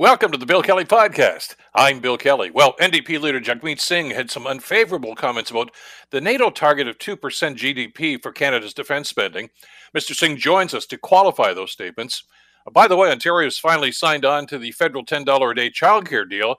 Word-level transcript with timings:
Welcome 0.00 0.30
to 0.30 0.38
the 0.38 0.46
Bill 0.46 0.62
Kelly 0.62 0.84
Podcast. 0.84 1.56
I'm 1.74 1.98
Bill 1.98 2.16
Kelly. 2.16 2.52
Well, 2.52 2.76
NDP 2.76 3.20
leader 3.20 3.40
Jagmeet 3.40 3.80
Singh 3.80 4.10
had 4.10 4.30
some 4.30 4.46
unfavorable 4.46 5.16
comments 5.16 5.50
about 5.50 5.72
the 6.10 6.20
NATO 6.20 6.50
target 6.50 6.86
of 6.86 6.98
2% 6.98 7.18
GDP 7.18 8.22
for 8.22 8.30
Canada's 8.30 8.72
defense 8.72 9.08
spending. 9.08 9.50
Mr. 9.92 10.14
Singh 10.14 10.36
joins 10.36 10.72
us 10.72 10.86
to 10.86 10.98
qualify 10.98 11.52
those 11.52 11.72
statements. 11.72 12.22
Uh, 12.64 12.70
by 12.70 12.86
the 12.86 12.94
way, 12.94 13.10
Ontario 13.10 13.48
has 13.48 13.58
finally 13.58 13.90
signed 13.90 14.24
on 14.24 14.46
to 14.46 14.56
the 14.56 14.70
federal 14.70 15.04
$10 15.04 15.50
a 15.50 15.54
day 15.56 15.68
childcare 15.68 16.30
deal, 16.30 16.54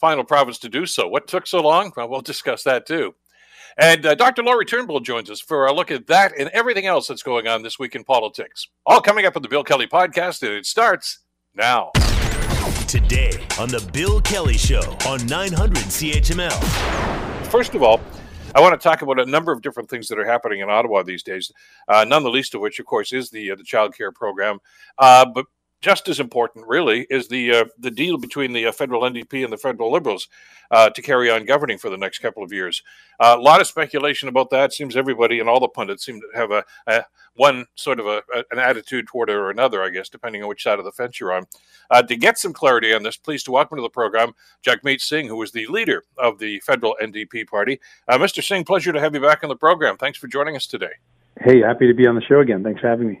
final 0.00 0.22
province 0.22 0.60
to 0.60 0.68
do 0.68 0.86
so. 0.86 1.08
What 1.08 1.26
took 1.26 1.48
so 1.48 1.60
long? 1.60 1.90
Well, 1.96 2.08
we'll 2.08 2.20
discuss 2.20 2.62
that 2.62 2.86
too. 2.86 3.16
And 3.78 4.06
uh, 4.06 4.14
Dr. 4.14 4.44
Lori 4.44 4.64
Turnbull 4.64 5.00
joins 5.00 5.28
us 5.28 5.40
for 5.40 5.66
a 5.66 5.72
look 5.72 5.90
at 5.90 6.06
that 6.06 6.38
and 6.38 6.48
everything 6.50 6.86
else 6.86 7.08
that's 7.08 7.24
going 7.24 7.48
on 7.48 7.64
this 7.64 7.80
week 7.80 7.96
in 7.96 8.04
politics. 8.04 8.68
All 8.86 9.00
coming 9.00 9.26
up 9.26 9.34
on 9.34 9.42
the 9.42 9.48
Bill 9.48 9.64
Kelly 9.64 9.88
Podcast, 9.88 10.44
and 10.44 10.52
it 10.52 10.66
starts 10.66 11.18
now. 11.52 11.90
Today 12.86 13.32
on 13.58 13.68
The 13.68 13.88
Bill 13.92 14.20
Kelly 14.20 14.56
Show 14.56 14.96
on 15.06 15.24
900 15.26 15.76
CHML. 15.84 17.46
First 17.46 17.74
of 17.74 17.82
all, 17.82 18.00
I 18.54 18.60
want 18.60 18.78
to 18.78 18.88
talk 18.88 19.02
about 19.02 19.18
a 19.18 19.26
number 19.26 19.52
of 19.52 19.62
different 19.62 19.88
things 19.88 20.08
that 20.08 20.18
are 20.18 20.24
happening 20.24 20.60
in 20.60 20.68
Ottawa 20.68 21.02
these 21.02 21.22
days. 21.22 21.52
Uh, 21.88 22.04
none 22.04 22.22
the 22.22 22.30
least 22.30 22.54
of 22.54 22.60
which, 22.60 22.78
of 22.78 22.86
course, 22.86 23.12
is 23.12 23.30
the 23.30 23.52
uh, 23.52 23.54
the 23.54 23.64
child 23.64 23.96
care 23.96 24.12
program. 24.12 24.58
Uh, 24.98 25.24
but 25.24 25.46
just 25.80 26.08
as 26.08 26.20
important, 26.20 26.66
really, 26.66 27.06
is 27.10 27.28
the 27.28 27.52
uh, 27.52 27.64
the 27.78 27.90
deal 27.90 28.18
between 28.18 28.52
the 28.52 28.66
uh, 28.66 28.72
federal 28.72 29.02
NDP 29.02 29.44
and 29.44 29.52
the 29.52 29.56
federal 29.56 29.90
Liberals 29.90 30.28
uh, 30.70 30.90
to 30.90 31.02
carry 31.02 31.30
on 31.30 31.44
governing 31.44 31.78
for 31.78 31.90
the 31.90 31.96
next 31.96 32.18
couple 32.18 32.42
of 32.42 32.52
years. 32.52 32.82
A 33.18 33.36
lot 33.36 33.60
of 33.60 33.66
speculation 33.66 34.28
about 34.28 34.50
that. 34.50 34.72
Seems 34.72 34.96
everybody 34.96 35.40
and 35.40 35.48
all 35.48 35.60
the 35.60 35.68
pundits 35.68 36.04
seem 36.04 36.20
to 36.20 36.28
have 36.34 36.50
a, 36.50 36.64
a 36.86 37.04
one 37.34 37.66
sort 37.74 38.00
of 38.00 38.06
a, 38.06 38.22
a, 38.34 38.44
an 38.50 38.58
attitude 38.58 39.06
toward 39.06 39.30
it 39.30 39.34
or 39.34 39.50
another, 39.50 39.82
I 39.82 39.90
guess, 39.90 40.08
depending 40.08 40.42
on 40.42 40.48
which 40.48 40.62
side 40.62 40.78
of 40.78 40.84
the 40.84 40.92
fence 40.92 41.18
you're 41.18 41.32
on. 41.32 41.46
Uh, 41.90 42.02
to 42.02 42.16
get 42.16 42.38
some 42.38 42.52
clarity 42.52 42.92
on 42.92 43.02
this, 43.02 43.16
pleased 43.16 43.46
to 43.46 43.52
welcome 43.52 43.76
to 43.76 43.82
the 43.82 43.88
program 43.88 44.32
Jagmeet 44.66 45.00
Singh, 45.00 45.28
who 45.28 45.42
is 45.42 45.52
the 45.52 45.66
leader 45.66 46.04
of 46.18 46.38
the 46.38 46.60
federal 46.60 46.96
NDP 47.02 47.46
party. 47.46 47.80
Uh, 48.06 48.18
Mr. 48.18 48.44
Singh, 48.44 48.64
pleasure 48.64 48.92
to 48.92 49.00
have 49.00 49.14
you 49.14 49.20
back 49.20 49.42
on 49.42 49.48
the 49.48 49.56
program. 49.56 49.96
Thanks 49.96 50.18
for 50.18 50.28
joining 50.28 50.56
us 50.56 50.66
today. 50.66 50.92
Hey, 51.40 51.60
happy 51.60 51.86
to 51.86 51.94
be 51.94 52.06
on 52.06 52.16
the 52.16 52.22
show 52.22 52.40
again. 52.40 52.62
Thanks 52.62 52.80
for 52.80 52.88
having 52.88 53.08
me. 53.08 53.20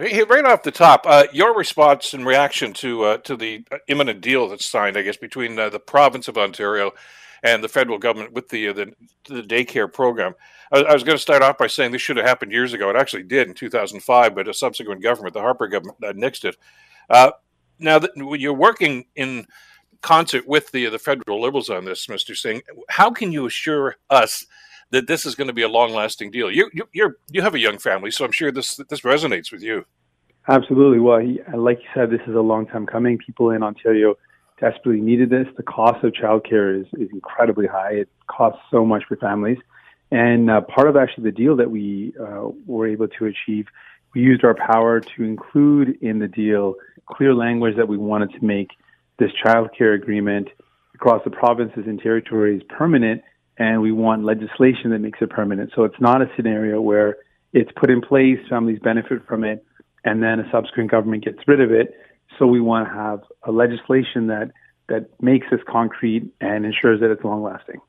Right 0.00 0.46
off 0.46 0.62
the 0.62 0.70
top, 0.70 1.04
uh, 1.06 1.24
your 1.30 1.54
response 1.54 2.14
and 2.14 2.24
reaction 2.24 2.72
to 2.74 3.04
uh, 3.04 3.16
to 3.18 3.36
the 3.36 3.62
imminent 3.86 4.22
deal 4.22 4.48
that's 4.48 4.64
signed, 4.64 4.96
I 4.96 5.02
guess, 5.02 5.18
between 5.18 5.58
uh, 5.58 5.68
the 5.68 5.78
province 5.78 6.26
of 6.26 6.38
Ontario 6.38 6.92
and 7.42 7.62
the 7.62 7.68
federal 7.68 7.98
government 7.98 8.32
with 8.32 8.48
the 8.48 8.68
uh, 8.68 8.72
the, 8.72 8.94
the 9.28 9.42
daycare 9.42 9.92
program. 9.92 10.34
I, 10.72 10.78
I 10.84 10.94
was 10.94 11.04
going 11.04 11.18
to 11.18 11.22
start 11.22 11.42
off 11.42 11.58
by 11.58 11.66
saying 11.66 11.92
this 11.92 12.00
should 12.00 12.16
have 12.16 12.24
happened 12.24 12.50
years 12.50 12.72
ago. 12.72 12.88
It 12.88 12.96
actually 12.96 13.24
did 13.24 13.48
in 13.48 13.52
2005, 13.52 14.34
but 14.34 14.48
a 14.48 14.54
subsequent 14.54 15.02
government, 15.02 15.34
the 15.34 15.40
Harper 15.42 15.68
government, 15.68 15.98
uh, 16.02 16.12
nixed 16.12 16.46
it. 16.46 16.56
Uh, 17.10 17.32
now 17.78 17.98
that 17.98 18.12
you're 18.16 18.54
working 18.54 19.04
in 19.16 19.46
concert 20.00 20.48
with 20.48 20.72
the 20.72 20.86
the 20.86 20.98
federal 20.98 21.42
liberals 21.42 21.68
on 21.68 21.84
this, 21.84 22.06
Mr. 22.06 22.34
Singh, 22.34 22.62
how 22.88 23.10
can 23.10 23.32
you 23.32 23.44
assure 23.44 23.96
us? 24.08 24.46
That 24.90 25.06
this 25.06 25.24
is 25.24 25.34
going 25.34 25.48
to 25.48 25.54
be 25.54 25.62
a 25.62 25.68
long 25.68 25.92
lasting 25.92 26.30
deal. 26.30 26.50
You 26.50 26.70
you 26.72 26.88
you're, 26.92 27.16
you 27.30 27.42
have 27.42 27.54
a 27.54 27.58
young 27.58 27.78
family, 27.78 28.10
so 28.10 28.24
I'm 28.24 28.32
sure 28.32 28.50
this 28.50 28.76
this 28.88 29.00
resonates 29.00 29.52
with 29.52 29.62
you. 29.62 29.84
Absolutely. 30.48 30.98
Well, 30.98 31.22
like 31.54 31.78
you 31.78 31.88
said, 31.94 32.10
this 32.10 32.22
is 32.26 32.34
a 32.34 32.40
long 32.40 32.66
time 32.66 32.86
coming. 32.86 33.18
People 33.18 33.50
in 33.50 33.62
Ontario 33.62 34.16
desperately 34.58 35.00
needed 35.00 35.30
this. 35.30 35.46
The 35.56 35.62
cost 35.62 36.02
of 36.04 36.12
childcare 36.12 36.80
is 36.80 36.86
is 36.94 37.08
incredibly 37.12 37.66
high. 37.66 37.92
It 37.92 38.08
costs 38.26 38.60
so 38.70 38.84
much 38.84 39.04
for 39.08 39.16
families, 39.16 39.58
and 40.10 40.50
uh, 40.50 40.62
part 40.62 40.88
of 40.88 40.96
actually 40.96 41.24
the 41.24 41.36
deal 41.36 41.56
that 41.56 41.70
we 41.70 42.14
uh, 42.20 42.48
were 42.66 42.88
able 42.88 43.08
to 43.08 43.26
achieve, 43.26 43.66
we 44.14 44.22
used 44.22 44.44
our 44.44 44.54
power 44.54 45.00
to 45.00 45.22
include 45.22 45.98
in 46.00 46.18
the 46.18 46.28
deal 46.28 46.74
clear 47.06 47.34
language 47.34 47.76
that 47.76 47.88
we 47.88 47.96
wanted 47.96 48.30
to 48.32 48.44
make 48.44 48.70
this 49.18 49.30
childcare 49.44 49.94
agreement 49.94 50.48
across 50.94 51.22
the 51.24 51.30
provinces 51.30 51.84
and 51.86 52.00
territories 52.00 52.62
permanent 52.68 53.22
and 53.60 53.82
we 53.82 53.92
want 53.92 54.24
legislation 54.24 54.90
that 54.90 55.00
makes 55.00 55.18
it 55.20 55.28
permanent. 55.28 55.70
So 55.76 55.84
it's 55.84 56.00
not 56.00 56.22
a 56.22 56.30
scenario 56.34 56.80
where 56.80 57.18
it's 57.52 57.70
put 57.76 57.90
in 57.90 58.00
place, 58.00 58.38
families 58.48 58.78
benefit 58.82 59.26
from 59.28 59.44
it, 59.44 59.64
and 60.02 60.22
then 60.22 60.40
a 60.40 60.50
subsequent 60.50 60.90
government 60.90 61.24
gets 61.24 61.38
rid 61.46 61.60
of 61.60 61.70
it. 61.70 61.94
So 62.38 62.46
we 62.46 62.60
want 62.60 62.88
to 62.88 62.94
have 62.94 63.20
a 63.44 63.52
legislation 63.52 64.28
that 64.28 64.50
that 64.88 65.10
makes 65.20 65.46
this 65.50 65.60
concrete 65.68 66.32
and 66.40 66.64
ensures 66.64 67.00
that 67.00 67.12
it's 67.12 67.22
long 67.22 67.42
lasting. 67.42 67.80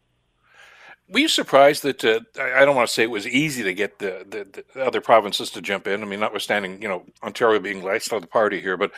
Were 1.12 1.20
you 1.20 1.28
surprised 1.28 1.84
that 1.84 2.06
uh, 2.06 2.22
I 2.40 2.64
don't 2.64 2.76
want 2.76 2.88
to 2.88 2.94
say 2.94 3.04
it 3.04 3.12
was 3.12 3.28
easy 3.28 3.64
to 3.64 3.74
get 3.74 4.00
the, 4.00 4.26
the, 4.30 4.64
the, 4.74 4.82
other 4.82 5.02
provinces 5.02 5.50
to 5.52 5.62
jump 5.62 5.86
in? 5.86 6.02
I 6.02 6.06
mean, 6.06 6.22
notwithstanding 6.22 6.82
you 6.82 6.88
know 6.88 7.04
Ontario 7.22 7.60
being 7.60 7.84
last 7.84 8.14
of 8.14 8.22
the 8.22 8.28
party 8.28 8.62
here, 8.62 8.78
but 8.78 8.92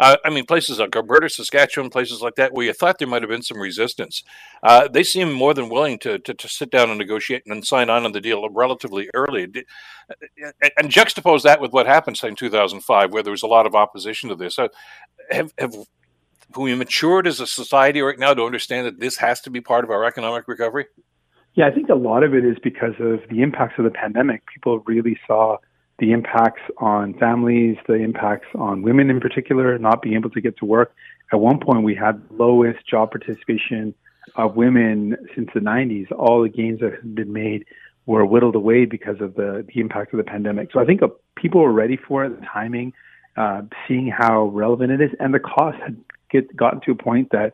uh, 0.00 0.16
I 0.24 0.30
mean, 0.30 0.46
places 0.46 0.78
like 0.78 0.96
Alberta, 0.96 1.28
Saskatchewan, 1.28 1.90
places 1.90 2.22
like 2.22 2.36
that, 2.36 2.54
where 2.54 2.64
you 2.64 2.72
thought 2.72 2.98
there 2.98 3.06
might 3.06 3.20
have 3.20 3.28
been 3.28 3.42
some 3.42 3.58
resistance, 3.58 4.24
uh, 4.62 4.88
they 4.88 5.02
seem 5.02 5.30
more 5.30 5.52
than 5.52 5.68
willing 5.68 5.98
to, 5.98 6.18
to, 6.20 6.32
to 6.32 6.48
sit 6.48 6.70
down 6.70 6.88
and 6.88 6.98
negotiate 6.98 7.42
and 7.44 7.66
sign 7.66 7.90
on 7.90 8.06
on 8.06 8.12
the 8.12 8.20
deal 8.20 8.48
relatively 8.48 9.10
early. 9.12 9.42
And 9.42 10.88
juxtapose 10.88 11.42
that 11.42 11.60
with 11.60 11.72
what 11.72 11.84
happened 11.84 12.16
say, 12.16 12.28
in 12.28 12.34
2005, 12.34 13.12
where 13.12 13.22
there 13.22 13.30
was 13.30 13.42
a 13.42 13.46
lot 13.46 13.66
of 13.66 13.74
opposition 13.74 14.30
to 14.30 14.34
this. 14.34 14.58
Uh, 14.58 14.68
have, 15.30 15.52
have 15.58 15.74
we 16.56 16.74
matured 16.74 17.26
as 17.26 17.38
a 17.38 17.46
society 17.46 18.00
right 18.00 18.18
now 18.18 18.32
to 18.32 18.44
understand 18.44 18.86
that 18.86 19.00
this 19.00 19.18
has 19.18 19.42
to 19.42 19.50
be 19.50 19.60
part 19.60 19.84
of 19.84 19.90
our 19.90 20.06
economic 20.06 20.48
recovery? 20.48 20.86
Yeah, 21.54 21.66
I 21.66 21.70
think 21.70 21.88
a 21.88 21.94
lot 21.94 22.22
of 22.22 22.34
it 22.34 22.44
is 22.44 22.56
because 22.62 22.94
of 23.00 23.20
the 23.28 23.42
impacts 23.42 23.74
of 23.78 23.84
the 23.84 23.90
pandemic. 23.90 24.42
People 24.46 24.80
really 24.80 25.18
saw 25.26 25.58
the 25.98 26.12
impacts 26.12 26.62
on 26.78 27.14
families, 27.14 27.76
the 27.86 27.94
impacts 27.94 28.46
on 28.54 28.82
women 28.82 29.10
in 29.10 29.20
particular, 29.20 29.76
not 29.78 30.00
being 30.00 30.14
able 30.14 30.30
to 30.30 30.40
get 30.40 30.56
to 30.58 30.64
work. 30.64 30.94
At 31.32 31.40
one 31.40 31.60
point, 31.60 31.82
we 31.82 31.94
had 31.94 32.22
lowest 32.30 32.86
job 32.88 33.10
participation 33.10 33.94
of 34.36 34.56
women 34.56 35.16
since 35.34 35.48
the 35.52 35.60
90s. 35.60 36.10
All 36.12 36.42
the 36.42 36.48
gains 36.48 36.80
that 36.80 36.92
had 36.92 37.14
been 37.14 37.32
made 37.32 37.64
were 38.06 38.24
whittled 38.24 38.54
away 38.54 38.86
because 38.86 39.20
of 39.20 39.34
the, 39.34 39.64
the 39.72 39.80
impact 39.80 40.12
of 40.12 40.18
the 40.18 40.24
pandemic. 40.24 40.70
So 40.72 40.80
I 40.80 40.84
think 40.84 41.02
uh, 41.02 41.08
people 41.36 41.60
were 41.60 41.72
ready 41.72 41.96
for 41.96 42.24
it, 42.24 42.40
the 42.40 42.46
timing, 42.46 42.92
uh, 43.36 43.62
seeing 43.86 44.08
how 44.08 44.46
relevant 44.46 44.92
it 44.92 45.00
is, 45.00 45.10
and 45.20 45.34
the 45.34 45.38
cost 45.38 45.76
had 45.82 45.96
get, 46.30 46.56
gotten 46.56 46.80
to 46.82 46.92
a 46.92 46.94
point 46.94 47.30
that 47.30 47.52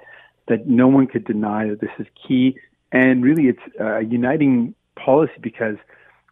that 0.48 0.68
no 0.68 0.86
one 0.86 1.08
could 1.08 1.24
deny 1.24 1.66
that 1.66 1.80
this 1.80 1.90
is 1.98 2.06
key. 2.26 2.56
And 2.92 3.22
really, 3.22 3.48
it's 3.48 3.62
uh, 3.80 3.98
a 3.98 4.02
uniting 4.02 4.74
policy 4.96 5.34
because– 5.40 5.76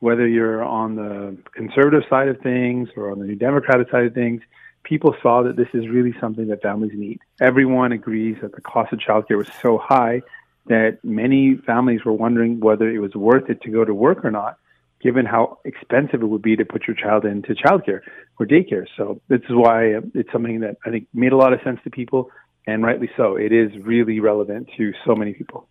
whether 0.05 0.29
you're 0.29 0.63
on 0.63 0.97
the 0.97 1.35
conservative 1.55 2.03
side 2.11 2.29
of 2.29 2.39
things 2.43 2.91
or 2.95 3.11
on 3.11 3.19
the 3.19 3.25
New 3.25 3.37
Democratic 3.37 3.91
side 3.91 4.05
of 4.05 4.13
things, 4.13 4.43
people 4.83 5.17
saw 5.23 5.43
that 5.43 5.57
this 5.57 5.69
is 5.73 5.89
really 5.89 6.15
something 6.21 6.49
that 6.49 6.61
families 6.61 6.93
need. 6.95 7.21
Everyone 7.41 7.91
agrees 7.91 8.37
that 8.43 8.55
the 8.55 8.61
cost 8.61 8.93
of 8.93 8.99
childcare 8.99 9.39
was 9.39 9.49
so 9.63 9.79
high 9.79 10.21
that 10.67 10.99
many 11.03 11.57
families 11.57 12.05
were 12.05 12.13
wondering 12.13 12.61
whether 12.61 12.87
it 12.87 12.99
was 12.99 13.15
worth 13.15 13.49
it 13.49 13.63
to 13.63 13.71
go 13.71 13.83
to 13.83 13.95
work 13.95 14.27
or 14.27 14.31
not, 14.31 14.59
given 15.01 15.25
how 15.25 15.59
expensive 15.65 16.21
it 16.21 16.27
would 16.27 16.43
be 16.43 16.55
to 16.55 16.67
put 16.67 16.87
your 16.87 16.97
child 16.97 17.25
into 17.25 17.55
childcare 17.55 18.01
or 18.39 18.45
daycare. 18.45 18.87
So 18.99 19.23
this 19.29 19.41
is 19.49 19.55
why 19.55 19.95
uh, 19.95 20.01
it's 20.13 20.31
something 20.33 20.61
that 20.61 20.77
I 20.85 20.91
think 20.91 21.07
made 21.15 21.33
a 21.33 21.39
lot 21.39 21.55
of 21.55 21.61
sense 21.65 21.81
to 21.85 21.91
people, 21.91 22.31
and 22.67 22.83
rightly 22.85 23.09
so. 23.17 23.37
It 23.37 23.53
is 23.53 23.71
really 23.81 24.21
relevant 24.21 24.69
to 24.77 24.93
so 25.07 25.15
many 25.15 25.33
people. 25.33 25.67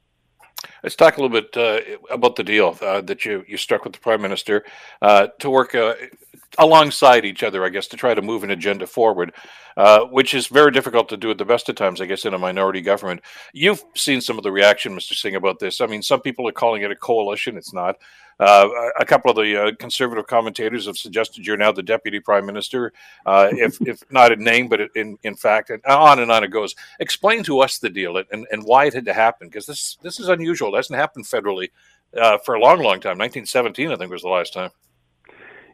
Let's 0.81 0.96
talk 0.96 1.18
a 1.18 1.22
little 1.22 1.41
bit 1.41 1.56
uh, 1.57 1.97
about 2.09 2.35
the 2.35 2.44
deal 2.44 2.78
uh, 2.81 3.01
that 3.01 3.25
you, 3.25 3.44
you 3.47 3.57
struck 3.57 3.84
with 3.84 3.94
the 3.94 4.00
prime 4.00 4.22
minister 4.22 4.66
uh, 5.01 5.28
to 5.40 5.50
work 5.50 5.75
uh, 5.75 5.96
alongside 6.57 7.25
each 7.25 7.44
other, 7.44 7.63
I 7.63 7.69
guess, 7.69 7.88
to 7.88 7.97
try 7.97 8.13
to 8.13 8.22
move 8.22 8.44
an 8.44 8.51
agenda 8.51 8.85
forward, 8.85 9.34
uh, 9.78 10.01
which 10.06 10.34
is 10.34 10.47
very 10.47 10.72
difficult 10.72 11.09
to 11.09 11.18
do 11.18 11.31
at 11.31 11.38
the 11.38 11.46
best 11.46 11.69
of 11.69 11.75
times, 11.75 12.01
I 12.01 12.06
guess, 12.06 12.25
in 12.25 12.34
a 12.34 12.40
minority 12.40 12.81
government. 12.81 13.22
You've 13.53 13.84
seen 13.96 14.22
some 14.22 14.38
of 14.38 14.44
the 14.44 14.51
reaction, 14.51 14.96
Mr. 14.96 15.13
Singh, 15.13 15.35
about 15.35 15.59
this. 15.59 15.81
I 15.81 15.88
mean, 15.88 16.01
some 16.01 16.22
people 16.22 16.47
are 16.47 16.53
calling 16.53 16.84
it 16.84 16.91
a 16.91 16.95
coalition. 16.95 17.57
It's 17.57 17.74
not. 17.74 17.97
Uh, 18.39 18.67
a 18.99 19.05
couple 19.05 19.29
of 19.31 19.38
the 19.38 19.61
uh, 19.61 19.71
conservative 19.79 20.27
commentators 20.27 20.85
have 20.85 20.97
suggested 20.97 21.45
you're 21.45 21.57
now 21.57 21.71
the 21.71 21.83
deputy 21.83 22.19
prime 22.19 22.45
minister, 22.45 22.91
uh, 23.25 23.49
if, 23.51 23.79
if 23.81 24.03
not 24.11 24.31
in 24.31 24.44
name, 24.44 24.67
but 24.67 24.81
in, 24.95 25.17
in 25.23 25.35
fact, 25.35 25.69
and 25.69 25.83
on 25.85 26.19
and 26.19 26.31
on 26.31 26.44
it 26.44 26.49
goes. 26.49 26.75
Explain 26.99 27.44
to 27.44 27.59
us 27.59 27.77
the 27.77 27.89
deal 27.89 28.18
and, 28.18 28.47
and 28.51 28.63
why 28.63 28.85
it 28.85 28.94
had 28.94 29.06
to 29.06 29.13
happen, 29.13 29.47
because 29.47 29.65
this, 29.65 29.97
this 30.01 30.19
is 30.19 30.30
unusual. 30.30 30.74
It 30.74 30.77
hasn't 30.77 31.00
happened 31.00 31.25
federally 31.25 31.69
uh, 32.19 32.38
for 32.39 32.56
a 32.56 32.59
long, 32.59 32.77
long 32.77 33.00
time. 33.00 33.18
1917, 33.18 33.91
I 33.91 33.95
think, 33.95 34.12
was 34.12 34.21
the 34.21 34.30
last 34.30 34.53
time. 34.53 34.71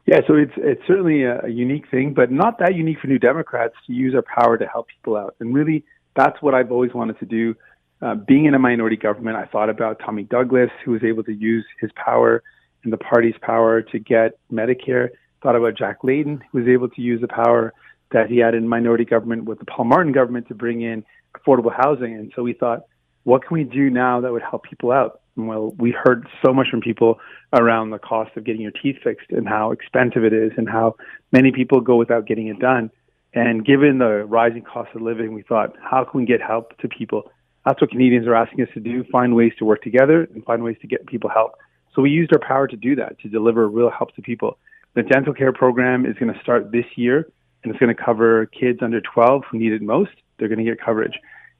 Yeah, 0.06 0.21
so 0.27 0.33
it's 0.35 0.53
it's 0.57 0.81
certainly 0.88 1.23
a, 1.23 1.41
a 1.44 1.50
unique 1.50 1.88
thing, 1.91 2.13
but 2.15 2.31
not 2.31 2.57
that 2.59 2.73
unique 2.73 3.00
for 3.00 3.06
New 3.06 3.19
Democrats 3.19 3.75
to 3.85 3.94
use 3.94 4.15
our 4.15 4.23
power 4.23 4.57
to 4.57 4.65
help 4.65 4.88
people 4.88 5.15
out. 5.15 5.35
And 5.39 5.53
really, 5.53 5.83
that's 6.15 6.41
what 6.41 6.56
I've 6.56 6.71
always 6.71 6.94
wanted 6.95 7.19
to 7.19 7.25
do. 7.25 7.56
Uh, 8.01 8.15
being 8.15 8.45
in 8.45 8.53
a 8.53 8.59
minority 8.59 8.95
government, 8.95 9.35
I 9.35 9.45
thought 9.45 9.69
about 9.69 9.99
Tommy 9.99 10.23
Douglas, 10.23 10.69
who 10.85 10.91
was 10.91 11.03
able 11.03 11.23
to 11.23 11.33
use 11.33 11.65
his 11.81 11.91
power 11.95 12.41
and 12.83 12.93
the 12.93 12.97
party's 12.97 13.35
power 13.41 13.81
to 13.81 13.99
get 13.99 14.39
Medicare. 14.51 15.09
Thought 15.43 15.55
about 15.55 15.77
Jack 15.77 16.03
Layton, 16.03 16.41
who 16.51 16.59
was 16.59 16.67
able 16.67 16.89
to 16.89 17.01
use 17.01 17.19
the 17.19 17.27
power 17.27 17.73
that 18.11 18.29
he 18.29 18.37
had 18.37 18.55
in 18.55 18.67
minority 18.67 19.05
government 19.05 19.45
with 19.45 19.59
the 19.59 19.65
Paul 19.65 19.85
Martin 19.85 20.13
government 20.13 20.47
to 20.47 20.55
bring 20.55 20.81
in 20.81 21.03
affordable 21.37 21.75
housing. 21.75 22.13
And 22.15 22.31
so 22.35 22.41
we 22.41 22.53
thought, 22.53 22.83
what 23.23 23.45
can 23.45 23.55
we 23.55 23.63
do 23.63 23.89
now 23.89 24.21
that 24.21 24.31
would 24.31 24.41
help 24.41 24.63
people 24.63 24.91
out? 24.91 25.21
And 25.35 25.47
well, 25.47 25.73
we 25.77 25.91
heard 25.91 26.27
so 26.43 26.53
much 26.53 26.67
from 26.69 26.81
people 26.81 27.19
around 27.53 27.89
the 27.89 27.99
cost 27.99 28.35
of 28.37 28.45
getting 28.45 28.61
your 28.61 28.71
teeth 28.71 28.97
fixed 29.03 29.29
and 29.31 29.47
how 29.47 29.71
expensive 29.71 30.23
it 30.23 30.33
is 30.33 30.51
and 30.57 30.69
how 30.69 30.95
many 31.31 31.51
people 31.51 31.81
go 31.81 31.97
without 31.97 32.25
getting 32.25 32.47
it 32.47 32.59
done. 32.59 32.89
And 33.33 33.65
given 33.65 33.99
the 33.99 34.25
rising 34.25 34.63
cost 34.63 34.89
of 34.95 35.01
living, 35.01 35.33
we 35.33 35.43
thought, 35.43 35.75
how 35.81 36.03
can 36.03 36.21
we 36.21 36.25
get 36.25 36.41
help 36.41 36.77
to 36.79 36.87
people? 36.87 37.31
That's 37.65 37.81
what 37.81 37.91
Canadians 37.91 38.27
are 38.27 38.35
asking 38.35 38.61
us 38.63 38.69
to 38.73 38.79
do 38.79 39.03
find 39.11 39.35
ways 39.35 39.53
to 39.59 39.65
work 39.65 39.81
together 39.81 40.27
and 40.33 40.44
find 40.45 40.63
ways 40.63 40.77
to 40.81 40.88
get 40.88 41.06
people 41.07 41.29
help. 41.29 41.53
So 41.94 42.01
we 42.01 42.09
used 42.09 42.31
our 42.33 42.39
power 42.39 42.67
to 42.67 42.77
do 42.77 42.95
that, 42.95 43.19
to 43.19 43.29
deliver 43.29 43.67
real 43.67 43.89
help 43.89 44.15
to 44.15 44.21
people. 44.21 44.57
The 44.95 45.03
dental 45.03 45.33
care 45.33 45.51
program 45.51 46.06
is 46.06 46.15
going 46.17 46.33
to 46.33 46.39
start 46.39 46.71
this 46.71 46.85
year, 46.95 47.27
and 47.63 47.71
it's 47.71 47.79
going 47.79 47.95
to 47.95 48.01
cover 48.01 48.45
kids 48.47 48.79
under 48.81 49.01
12 49.01 49.44
who 49.51 49.59
need 49.59 49.73
it 49.73 49.81
most. 49.81 50.11
They're 50.38 50.47
going 50.47 50.63
to 50.63 50.65
get 50.65 50.83
coverage. 50.83 51.13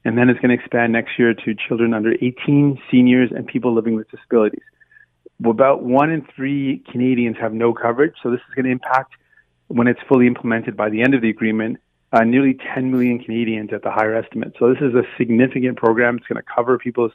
And 0.04 0.16
then 0.16 0.30
it's 0.30 0.40
going 0.40 0.56
to 0.56 0.62
expand 0.62 0.92
next 0.92 1.18
year 1.18 1.34
to 1.34 1.54
children 1.68 1.92
under 1.92 2.14
18, 2.22 2.80
seniors, 2.90 3.30
and 3.34 3.46
people 3.46 3.74
living 3.74 3.96
with 3.96 4.10
disabilities. 4.10 4.62
About 5.44 5.82
one 5.82 6.10
in 6.10 6.26
three 6.34 6.82
Canadians 6.90 7.36
have 7.40 7.52
no 7.52 7.74
coverage, 7.74 8.14
so 8.22 8.30
this 8.30 8.40
is 8.48 8.54
going 8.54 8.64
to 8.64 8.70
impact 8.70 9.14
when 9.68 9.86
it's 9.86 10.00
fully 10.08 10.26
implemented 10.26 10.76
by 10.76 10.90
the 10.90 11.02
end 11.02 11.14
of 11.14 11.22
the 11.22 11.30
agreement, 11.30 11.78
uh, 12.12 12.24
nearly 12.24 12.56
10 12.74 12.90
million 12.90 13.18
Canadians 13.18 13.70
at 13.72 13.82
the 13.82 13.90
higher 13.90 14.14
estimate. 14.14 14.54
So 14.58 14.68
this 14.68 14.82
is 14.82 14.94
a 14.94 15.02
significant 15.16 15.76
program. 15.76 16.16
It's 16.16 16.26
going 16.26 16.42
to 16.42 16.48
cover 16.54 16.78
people's 16.78 17.12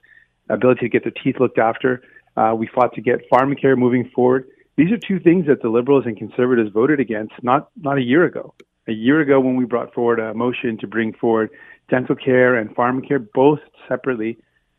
ability 0.50 0.82
to 0.82 0.90
get 0.90 1.04
their 1.04 1.14
teeth 1.24 1.40
looked 1.40 1.60
after. 1.60 2.02
Uh, 2.38 2.54
we 2.58 2.68
fought 2.68 2.94
to 2.94 3.02
get 3.02 3.30
pharmacare 3.30 3.78
moving 3.78 4.10
forward. 4.14 4.48
These 4.78 4.92
are 4.92 4.98
two 4.98 5.20
things 5.20 5.48
that 5.48 5.62
the 5.62 5.70
Liberals 5.70 6.06
and 6.06 6.18
Conservatives 6.18 6.72
voted 6.72 7.00
against 7.00 7.34
not, 7.42 7.70
not 7.78 7.98
a 7.98 8.02
year 8.02 8.26
ago. 8.26 8.54
A 8.88 8.92
year 8.92 9.20
ago, 9.22 9.40
when 9.40 9.56
we 9.56 9.66
brought 9.66 9.94
forward 9.94 10.20
a 10.20 10.34
motion 10.34 10.78
to 10.80 10.88
bring 10.88 11.14
forward 11.14 11.50
dental 11.90 12.16
care 12.16 12.56
and 12.56 12.70
pharmacare, 12.76 13.26
both 13.34 13.60
separately, 13.88 14.38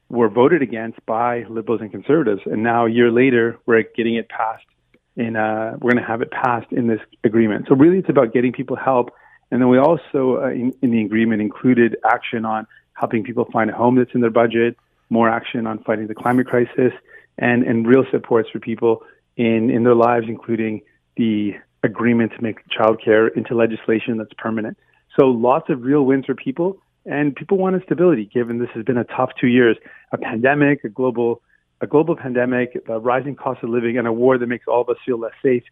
were 0.08 0.28
voted 0.28 0.62
against 0.62 1.04
by 1.06 1.44
Liberals 1.50 1.80
and 1.80 1.90
Conservatives. 1.90 2.42
And 2.46 2.62
now, 2.62 2.86
a 2.86 2.90
year 2.90 3.10
later, 3.10 3.58
we're 3.66 3.82
getting 3.96 4.14
it 4.14 4.28
passed 4.28 4.66
in 5.16 5.34
uh, 5.34 5.72
we're 5.80 5.92
going 5.92 6.02
to 6.02 6.08
have 6.08 6.20
it 6.20 6.30
passed 6.30 6.70
in 6.70 6.86
this 6.86 7.00
agreement. 7.24 7.66
So 7.68 7.74
really, 7.74 7.98
it's 7.98 8.08
about 8.08 8.32
getting 8.32 8.52
people 8.52 8.76
help, 8.76 9.10
and 9.50 9.60
then 9.60 9.68
we 9.68 9.78
also 9.78 10.42
uh, 10.42 10.50
in, 10.50 10.74
in, 10.82 10.90
the 10.90 11.02
agreement 11.02 11.40
included 11.40 11.96
action 12.04 12.44
on 12.44 12.66
helping 12.94 13.22
people 13.22 13.46
find 13.52 13.70
a 13.70 13.74
home 13.74 13.96
that's 13.96 14.14
in 14.14 14.20
their 14.20 14.30
budget, 14.30 14.76
more 15.10 15.28
action 15.28 15.66
on 15.66 15.82
fighting 15.84 16.06
the 16.06 16.14
climate 16.14 16.46
crisis, 16.46 16.92
and 17.38 17.62
and 17.62 17.86
real 17.86 18.04
supports 18.10 18.48
for 18.50 18.58
people 18.58 19.02
in 19.36 19.70
in 19.70 19.84
their 19.84 19.94
lives, 19.94 20.26
including 20.28 20.82
the 21.16 21.54
agreement 21.82 22.32
to 22.36 22.42
make 22.42 22.58
childcare 22.68 23.34
into 23.36 23.54
legislation 23.54 24.18
that's 24.18 24.32
permanent. 24.36 24.76
So 25.18 25.26
lots 25.26 25.70
of 25.70 25.82
real 25.82 26.04
wins 26.04 26.26
for 26.26 26.34
people, 26.34 26.78
and 27.04 27.34
people 27.34 27.56
want 27.56 27.80
stability. 27.84 28.26
Given 28.26 28.58
this 28.58 28.70
has 28.74 28.84
been 28.84 28.98
a 28.98 29.04
tough 29.04 29.30
two 29.40 29.46
years, 29.46 29.76
a 30.12 30.18
pandemic, 30.18 30.84
a 30.84 30.88
global 30.88 31.40
a 31.80 31.86
global 31.86 32.16
pandemic, 32.16 32.82
a 32.88 32.98
rising 32.98 33.36
cost 33.36 33.62
of 33.62 33.68
living, 33.68 33.98
and 33.98 34.06
a 34.06 34.12
war 34.12 34.38
that 34.38 34.46
makes 34.46 34.66
all 34.66 34.80
of 34.80 34.88
us 34.88 34.96
feel 35.04 35.18
less 35.18 35.34
safe, 35.42 35.62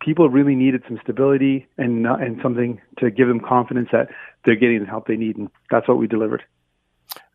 people 0.00 0.28
really 0.28 0.54
needed 0.54 0.82
some 0.86 0.98
stability 1.02 1.66
and 1.78 2.06
uh, 2.06 2.16
and 2.20 2.38
something 2.42 2.80
to 2.98 3.10
give 3.10 3.28
them 3.28 3.40
confidence 3.40 3.88
that 3.92 4.08
they're 4.44 4.56
getting 4.56 4.80
the 4.80 4.86
help 4.86 5.06
they 5.06 5.16
need, 5.16 5.36
and 5.36 5.50
that's 5.70 5.88
what 5.88 5.98
we 5.98 6.06
delivered. 6.06 6.44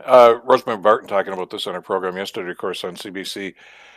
Uh, 0.04 0.36
Rosemary 0.44 0.80
Barton 0.80 1.08
talking 1.08 1.34
about 1.34 1.50
this 1.50 1.68
on 1.68 1.76
our 1.76 1.82
program 1.82 2.18
yesterday, 2.18 2.52
of 2.52 2.58
course, 2.58 2.84
on 2.84 2.96
CBC, 2.96 3.56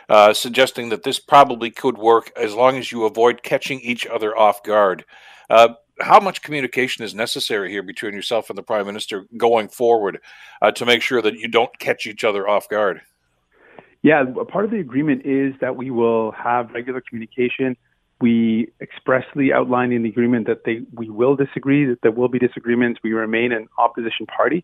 uh, 0.09 0.33
suggesting 0.33 0.89
that 0.89 1.03
this 1.03 1.19
probably 1.19 1.69
could 1.69 1.97
work 1.97 2.31
as 2.35 2.53
long 2.53 2.77
as 2.77 2.91
you 2.91 3.05
avoid 3.05 3.43
catching 3.43 3.79
each 3.81 4.05
other 4.07 4.37
off 4.37 4.63
guard. 4.63 5.05
Uh, 5.49 5.69
how 6.01 6.19
much 6.19 6.41
communication 6.41 7.03
is 7.03 7.15
necessary 7.15 7.71
here 7.71 7.83
between 7.83 8.13
yourself 8.13 8.49
and 8.49 8.57
the 8.57 8.63
prime 8.63 8.85
minister 8.85 9.25
going 9.37 9.67
forward 9.67 10.19
uh, 10.61 10.71
to 10.71 10.85
make 10.85 11.01
sure 11.01 11.21
that 11.21 11.35
you 11.35 11.47
don't 11.47 11.77
catch 11.79 12.05
each 12.05 12.23
other 12.23 12.47
off 12.47 12.67
guard? 12.67 13.01
Yeah, 14.01 14.23
part 14.49 14.65
of 14.65 14.71
the 14.71 14.79
agreement 14.79 15.25
is 15.25 15.53
that 15.61 15.75
we 15.75 15.89
will 15.89 16.31
have 16.33 16.71
regular 16.71 17.01
communication. 17.01 17.75
We 18.21 18.71
expressly 18.79 19.51
outlined 19.53 19.93
in 19.93 20.03
the 20.03 20.09
agreement 20.09 20.47
that 20.47 20.63
they 20.65 20.81
we 20.93 21.09
will 21.09 21.35
disagree, 21.35 21.85
that 21.85 22.01
there 22.01 22.11
will 22.11 22.29
be 22.29 22.39
disagreements. 22.39 22.99
We 23.03 23.13
remain 23.13 23.51
an 23.51 23.67
opposition 23.77 24.25
party, 24.25 24.63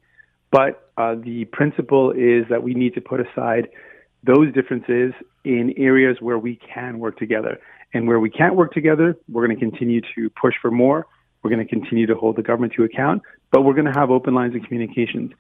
but 0.52 0.92
uh, 0.98 1.16
the 1.16 1.46
principle 1.46 2.12
is 2.12 2.46
that 2.50 2.64
we 2.64 2.74
need 2.74 2.94
to 2.96 3.02
put 3.02 3.20
aside 3.20 3.68
those 4.24 4.54
differences 4.54 5.14
in 5.44 5.74
areas 5.78 6.18
where 6.20 6.38
we 6.38 6.60
can 6.74 7.00
work 7.00 7.18
together. 7.18 7.60
And 7.94 8.08
where 8.08 8.20
we 8.20 8.30
can't 8.30 8.56
work 8.56 8.74
together, 8.74 9.18
we're 9.30 9.46
going 9.46 9.60
to 9.60 9.70
continue 9.70 10.02
to 10.16 10.30
push 10.30 10.54
for 10.62 10.72
more. 10.72 11.08
We're 11.44 11.50
going 11.50 11.66
to 11.66 11.70
continue 11.70 12.06
to 12.08 12.16
hold 12.16 12.36
the 12.36 12.44
government 12.44 12.74
to 12.78 12.84
account, 12.84 13.24
but 13.52 13.64
we're 13.64 13.74
going 13.74 13.92
to 13.92 14.00
have 14.00 14.12
open 14.12 14.34
lines 14.34 14.56
of 14.56 14.62
communications. 14.64 15.32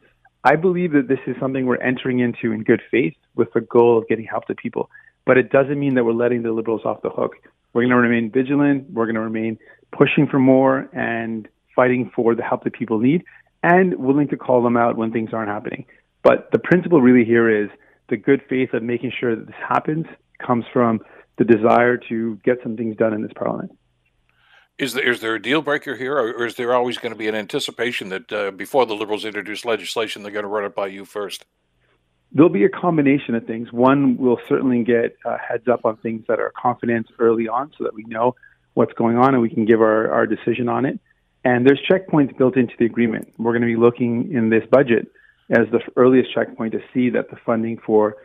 I 0.43 0.55
believe 0.55 0.93
that 0.93 1.07
this 1.07 1.19
is 1.27 1.35
something 1.39 1.65
we're 1.65 1.77
entering 1.77 2.19
into 2.19 2.51
in 2.51 2.63
good 2.63 2.81
faith 2.89 3.13
with 3.35 3.53
the 3.53 3.61
goal 3.61 3.99
of 3.99 4.07
getting 4.07 4.25
help 4.25 4.47
to 4.47 4.55
people. 4.55 4.89
But 5.25 5.37
it 5.37 5.51
doesn't 5.51 5.79
mean 5.79 5.93
that 5.95 6.03
we're 6.03 6.13
letting 6.13 6.41
the 6.41 6.51
liberals 6.51 6.81
off 6.83 7.03
the 7.03 7.11
hook. 7.11 7.33
We're 7.73 7.83
going 7.83 7.91
to 7.91 7.97
remain 7.97 8.31
vigilant. 8.31 8.89
We're 8.91 9.05
going 9.05 9.15
to 9.15 9.21
remain 9.21 9.57
pushing 9.91 10.27
for 10.27 10.39
more 10.39 10.89
and 10.93 11.47
fighting 11.75 12.11
for 12.15 12.35
the 12.35 12.43
help 12.43 12.63
that 12.63 12.73
people 12.73 12.99
need 12.99 13.23
and 13.63 13.95
willing 13.95 14.27
to 14.29 14.37
call 14.37 14.63
them 14.63 14.77
out 14.77 14.97
when 14.97 15.11
things 15.11 15.29
aren't 15.33 15.49
happening. 15.49 15.85
But 16.23 16.49
the 16.51 16.59
principle 16.59 17.01
really 17.01 17.25
here 17.25 17.49
is 17.49 17.69
the 18.09 18.17
good 18.17 18.41
faith 18.49 18.73
of 18.73 18.83
making 18.83 19.13
sure 19.19 19.35
that 19.35 19.47
this 19.47 19.55
happens 19.67 20.05
comes 20.45 20.65
from 20.73 20.99
the 21.37 21.45
desire 21.45 21.97
to 22.09 22.39
get 22.43 22.57
some 22.61 22.75
things 22.75 22.95
done 22.97 23.13
in 23.13 23.21
this 23.21 23.31
parliament. 23.35 23.71
Is 24.77 24.93
there 24.93 25.09
is 25.09 25.21
there 25.21 25.35
a 25.35 25.41
deal 25.41 25.61
breaker 25.61 25.95
here, 25.95 26.17
or, 26.17 26.45
is 26.45 26.55
there 26.55 26.73
always 26.73 26.97
going 26.97 27.11
to 27.11 27.17
be 27.17 27.27
an 27.27 27.35
anticipation 27.35 28.09
that 28.09 28.33
uh, 28.33 28.51
before 28.51 28.85
the 28.85 28.95
Liberals 28.95 29.25
introduce 29.25 29.63
legislation, 29.63 30.23
they're 30.23 30.31
going 30.31 30.43
to 30.43 30.49
run 30.49 30.65
it 30.65 30.75
by 30.75 30.87
you 30.87 31.05
first? 31.05 31.45
There'll 32.33 32.49
be 32.49 32.63
a 32.63 32.69
combination 32.69 33.35
of 33.35 33.45
things. 33.45 33.71
One, 33.71 34.17
we'll 34.17 34.39
certainly 34.47 34.83
get 34.83 35.17
heads 35.23 35.67
up 35.67 35.85
on 35.85 35.97
things 35.97 36.25
that 36.27 36.39
are 36.39 36.51
confidence 36.55 37.09
early 37.19 37.47
on, 37.47 37.71
so 37.77 37.83
that 37.83 37.93
we 37.93 38.03
know 38.03 38.35
what's 38.73 38.93
going 38.93 39.17
on 39.17 39.33
and 39.33 39.41
we 39.41 39.49
can 39.49 39.65
give 39.65 39.81
our, 39.81 40.09
our 40.11 40.25
decision 40.25 40.69
on 40.69 40.85
it. 40.85 40.99
And 41.43 41.65
there's 41.65 41.81
checkpoints 41.89 42.37
built 42.37 42.55
into 42.55 42.73
the 42.79 42.85
agreement. 42.85 43.33
We're 43.37 43.51
going 43.51 43.63
to 43.63 43.67
be 43.67 43.75
looking 43.75 44.31
in 44.31 44.49
this 44.49 44.63
budget 44.71 45.07
as 45.49 45.67
the 45.71 45.81
earliest 45.97 46.33
checkpoint 46.33 46.71
to 46.73 46.81
see 46.93 47.09
that 47.09 47.29
the 47.29 47.35
funding 47.45 47.77
for 47.85 48.15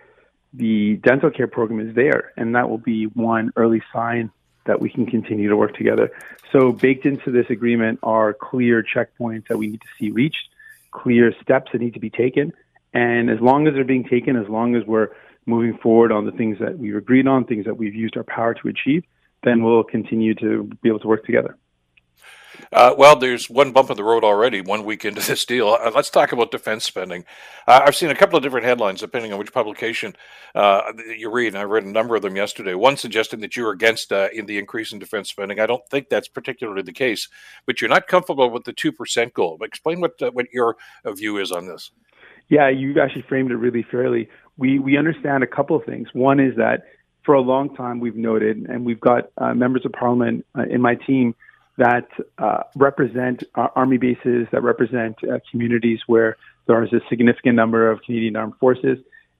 the 0.52 0.96
dental 1.02 1.30
care 1.30 1.48
program 1.48 1.80
is 1.80 1.94
there, 1.94 2.32
and 2.36 2.54
that 2.54 2.70
will 2.70 2.78
be 2.78 3.06
one 3.06 3.50
early 3.56 3.82
sign 3.92 4.30
that 4.66 4.80
we 4.80 4.88
can 4.88 5.06
continue 5.06 5.48
to 5.48 5.56
work 5.56 5.74
together. 5.76 6.12
So 6.52 6.72
baked 6.72 7.06
into 7.06 7.30
this 7.30 7.46
agreement 7.50 7.98
are 8.02 8.32
clear 8.32 8.84
checkpoints 8.84 9.48
that 9.48 9.58
we 9.58 9.66
need 9.66 9.80
to 9.80 9.88
see 9.98 10.10
reached, 10.10 10.48
clear 10.92 11.34
steps 11.42 11.72
that 11.72 11.80
need 11.80 11.94
to 11.94 12.00
be 12.00 12.10
taken. 12.10 12.52
And 12.96 13.28
as 13.28 13.38
long 13.42 13.68
as 13.68 13.74
they're 13.74 13.84
being 13.84 14.04
taken, 14.04 14.36
as 14.36 14.48
long 14.48 14.74
as 14.74 14.82
we're 14.86 15.08
moving 15.44 15.76
forward 15.82 16.10
on 16.10 16.24
the 16.24 16.32
things 16.32 16.56
that 16.60 16.78
we've 16.78 16.96
agreed 16.96 17.28
on, 17.28 17.44
things 17.44 17.66
that 17.66 17.76
we've 17.76 17.94
used 17.94 18.16
our 18.16 18.24
power 18.24 18.54
to 18.54 18.68
achieve, 18.68 19.04
then 19.44 19.62
we'll 19.62 19.84
continue 19.84 20.34
to 20.36 20.64
be 20.82 20.88
able 20.88 21.00
to 21.00 21.06
work 21.06 21.22
together. 21.26 21.58
Uh, 22.72 22.94
well, 22.96 23.14
there's 23.14 23.50
one 23.50 23.70
bump 23.70 23.90
in 23.90 23.98
the 23.98 24.02
road 24.02 24.24
already, 24.24 24.62
one 24.62 24.82
week 24.86 25.04
into 25.04 25.20
this 25.26 25.44
deal. 25.44 25.76
Uh, 25.78 25.90
let's 25.94 26.08
talk 26.08 26.32
about 26.32 26.50
defense 26.50 26.86
spending. 26.86 27.26
Uh, 27.68 27.82
I've 27.84 27.94
seen 27.94 28.08
a 28.08 28.14
couple 28.14 28.38
of 28.38 28.42
different 28.42 28.64
headlines, 28.64 29.00
depending 29.00 29.30
on 29.30 29.38
which 29.38 29.52
publication 29.52 30.16
uh, 30.54 30.90
you 31.18 31.30
read, 31.30 31.48
and 31.48 31.58
I 31.58 31.64
read 31.64 31.84
a 31.84 31.90
number 31.90 32.16
of 32.16 32.22
them 32.22 32.34
yesterday. 32.34 32.72
One 32.72 32.96
suggesting 32.96 33.40
that 33.40 33.56
you're 33.56 33.72
against 33.72 34.10
uh, 34.10 34.30
in 34.32 34.46
the 34.46 34.56
increase 34.56 34.90
in 34.94 34.98
defense 34.98 35.28
spending. 35.28 35.60
I 35.60 35.66
don't 35.66 35.86
think 35.90 36.08
that's 36.08 36.28
particularly 36.28 36.80
the 36.80 36.92
case, 36.92 37.28
but 37.66 37.82
you're 37.82 37.90
not 37.90 38.06
comfortable 38.06 38.48
with 38.48 38.64
the 38.64 38.72
2% 38.72 39.34
goal. 39.34 39.58
Explain 39.60 40.00
what, 40.00 40.20
uh, 40.22 40.30
what 40.30 40.46
your 40.50 40.78
view 41.04 41.36
is 41.36 41.52
on 41.52 41.66
this. 41.66 41.90
Yeah, 42.48 42.68
you 42.68 43.00
actually 43.00 43.22
framed 43.22 43.50
it 43.50 43.56
really 43.56 43.82
fairly. 43.82 44.28
We, 44.56 44.78
we 44.78 44.96
understand 44.96 45.42
a 45.42 45.46
couple 45.46 45.76
of 45.76 45.84
things. 45.84 46.08
One 46.12 46.40
is 46.40 46.56
that 46.56 46.84
for 47.24 47.34
a 47.34 47.40
long 47.40 47.74
time 47.74 47.98
we've 47.98 48.16
noted, 48.16 48.66
and 48.68 48.84
we've 48.84 49.00
got 49.00 49.30
members 49.56 49.84
of 49.84 49.92
parliament 49.92 50.46
in 50.70 50.80
my 50.80 50.94
team 50.94 51.34
that 51.76 52.08
uh, 52.38 52.62
represent 52.74 53.42
uh, 53.54 53.68
army 53.74 53.98
bases, 53.98 54.46
that 54.52 54.62
represent 54.62 55.16
uh, 55.24 55.38
communities 55.50 56.00
where 56.06 56.36
there 56.66 56.82
is 56.82 56.92
a 56.92 57.00
significant 57.08 57.54
number 57.54 57.90
of 57.90 58.00
Canadian 58.02 58.36
armed 58.36 58.54
forces. 58.58 58.98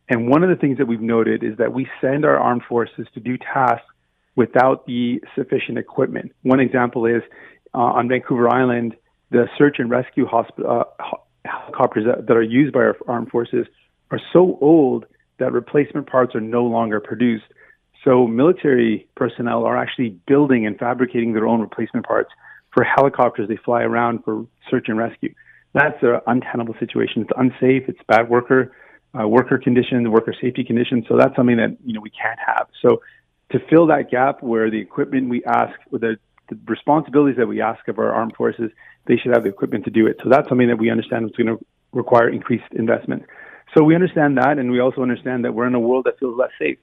And 0.08 0.28
one 0.28 0.42
of 0.42 0.50
the 0.50 0.56
things 0.56 0.78
that 0.78 0.86
we've 0.86 1.00
noted 1.00 1.42
is 1.42 1.56
that 1.58 1.72
we 1.72 1.88
send 2.00 2.24
our 2.24 2.36
armed 2.36 2.62
forces 2.68 3.06
to 3.14 3.20
do 3.20 3.38
tasks 3.38 3.86
without 4.36 4.86
the 4.86 5.22
sufficient 5.34 5.78
equipment. 5.78 6.32
One 6.42 6.60
example 6.60 7.06
is 7.06 7.22
uh, 7.74 7.78
on 7.78 8.08
Vancouver 8.08 8.48
Island, 8.48 8.96
the 9.30 9.48
search 9.56 9.76
and 9.78 9.90
rescue 9.90 10.26
uh, 10.28 10.84
helicopters 11.46 12.04
that, 12.06 12.26
that 12.26 12.36
are 12.36 12.42
used 12.42 12.72
by 12.72 12.80
our 12.80 12.96
armed 13.08 13.30
forces 13.30 13.66
are 14.10 14.20
so 14.32 14.58
old 14.60 15.06
that 15.38 15.52
replacement 15.52 16.06
parts 16.08 16.34
are 16.34 16.40
no 16.40 16.64
longer 16.64 17.00
produced. 17.00 17.44
So 18.04 18.26
military 18.26 19.08
personnel 19.16 19.64
are 19.64 19.76
actually 19.76 20.10
building 20.26 20.66
and 20.66 20.78
fabricating 20.78 21.32
their 21.32 21.46
own 21.46 21.60
replacement 21.60 22.06
parts 22.06 22.30
for 22.72 22.84
helicopters 22.84 23.48
they 23.48 23.56
fly 23.56 23.82
around 23.82 24.22
for 24.24 24.46
search 24.70 24.88
and 24.88 24.98
rescue. 24.98 25.34
That's 25.74 25.96
an 26.02 26.20
untenable 26.26 26.74
situation. 26.78 27.22
It's 27.22 27.32
unsafe. 27.36 27.88
It's 27.88 27.98
bad 28.08 28.28
worker 28.28 28.72
uh, 29.18 29.26
worker 29.26 29.58
conditions, 29.58 30.08
worker 30.08 30.34
safety 30.40 30.64
conditions. 30.64 31.04
So 31.08 31.16
that's 31.16 31.34
something 31.36 31.56
that 31.56 31.76
you 31.84 31.92
know 31.92 32.00
we 32.00 32.10
can't 32.10 32.38
have. 32.44 32.68
So 32.82 33.02
to 33.52 33.58
fill 33.70 33.86
that 33.86 34.10
gap 34.10 34.42
where 34.42 34.70
the 34.70 34.78
equipment 34.78 35.28
we 35.28 35.44
ask, 35.44 35.72
the, 35.90 36.18
the 36.48 36.58
responsibilities 36.66 37.36
that 37.38 37.46
we 37.46 37.60
ask 37.60 37.86
of 37.88 37.98
our 37.98 38.12
armed 38.12 38.34
forces, 38.36 38.70
they 39.06 39.16
should 39.16 39.32
have 39.32 39.44
the 39.44 39.48
equipment 39.48 39.84
to 39.84 39.90
do 39.90 40.06
it. 40.06 40.16
So 40.22 40.28
that's 40.28 40.48
something 40.48 40.68
that 40.68 40.78
we 40.78 40.90
understand 40.90 41.24
is 41.26 41.36
going 41.36 41.58
to 41.58 41.64
require 41.92 42.28
increased 42.28 42.72
investment. 42.72 43.24
So 43.76 43.82
we 43.82 43.94
understand 43.94 44.38
that, 44.38 44.58
and 44.58 44.70
we 44.70 44.80
also 44.80 45.02
understand 45.02 45.44
that 45.44 45.54
we're 45.54 45.66
in 45.66 45.74
a 45.74 45.80
world 45.80 46.04
that 46.04 46.18
feels 46.18 46.38
less 46.38 46.50
safe 46.58 46.78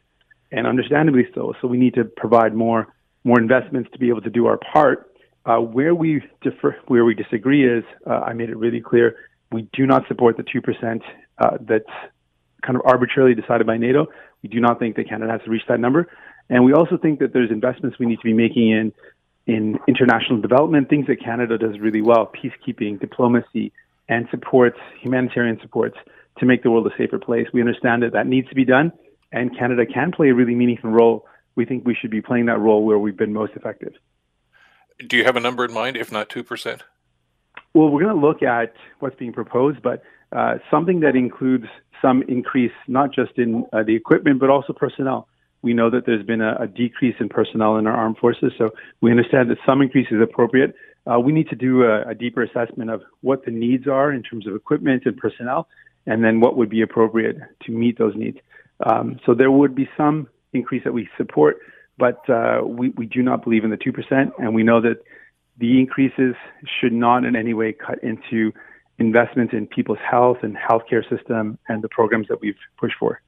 and 0.51 0.67
understandably 0.67 1.27
so. 1.33 1.53
So 1.61 1.67
we 1.67 1.77
need 1.77 1.95
to 1.95 2.05
provide 2.05 2.53
more 2.53 2.87
more 3.25 3.39
investments 3.39 3.89
to 3.93 3.99
be 3.99 4.09
able 4.09 4.21
to 4.21 4.29
do 4.29 4.47
our 4.47 4.57
part. 4.57 5.09
Uh, 5.45 5.57
where 5.57 5.95
we 5.95 6.21
differ, 6.41 6.77
where 6.87 7.05
we 7.05 7.13
disagree 7.13 7.65
is, 7.65 7.83
uh, 8.05 8.11
I 8.11 8.33
made 8.33 8.49
it 8.49 8.57
really 8.57 8.81
clear, 8.81 9.15
we 9.51 9.67
do 9.73 9.85
not 9.85 10.07
support 10.07 10.35
the 10.37 10.43
2% 10.43 11.01
uh, 11.37 11.57
that's 11.61 11.85
kind 12.61 12.75
of 12.75 12.81
arbitrarily 12.85 13.35
decided 13.35 13.67
by 13.67 13.77
NATO. 13.77 14.07
We 14.41 14.49
do 14.49 14.59
not 14.59 14.79
think 14.79 14.95
that 14.95 15.07
Canada 15.07 15.31
has 15.31 15.41
to 15.43 15.49
reach 15.49 15.63
that 15.67 15.79
number. 15.79 16.09
And 16.49 16.65
we 16.65 16.73
also 16.73 16.97
think 16.97 17.19
that 17.19 17.33
there's 17.33 17.51
investments 17.51 17.97
we 17.99 18.05
need 18.05 18.17
to 18.17 18.23
be 18.23 18.33
making 18.33 18.71
in 18.71 18.93
in 19.45 19.77
international 19.87 20.39
development, 20.39 20.89
things 20.89 21.07
that 21.07 21.21
Canada 21.23 21.57
does 21.57 21.79
really 21.79 22.01
well, 22.01 22.31
peacekeeping, 22.31 22.99
diplomacy, 22.99 23.73
and 24.07 24.27
supports, 24.31 24.77
humanitarian 25.01 25.59
supports 25.61 25.97
to 26.39 26.45
make 26.45 26.63
the 26.63 26.71
world 26.71 26.87
a 26.87 26.97
safer 26.97 27.19
place. 27.19 27.47
We 27.53 27.61
understand 27.61 28.03
that 28.03 28.13
that 28.13 28.27
needs 28.27 28.49
to 28.49 28.55
be 28.55 28.65
done, 28.65 28.91
and 29.31 29.57
Canada 29.57 29.85
can 29.85 30.11
play 30.11 30.29
a 30.29 30.33
really 30.33 30.55
meaningful 30.55 30.89
role. 30.89 31.25
We 31.55 31.65
think 31.65 31.85
we 31.85 31.95
should 31.95 32.11
be 32.11 32.21
playing 32.21 32.45
that 32.47 32.59
role 32.59 32.85
where 32.85 32.97
we've 32.97 33.17
been 33.17 33.33
most 33.33 33.53
effective. 33.55 33.93
Do 35.07 35.17
you 35.17 35.23
have 35.23 35.35
a 35.35 35.39
number 35.39 35.65
in 35.65 35.73
mind, 35.73 35.97
if 35.97 36.11
not 36.11 36.29
2%? 36.29 36.81
Well, 37.73 37.89
we're 37.89 38.03
going 38.03 38.15
to 38.15 38.27
look 38.27 38.43
at 38.43 38.73
what's 38.99 39.15
being 39.15 39.33
proposed, 39.33 39.81
but 39.81 40.03
uh, 40.31 40.55
something 40.71 41.01
that 41.01 41.15
includes 41.15 41.65
some 42.01 42.23
increase, 42.27 42.71
not 42.87 43.13
just 43.13 43.37
in 43.37 43.65
uh, 43.73 43.83
the 43.83 43.95
equipment, 43.95 44.39
but 44.39 44.49
also 44.49 44.73
personnel. 44.73 45.27
We 45.63 45.73
know 45.73 45.89
that 45.89 46.05
there's 46.05 46.25
been 46.25 46.41
a, 46.41 46.55
a, 46.59 46.67
decrease 46.67 47.15
in 47.19 47.29
personnel 47.29 47.77
in 47.77 47.87
our 47.87 47.93
armed 47.93 48.17
forces, 48.17 48.51
so 48.57 48.71
we 49.01 49.09
understand 49.09 49.49
that 49.49 49.57
some 49.65 49.81
increase 49.81 50.07
is 50.11 50.21
appropriate. 50.21 50.75
Uh, 51.11 51.19
we 51.19 51.31
need 51.31 51.49
to 51.49 51.55
do 51.55 51.83
a, 51.83 52.09
a, 52.09 52.13
deeper 52.13 52.43
assessment 52.43 52.89
of 52.89 53.01
what 53.21 53.45
the 53.45 53.51
needs 53.51 53.87
are 53.87 54.11
in 54.11 54.21
terms 54.21 54.45
of 54.45 54.55
equipment 54.55 55.03
and 55.05 55.17
personnel, 55.17 55.67
and 56.05 56.23
then 56.23 56.41
what 56.41 56.57
would 56.57 56.69
be 56.69 56.81
appropriate 56.81 57.37
to 57.65 57.71
meet 57.71 57.97
those 57.97 58.13
needs. 58.15 58.37
Um, 58.85 59.19
so 59.25 59.33
there 59.33 59.51
would 59.51 59.73
be 59.73 59.89
some 59.95 60.27
increase 60.51 60.83
that 60.83 60.93
we 60.93 61.09
support, 61.17 61.57
but 61.97 62.29
uh, 62.29 62.61
we, 62.65 62.89
we 62.89 63.05
do 63.05 63.23
not 63.23 63.43
believe 63.43 63.63
in 63.63 63.71
the 63.71 63.77
2%, 63.77 64.31
and 64.37 64.53
we 64.53 64.63
know 64.63 64.81
that 64.81 65.01
the 65.57 65.79
increases 65.79 66.35
should 66.79 66.93
not 66.93 67.23
in 67.23 67.35
any 67.35 67.53
way 67.53 67.73
cut 67.73 68.03
into 68.03 68.51
investments 68.99 69.53
in 69.53 69.67
people's 69.67 69.99
health 69.99 70.37
and 70.41 70.57
healthcare 70.57 71.07
system 71.09 71.57
and 71.69 71.81
the 71.81 71.89
programs 71.89 72.27
that 72.27 72.41
we've 72.41 72.57
pushed 72.77 72.95
for. 72.99 73.21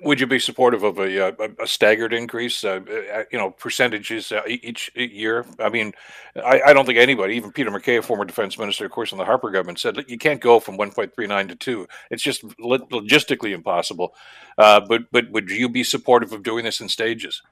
Would 0.00 0.18
you 0.18 0.26
be 0.26 0.40
supportive 0.40 0.82
of 0.82 0.98
a, 0.98 1.28
uh, 1.28 1.32
a, 1.38 1.62
a 1.62 1.66
staggered 1.66 2.12
increase, 2.12 2.64
uh, 2.64 2.80
uh 3.14 3.22
you 3.30 3.38
know, 3.38 3.50
percentages 3.50 4.32
uh, 4.32 4.42
each 4.48 4.90
year? 4.96 5.46
I 5.60 5.68
mean, 5.68 5.92
I, 6.34 6.60
I, 6.66 6.72
don't 6.72 6.86
think 6.86 6.98
anybody, 6.98 7.36
even 7.36 7.52
Peter 7.52 7.70
MacKay, 7.70 7.96
a 7.96 8.02
former 8.02 8.24
defense 8.24 8.58
minister, 8.58 8.84
of 8.84 8.90
course, 8.90 9.12
in 9.12 9.18
the 9.18 9.24
Harper 9.24 9.50
government, 9.50 9.78
said 9.78 9.96
you 10.08 10.18
can't 10.18 10.40
go 10.40 10.58
from 10.58 10.76
1.39 10.76 11.48
to 11.48 11.54
2. 11.54 11.86
It's 12.10 12.22
just 12.22 12.42
logistically 12.58 13.52
impossible. 13.52 14.12
Uh, 14.58 14.80
but 14.80 15.02
but 15.12 15.30
would 15.30 15.50
you 15.50 15.68
be 15.68 15.84
supportive 15.84 16.32
of 16.32 16.42
doing 16.42 16.64
this 16.64 16.80
in 16.80 16.88
stages? 16.88 17.42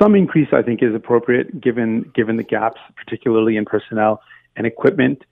some 0.00 0.14
increase, 0.14 0.48
I 0.52 0.62
think, 0.62 0.82
is 0.82 0.94
appropriate 0.94 1.60
given 1.60 2.10
given 2.14 2.36
the 2.36 2.42
gaps, 2.44 2.80
particularly 2.96 3.56
in 3.56 3.64
personnel 3.64 4.22
and 4.56 4.66
equipment. 4.66 5.24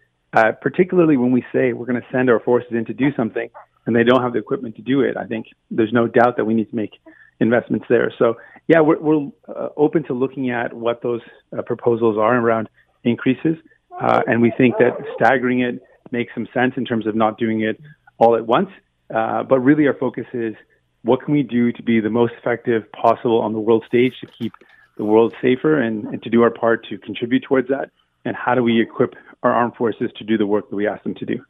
Particularly 0.60 1.16
when 1.16 1.32
we 1.32 1.42
say 1.50 1.72
we're 1.72 1.86
going 1.86 1.98
to 1.98 2.06
send 2.12 2.28
our 2.28 2.40
forces 2.40 2.72
in 2.72 2.84
to 2.84 2.92
do 2.92 3.10
something 3.16 3.48
and 3.86 3.94
they 3.94 4.04
don't 4.04 4.22
have 4.22 4.32
the 4.32 4.38
equipment 4.38 4.76
to 4.76 4.82
do 4.82 5.00
it, 5.00 5.16
I 5.16 5.24
think 5.24 5.46
there's 5.70 5.92
no 5.92 6.06
doubt 6.06 6.36
that 6.36 6.44
we 6.44 6.54
need 6.54 6.70
to 6.70 6.76
make 6.76 6.92
investments 7.40 7.86
there. 7.88 8.12
So, 8.18 8.36
yeah, 8.68 8.80
we're, 8.80 8.98
we're 9.00 9.30
uh, 9.48 9.68
open 9.76 10.02
to 10.04 10.12
looking 10.12 10.50
at 10.50 10.72
what 10.72 11.02
those 11.02 11.20
uh, 11.56 11.62
proposals 11.62 12.16
are 12.18 12.36
around 12.36 12.68
increases, 13.04 13.56
uh, 14.00 14.22
and 14.26 14.42
we 14.42 14.52
think 14.56 14.76
that 14.78 14.96
staggering 15.14 15.60
it 15.60 15.82
makes 16.10 16.32
some 16.34 16.48
sense 16.52 16.74
in 16.76 16.84
terms 16.84 17.06
of 17.06 17.14
not 17.14 17.38
doing 17.38 17.62
it 17.62 17.80
all 18.18 18.36
at 18.36 18.46
once. 18.46 18.70
Uh, 19.14 19.42
but 19.42 19.60
really, 19.60 19.86
our 19.86 19.94
focus 19.94 20.26
is 20.32 20.54
what 21.02 21.22
can 21.24 21.32
we 21.32 21.42
do 21.42 21.72
to 21.72 21.82
be 21.82 22.00
the 22.00 22.10
most 22.10 22.32
effective 22.38 22.90
possible 22.92 23.40
on 23.40 23.52
the 23.52 23.60
world 23.60 23.84
stage 23.86 24.12
to 24.20 24.26
keep 24.26 24.52
the 24.96 25.04
world 25.04 25.32
safer 25.40 25.80
and, 25.80 26.04
and 26.06 26.22
to 26.22 26.30
do 26.30 26.42
our 26.42 26.50
part 26.50 26.84
to 26.88 26.98
contribute 26.98 27.44
towards 27.44 27.68
that? 27.68 27.90
And 28.24 28.34
how 28.34 28.56
do 28.56 28.62
we 28.62 28.80
equip 28.80 29.14
our 29.44 29.52
armed 29.52 29.76
forces 29.76 30.10
to 30.16 30.24
do 30.24 30.36
the 30.36 30.46
work 30.46 30.68
that 30.70 30.76
we 30.76 30.88
ask 30.88 31.04
them 31.04 31.14
to 31.14 31.24
do? 31.24 31.44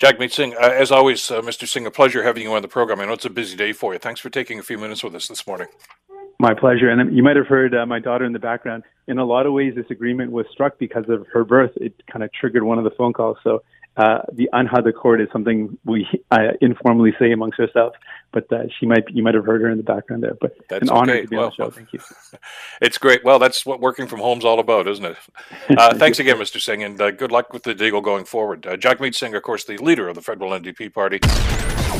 Jagmeet 0.00 0.32
Singh, 0.32 0.54
uh, 0.54 0.60
as 0.60 0.90
always, 0.90 1.30
uh, 1.30 1.42
Mr. 1.42 1.68
Singh, 1.68 1.84
a 1.84 1.90
pleasure 1.90 2.22
having 2.22 2.42
you 2.42 2.54
on 2.54 2.62
the 2.62 2.68
program. 2.68 3.00
I 3.00 3.04
know 3.04 3.12
it's 3.12 3.26
a 3.26 3.30
busy 3.30 3.54
day 3.54 3.74
for 3.74 3.92
you. 3.92 3.98
Thanks 3.98 4.18
for 4.18 4.30
taking 4.30 4.58
a 4.58 4.62
few 4.62 4.78
minutes 4.78 5.04
with 5.04 5.14
us 5.14 5.28
this 5.28 5.46
morning. 5.46 5.66
My 6.38 6.54
pleasure. 6.54 6.88
And 6.88 7.14
you 7.14 7.22
might 7.22 7.36
have 7.36 7.46
heard 7.46 7.74
uh, 7.74 7.84
my 7.84 7.98
daughter 7.98 8.24
in 8.24 8.32
the 8.32 8.38
background. 8.38 8.82
In 9.08 9.18
a 9.18 9.24
lot 9.26 9.44
of 9.44 9.52
ways, 9.52 9.74
this 9.74 9.84
agreement 9.90 10.32
was 10.32 10.46
struck 10.50 10.78
because 10.78 11.04
of 11.10 11.26
her 11.34 11.44
birth. 11.44 11.72
It 11.76 11.92
kind 12.10 12.22
of 12.24 12.32
triggered 12.32 12.62
one 12.62 12.78
of 12.78 12.84
the 12.84 12.92
phone 12.92 13.12
calls. 13.12 13.36
So 13.44 13.62
uh, 13.96 14.20
the 14.32 14.48
Anhad 14.52 14.86
accord 14.88 15.20
is 15.20 15.28
something 15.32 15.76
we 15.84 16.06
uh, 16.30 16.52
informally 16.60 17.12
say 17.18 17.32
amongst 17.32 17.58
ourselves, 17.58 17.96
but 18.32 18.50
uh, 18.52 18.64
she 18.78 18.86
might 18.86 19.04
you 19.10 19.22
might 19.22 19.34
have 19.34 19.44
heard 19.44 19.60
her 19.60 19.68
in 19.68 19.76
the 19.76 19.84
background 19.84 20.22
there. 20.22 20.34
But 20.40 20.56
that's 20.68 20.82
an 20.82 20.90
okay. 20.90 20.98
honor 20.98 21.22
to 21.22 21.28
be 21.28 21.36
well, 21.36 21.46
on 21.46 21.50
the 21.50 21.64
show. 21.64 21.70
Thank 21.70 21.92
you. 21.92 22.00
It's 22.80 22.96
great. 22.96 23.24
Well, 23.24 23.38
that's 23.38 23.66
what 23.66 23.80
working 23.80 24.06
from 24.06 24.20
home's 24.20 24.44
all 24.44 24.58
about, 24.58 24.88
isn't 24.88 25.04
it? 25.04 25.16
Uh, 25.80 25.94
thanks 25.94 26.18
again, 26.18 26.36
Mr. 26.36 26.60
Singh, 26.60 26.82
and 26.82 27.00
uh, 27.00 27.10
good 27.10 27.30
luck 27.30 27.52
with 27.52 27.62
the 27.62 27.74
deal 27.74 28.00
going 28.00 28.24
forward. 28.24 28.66
Uh, 28.66 28.76
Jagmeet 28.76 29.14
Singh, 29.14 29.34
of 29.34 29.42
course, 29.42 29.64
the 29.64 29.76
leader 29.78 30.08
of 30.08 30.14
the 30.14 30.20
federal 30.20 30.50
NDP 30.50 30.92
party. 30.92 31.20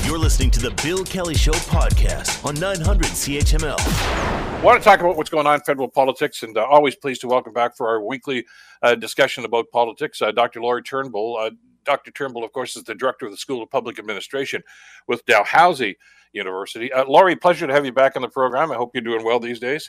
You're 0.07 0.19
listening 0.19 0.51
to 0.53 0.61
the 0.61 0.71
Bill 0.83 1.05
Kelly 1.05 1.35
Show 1.35 1.53
podcast 1.53 2.45
on 2.45 2.55
900 2.57 3.07
CHML. 3.07 4.50
I 4.61 4.63
want 4.63 4.79
to 4.79 4.85
talk 4.85 5.01
about 5.01 5.17
what's 5.17 5.31
going 5.31 5.47
on 5.47 5.55
in 5.55 5.61
federal 5.63 5.89
politics, 5.89 6.43
and 6.43 6.55
uh, 6.59 6.63
always 6.67 6.95
pleased 6.95 7.23
to 7.23 7.29
welcome 7.29 7.55
back 7.55 7.75
for 7.75 7.89
our 7.89 8.05
weekly 8.05 8.45
uh, 8.83 8.95
discussion 8.95 9.47
about 9.47 9.71
politics, 9.71 10.21
uh, 10.21 10.33
Dr. 10.33 10.61
Lori 10.61 10.83
Turnbull. 10.83 11.39
Uh, 11.39 11.53
Dr. 11.87 12.11
Turnbull, 12.11 12.45
of 12.45 12.53
course, 12.53 12.77
is 12.77 12.85
the 12.85 12.95
director 12.95 13.25
of 13.25 13.33
the 13.33 13.39
School 13.39 13.63
of 13.63 13.71
Public 13.71 13.99
Administration 13.99 14.63
with 15.07 15.25
Dalhousie 15.25 15.97
University. 16.35 16.93
Uh, 16.93 17.07
Lori, 17.07 17.37
pleasure 17.37 17.67
to 17.67 17.73
have 17.73 17.87
you 17.87 17.93
back 17.93 18.17
on 18.17 18.23
the 18.23 18.29
program. 18.29 18.71
I 18.71 18.75
hope 18.75 18.91
you're 18.93 19.01
doing 19.01 19.25
well 19.25 19.41
these 19.41 19.59
days. 19.59 19.89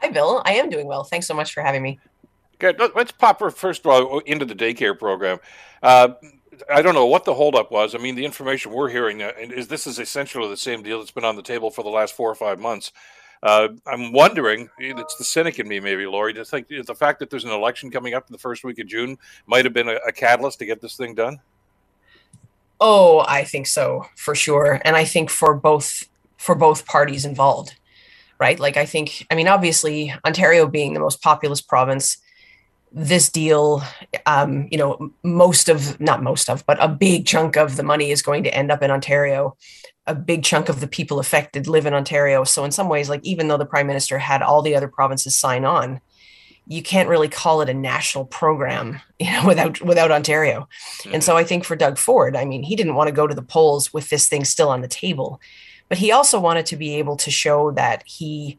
Hi, 0.00 0.08
Bill. 0.08 0.42
I 0.44 0.54
am 0.54 0.68
doing 0.70 0.88
well. 0.88 1.04
Thanks 1.04 1.28
so 1.28 1.34
much 1.34 1.54
for 1.54 1.62
having 1.62 1.84
me. 1.84 2.00
Good. 2.58 2.82
Let's 2.96 3.12
pop 3.12 3.38
first 3.38 3.86
of 3.86 3.86
all 3.86 4.18
into 4.26 4.44
the 4.44 4.56
daycare 4.56 4.98
program. 4.98 5.38
Uh, 5.84 6.14
I 6.68 6.82
don't 6.82 6.96
know 6.96 7.06
what 7.06 7.24
the 7.24 7.34
holdup 7.34 7.70
was. 7.70 7.94
I 7.94 7.98
mean, 7.98 8.16
the 8.16 8.24
information 8.24 8.72
we're 8.72 8.88
hearing 8.88 9.22
uh, 9.22 9.30
is 9.38 9.68
this 9.68 9.86
is 9.86 10.00
essentially 10.00 10.48
the 10.48 10.56
same 10.56 10.82
deal 10.82 10.98
that's 10.98 11.12
been 11.12 11.24
on 11.24 11.36
the 11.36 11.42
table 11.42 11.70
for 11.70 11.84
the 11.84 11.90
last 11.90 12.16
four 12.16 12.28
or 12.28 12.34
five 12.34 12.58
months. 12.58 12.90
Uh, 13.42 13.68
I'm 13.86 14.12
wondering, 14.12 14.68
it's 14.78 15.16
the 15.16 15.24
cynic 15.24 15.58
in 15.58 15.68
me, 15.68 15.80
maybe, 15.80 16.06
Lori, 16.06 16.34
to 16.34 16.44
think 16.44 16.68
the 16.68 16.94
fact 16.94 17.20
that 17.20 17.30
there's 17.30 17.44
an 17.44 17.50
election 17.50 17.90
coming 17.90 18.14
up 18.14 18.26
in 18.28 18.32
the 18.32 18.38
first 18.38 18.64
week 18.64 18.78
of 18.78 18.86
June 18.86 19.16
might 19.46 19.64
have 19.64 19.74
been 19.74 19.88
a, 19.88 19.96
a 20.06 20.12
catalyst 20.12 20.58
to 20.58 20.66
get 20.66 20.80
this 20.80 20.96
thing 20.96 21.14
done. 21.14 21.38
Oh, 22.80 23.24
I 23.26 23.44
think 23.44 23.66
so 23.66 24.06
for 24.16 24.34
sure, 24.34 24.80
and 24.84 24.96
I 24.96 25.04
think 25.04 25.30
for 25.30 25.54
both 25.54 26.04
for 26.36 26.54
both 26.54 26.86
parties 26.86 27.24
involved, 27.24 27.74
right? 28.38 28.58
Like, 28.60 28.76
I 28.76 28.86
think, 28.86 29.26
I 29.30 29.34
mean, 29.34 29.48
obviously, 29.48 30.14
Ontario 30.24 30.68
being 30.68 30.94
the 30.94 31.00
most 31.00 31.20
populous 31.20 31.60
province, 31.60 32.18
this 32.92 33.28
deal, 33.28 33.82
um, 34.24 34.68
you 34.70 34.78
know, 34.78 35.10
most 35.22 35.68
of 35.68 36.00
not 36.00 36.22
most 36.22 36.48
of, 36.48 36.64
but 36.64 36.78
a 36.80 36.88
big 36.88 37.26
chunk 37.26 37.56
of 37.56 37.76
the 37.76 37.82
money 37.82 38.10
is 38.10 38.22
going 38.22 38.44
to 38.44 38.54
end 38.54 38.70
up 38.70 38.82
in 38.82 38.90
Ontario 38.90 39.56
a 40.08 40.14
big 40.14 40.42
chunk 40.42 40.68
of 40.68 40.80
the 40.80 40.88
people 40.88 41.20
affected 41.20 41.68
live 41.68 41.86
in 41.86 41.94
Ontario. 41.94 42.42
So 42.42 42.64
in 42.64 42.72
some 42.72 42.88
ways, 42.88 43.08
like 43.08 43.20
even 43.22 43.48
though 43.48 43.58
the 43.58 43.66
prime 43.66 43.86
minister 43.86 44.18
had 44.18 44.42
all 44.42 44.62
the 44.62 44.74
other 44.74 44.88
provinces 44.88 45.36
sign 45.36 45.64
on, 45.64 46.00
you 46.66 46.82
can't 46.82 47.08
really 47.08 47.28
call 47.28 47.60
it 47.60 47.68
a 47.68 47.74
national 47.74 48.24
program, 48.24 49.00
you 49.18 49.30
know, 49.30 49.46
without 49.46 49.80
without 49.82 50.10
Ontario. 50.10 50.66
Mm-hmm. 51.00 51.14
And 51.14 51.24
so 51.24 51.36
I 51.36 51.44
think 51.44 51.64
for 51.64 51.76
Doug 51.76 51.98
Ford, 51.98 52.34
I 52.34 52.44
mean, 52.44 52.62
he 52.62 52.74
didn't 52.74 52.94
want 52.94 53.08
to 53.08 53.14
go 53.14 53.26
to 53.26 53.34
the 53.34 53.42
polls 53.42 53.92
with 53.92 54.08
this 54.08 54.28
thing 54.28 54.44
still 54.44 54.70
on 54.70 54.80
the 54.80 54.88
table, 54.88 55.40
but 55.88 55.98
he 55.98 56.10
also 56.10 56.40
wanted 56.40 56.66
to 56.66 56.76
be 56.76 56.96
able 56.96 57.16
to 57.16 57.30
show 57.30 57.70
that 57.72 58.02
he 58.06 58.56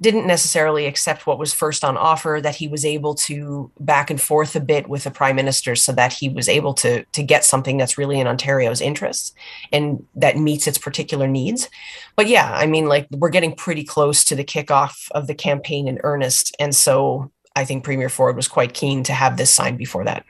didn't 0.00 0.26
necessarily 0.26 0.86
accept 0.86 1.26
what 1.26 1.38
was 1.38 1.54
first 1.54 1.82
on 1.82 1.96
offer 1.96 2.40
that 2.42 2.56
he 2.56 2.68
was 2.68 2.84
able 2.84 3.14
to 3.14 3.70
back 3.80 4.10
and 4.10 4.20
forth 4.20 4.54
a 4.54 4.60
bit 4.60 4.88
with 4.88 5.04
the 5.04 5.10
prime 5.10 5.36
minister 5.36 5.74
so 5.74 5.92
that 5.92 6.12
he 6.12 6.28
was 6.28 6.48
able 6.48 6.74
to 6.74 7.04
to 7.04 7.22
get 7.22 7.44
something 7.44 7.76
that's 7.76 7.96
really 7.96 8.20
in 8.20 8.26
Ontario's 8.26 8.80
interests 8.80 9.32
and 9.72 10.04
that 10.14 10.36
meets 10.36 10.66
its 10.66 10.78
particular 10.78 11.26
needs. 11.26 11.68
But 12.14 12.28
yeah 12.28 12.52
i 12.54 12.66
mean 12.66 12.86
like 12.86 13.06
we're 13.10 13.30
getting 13.30 13.54
pretty 13.54 13.84
close 13.84 14.24
to 14.24 14.34
the 14.34 14.44
kickoff 14.44 15.10
of 15.12 15.26
the 15.26 15.34
campaign 15.34 15.88
in 15.88 16.00
earnest. 16.02 16.54
And 16.60 16.74
so 16.74 17.30
i 17.54 17.64
think 17.64 17.84
premier 17.84 18.08
ford 18.08 18.36
was 18.36 18.48
quite 18.48 18.74
keen 18.74 19.02
to 19.04 19.12
have 19.12 19.36
this 19.36 19.52
signed 19.52 19.78
before 19.78 20.04
that 20.04 20.24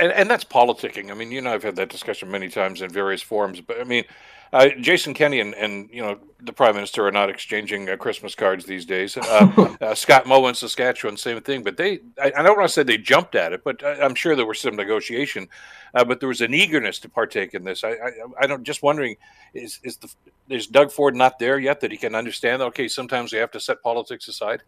and, 0.00 0.12
and 0.12 0.30
that's 0.30 0.44
politicking 0.44 1.10
i 1.10 1.14
mean 1.14 1.30
you 1.30 1.40
know 1.40 1.52
i've 1.52 1.62
had 1.62 1.76
that 1.76 1.88
discussion 1.88 2.30
many 2.30 2.48
times 2.48 2.82
in 2.82 2.90
various 2.90 3.22
forums 3.22 3.60
but 3.60 3.80
i 3.80 3.84
mean 3.84 4.04
uh, 4.52 4.68
Jason 4.80 5.14
Kenney 5.14 5.40
and, 5.40 5.54
and 5.54 5.88
you 5.92 6.02
know 6.02 6.18
the 6.42 6.52
prime 6.52 6.74
minister 6.74 7.06
are 7.06 7.12
not 7.12 7.30
exchanging 7.30 7.88
uh, 7.88 7.96
Christmas 7.96 8.34
cards 8.34 8.64
these 8.64 8.84
days. 8.84 9.16
Uh, 9.16 9.76
uh 9.80 9.94
Scott 9.94 10.26
Moe 10.26 10.48
in 10.48 10.54
Saskatchewan, 10.54 11.16
same 11.16 11.40
thing. 11.40 11.62
But 11.62 11.76
they, 11.76 12.00
I, 12.20 12.32
I 12.36 12.42
don't 12.42 12.56
want 12.56 12.68
to 12.68 12.72
say 12.72 12.82
they 12.82 12.98
jumped 12.98 13.36
at 13.36 13.52
it, 13.52 13.62
but 13.62 13.84
I, 13.84 14.04
am 14.04 14.14
sure 14.14 14.34
there 14.34 14.46
was 14.46 14.58
some 14.58 14.74
negotiation. 14.74 15.48
Uh, 15.94 16.04
but 16.04 16.18
there 16.18 16.28
was 16.28 16.40
an 16.40 16.52
eagerness 16.52 16.98
to 17.00 17.08
partake 17.08 17.54
in 17.54 17.64
this. 17.64 17.84
I, 17.84 17.90
I, 17.90 18.10
I 18.40 18.46
don't 18.46 18.64
just 18.64 18.82
wondering 18.82 19.16
is 19.54 19.78
is 19.84 19.96
the 19.98 20.08
is 20.48 20.66
Doug 20.66 20.90
Ford 20.90 21.14
not 21.14 21.38
there 21.38 21.58
yet 21.58 21.80
that 21.80 21.92
he 21.92 21.96
can 21.96 22.16
understand? 22.16 22.60
Okay, 22.60 22.88
sometimes 22.88 23.32
we 23.32 23.38
have 23.38 23.52
to 23.52 23.60
set 23.60 23.82
politics 23.82 24.26
aside. 24.26 24.62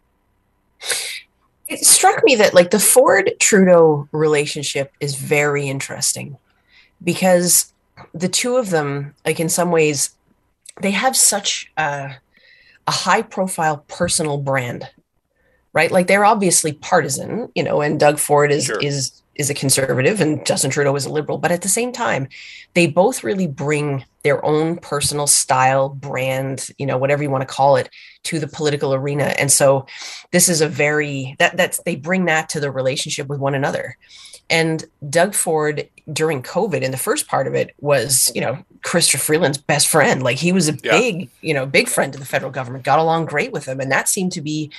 It 1.67 1.85
struck 1.85 2.23
me 2.23 2.35
that 2.35 2.53
like 2.53 2.71
the 2.71 2.79
Ford 2.79 3.31
Trudeau 3.39 4.07
relationship 4.11 4.91
is 4.99 5.15
very 5.15 5.67
interesting 5.67 6.37
because 7.03 7.73
the 8.13 8.29
two 8.29 8.57
of 8.57 8.69
them, 8.69 9.13
like 9.25 9.39
in 9.39 9.49
some 9.49 9.71
ways, 9.71 10.15
they 10.81 10.91
have 10.91 11.15
such 11.15 11.71
a, 11.77 12.15
a 12.87 12.91
high 12.91 13.21
profile 13.21 13.85
personal 13.87 14.37
brand. 14.37 14.89
right? 15.73 15.91
Like 15.91 16.07
they're 16.07 16.25
obviously 16.25 16.73
partisan, 16.73 17.49
you 17.55 17.63
know, 17.63 17.81
and 17.81 17.99
Doug 17.99 18.19
Ford 18.19 18.51
is 18.51 18.65
Sure. 18.65 18.79
is 18.79 19.21
is 19.35 19.49
a 19.49 19.53
conservative 19.55 20.21
and 20.21 20.45
Justin 20.45 20.69
Trudeau 20.69 20.95
is 20.95 21.05
a 21.05 21.09
liberal, 21.11 21.39
but 21.39 21.51
at 21.51 21.63
the 21.63 21.69
same 21.69 21.91
time, 21.91 22.27
they 22.75 22.85
both 22.87 23.23
really 23.23 23.47
bring 23.47 24.05
their 24.23 24.43
own 24.45 24.77
personal 24.77 25.27
style, 25.27 25.89
brand, 25.89 26.69
you 26.77 26.85
know, 26.85 26.97
whatever 26.97 27.23
you 27.23 27.29
want 27.29 27.41
to 27.41 27.53
call 27.53 27.75
it, 27.75 27.89
to 28.23 28.39
the 28.39 28.47
political 28.47 28.93
arena. 28.93 29.35
And 29.37 29.51
so 29.51 29.85
this 30.31 30.47
is 30.49 30.61
a 30.61 30.67
very 30.67 31.35
that 31.39 31.57
that's 31.57 31.81
they 31.83 31.95
bring 31.95 32.25
that 32.25 32.49
to 32.49 32.59
the 32.59 32.71
relationship 32.71 33.27
with 33.27 33.39
one 33.39 33.53
another. 33.55 33.97
And 34.49 34.85
Doug 35.09 35.33
Ford 35.33 35.87
during 36.11 36.43
COVID 36.43 36.81
in 36.81 36.91
the 36.91 36.97
first 36.97 37.27
part 37.27 37.47
of 37.47 37.53
it 37.53 37.73
was, 37.79 38.31
you 38.35 38.41
know, 38.41 38.63
Chrystia 38.81 39.19
Freeland's 39.19 39.57
best 39.57 39.87
friend. 39.87 40.21
Like 40.21 40.37
he 40.37 40.51
was 40.51 40.67
a 40.69 40.77
Yeah. 40.83 40.91
big, 40.91 41.29
you 41.41 41.53
know, 41.53 41.65
big 41.65 41.87
friend 41.87 42.11
to 42.13 42.19
the 42.19 42.25
federal 42.25 42.51
government, 42.51 42.83
got 42.83 42.99
along 42.99 43.25
great 43.25 43.51
with 43.51 43.65
him. 43.65 43.79
And 43.79 43.91
that 43.91 44.09
seemed 44.09 44.33
to 44.33 44.41
be 44.41 44.69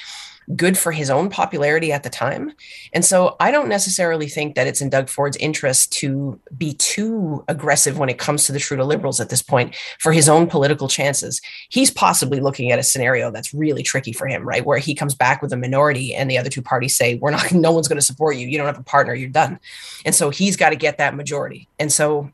good 0.56 0.76
for 0.76 0.92
his 0.92 1.10
own 1.10 1.30
popularity 1.30 1.92
at 1.92 2.02
the 2.02 2.10
time. 2.10 2.52
And 2.92 3.04
so 3.04 3.36
I 3.40 3.50
don't 3.50 3.68
necessarily 3.68 4.28
think 4.28 4.54
that 4.54 4.66
it's 4.66 4.80
in 4.80 4.90
Doug 4.90 5.08
Ford's 5.08 5.36
interest 5.38 5.92
to 5.94 6.38
be 6.56 6.74
too 6.74 7.44
aggressive 7.48 7.98
when 7.98 8.08
it 8.08 8.18
comes 8.18 8.44
to 8.44 8.52
the 8.52 8.58
Trudeau 8.58 8.84
Liberals 8.84 9.20
at 9.20 9.30
this 9.30 9.42
point 9.42 9.74
for 9.98 10.12
his 10.12 10.28
own 10.28 10.46
political 10.46 10.88
chances. 10.88 11.40
He's 11.70 11.90
possibly 11.90 12.40
looking 12.40 12.70
at 12.70 12.78
a 12.78 12.82
scenario 12.82 13.30
that's 13.30 13.54
really 13.54 13.82
tricky 13.82 14.12
for 14.12 14.26
him, 14.26 14.46
right? 14.46 14.64
Where 14.64 14.78
he 14.78 14.94
comes 14.94 15.14
back 15.14 15.40
with 15.40 15.52
a 15.52 15.56
minority 15.56 16.14
and 16.14 16.30
the 16.30 16.38
other 16.38 16.50
two 16.50 16.62
parties 16.62 16.94
say, 16.94 17.14
We're 17.14 17.30
not, 17.30 17.52
no 17.52 17.72
one's 17.72 17.88
going 17.88 17.98
to 17.98 18.02
support 18.02 18.36
you. 18.36 18.46
You 18.46 18.58
don't 18.58 18.66
have 18.66 18.78
a 18.78 18.84
partner, 18.84 19.14
you're 19.14 19.30
done. 19.30 19.58
And 20.04 20.14
so 20.14 20.30
he's 20.30 20.56
got 20.56 20.70
to 20.70 20.76
get 20.76 20.98
that 20.98 21.14
majority. 21.14 21.68
And 21.78 21.92
so 21.92 22.30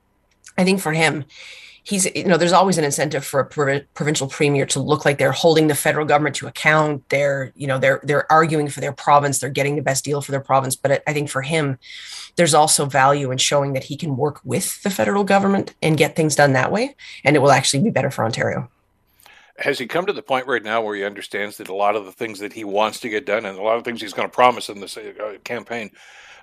I 0.58 0.64
think 0.64 0.80
for 0.80 0.92
him, 0.92 1.24
he's 1.84 2.06
you 2.14 2.24
know 2.24 2.36
there's 2.36 2.52
always 2.52 2.78
an 2.78 2.84
incentive 2.84 3.24
for 3.24 3.40
a 3.40 3.46
provi- 3.46 3.86
provincial 3.94 4.28
premier 4.28 4.66
to 4.66 4.80
look 4.80 5.04
like 5.04 5.18
they're 5.18 5.32
holding 5.32 5.68
the 5.68 5.74
federal 5.74 6.06
government 6.06 6.36
to 6.36 6.46
account. 6.46 7.08
They're 7.08 7.52
you 7.54 7.66
know 7.66 7.78
they're 7.78 8.00
they're 8.02 8.30
arguing 8.30 8.68
for 8.68 8.80
their 8.80 8.92
province. 8.92 9.38
They're 9.38 9.50
getting 9.50 9.76
the 9.76 9.82
best 9.82 10.04
deal 10.04 10.20
for 10.20 10.32
their 10.32 10.40
province. 10.40 10.76
But 10.76 10.92
I- 10.92 11.00
i 11.06 11.12
think 11.12 11.30
for 11.30 11.42
him 11.42 11.78
there's 12.36 12.54
also 12.54 12.86
value 12.86 13.30
in 13.30 13.38
showing 13.38 13.72
that 13.72 13.84
he 13.84 13.96
can 13.96 14.16
work 14.16 14.40
with 14.44 14.82
the 14.82 14.90
federal 14.90 15.24
government 15.24 15.74
and 15.82 15.96
get 15.98 16.16
things 16.16 16.36
done 16.36 16.52
that 16.52 16.72
way. 16.72 16.94
And 17.24 17.36
it 17.36 17.40
will 17.40 17.50
actually 17.50 17.82
be 17.82 17.90
better 17.90 18.10
for 18.10 18.24
ontario. 18.24 18.70
Has 19.58 19.78
he 19.78 19.86
come 19.86 20.06
to 20.06 20.12
the 20.12 20.22
point 20.22 20.46
right 20.46 20.62
now 20.62 20.80
where 20.80 20.96
he 20.96 21.04
understands 21.04 21.58
that 21.58 21.68
a 21.68 21.74
lot 21.74 21.96
of 21.96 22.06
the 22.06 22.12
things 22.12 22.38
that 22.38 22.54
he 22.54 22.64
wants 22.64 23.00
to 23.00 23.10
get 23.10 23.26
done 23.26 23.44
and 23.44 23.58
a 23.58 23.62
lot 23.62 23.76
of 23.76 23.84
things 23.84 24.00
he's 24.00 24.14
going 24.14 24.28
to 24.28 24.34
promise 24.34 24.70
in 24.70 24.80
this 24.80 24.96
uh, 24.96 25.36
campaign, 25.44 25.90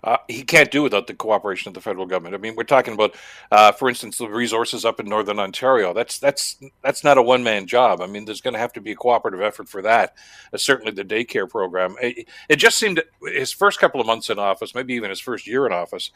uh, 0.04 0.18
he 0.27 0.44
can't 0.44 0.72
do 0.72 0.84
without 0.84 1.08
the 1.08 1.13
cooperation 1.13 1.70
of 1.70 1.74
the 1.74 1.82
federal 1.82 2.06
government. 2.06 2.36
I 2.36 2.38
mean, 2.38 2.56
we're 2.56 2.63
talking 2.63 2.94
about, 2.94 3.16
uh, 3.51 3.72
for 3.72 3.89
instance, 3.89 4.18
the 4.18 4.27
resources 4.27 4.86
up 4.86 5.00
in 5.00 5.08
northern 5.08 5.39
Ontario. 5.39 5.94
That's 5.94 6.20
that's 6.20 6.58
that's 6.84 7.04
not 7.04 7.18
a 7.18 7.22
one 7.22 7.44
man 7.44 7.68
job. 7.68 8.01
I 8.01 8.08
mean, 8.08 8.25
there's 8.25 8.42
going 8.42 8.54
to 8.54 8.60
have 8.60 8.74
to 8.74 8.82
be 8.82 8.92
a 8.92 8.96
cooperative 8.96 9.42
effort 9.42 9.70
for 9.70 9.82
that. 9.82 10.16
Uh, 10.54 10.58
certainly, 10.58 10.92
the 10.92 11.04
daycare 11.04 11.50
program. 11.50 11.96
It, 12.01 12.27
it 12.50 12.56
just 12.58 12.77
seemed 12.77 13.01
his 13.22 13.51
first 13.51 13.80
couple 13.80 14.01
of 14.01 14.08
months 14.08 14.30
in 14.30 14.39
office, 14.39 14.75
maybe 14.75 14.94
even 14.94 15.10
his 15.10 15.20
first 15.20 15.48
year 15.48 15.66
in 15.66 15.74
office, 15.74 16.12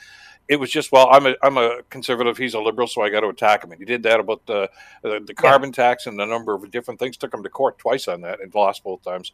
it 0.47 0.59
was 0.59 0.69
just 0.69 0.91
well, 0.91 1.07
I'm 1.11 1.25
a 1.25 1.35
I'm 1.41 1.57
a 1.57 1.81
conservative, 1.89 2.37
he's 2.37 2.53
a 2.53 2.59
liberal, 2.59 2.87
so 2.87 3.01
I 3.01 3.09
got 3.09 3.21
to 3.21 3.29
attack 3.29 3.63
him. 3.63 3.71
And 3.71 3.79
he 3.79 3.85
did 3.85 4.03
that 4.03 4.19
about 4.19 4.45
the 4.45 4.69
the, 5.01 5.21
the 5.25 5.33
carbon 5.33 5.71
tax 5.71 6.07
and 6.07 6.19
a 6.19 6.25
number 6.25 6.53
of 6.53 6.69
different 6.71 6.99
things. 6.99 7.17
Took 7.17 7.33
him 7.33 7.43
to 7.43 7.49
court 7.49 7.77
twice 7.77 8.07
on 8.07 8.21
that 8.21 8.41
and 8.41 8.53
lost 8.53 8.83
both 8.83 9.01
times. 9.01 9.31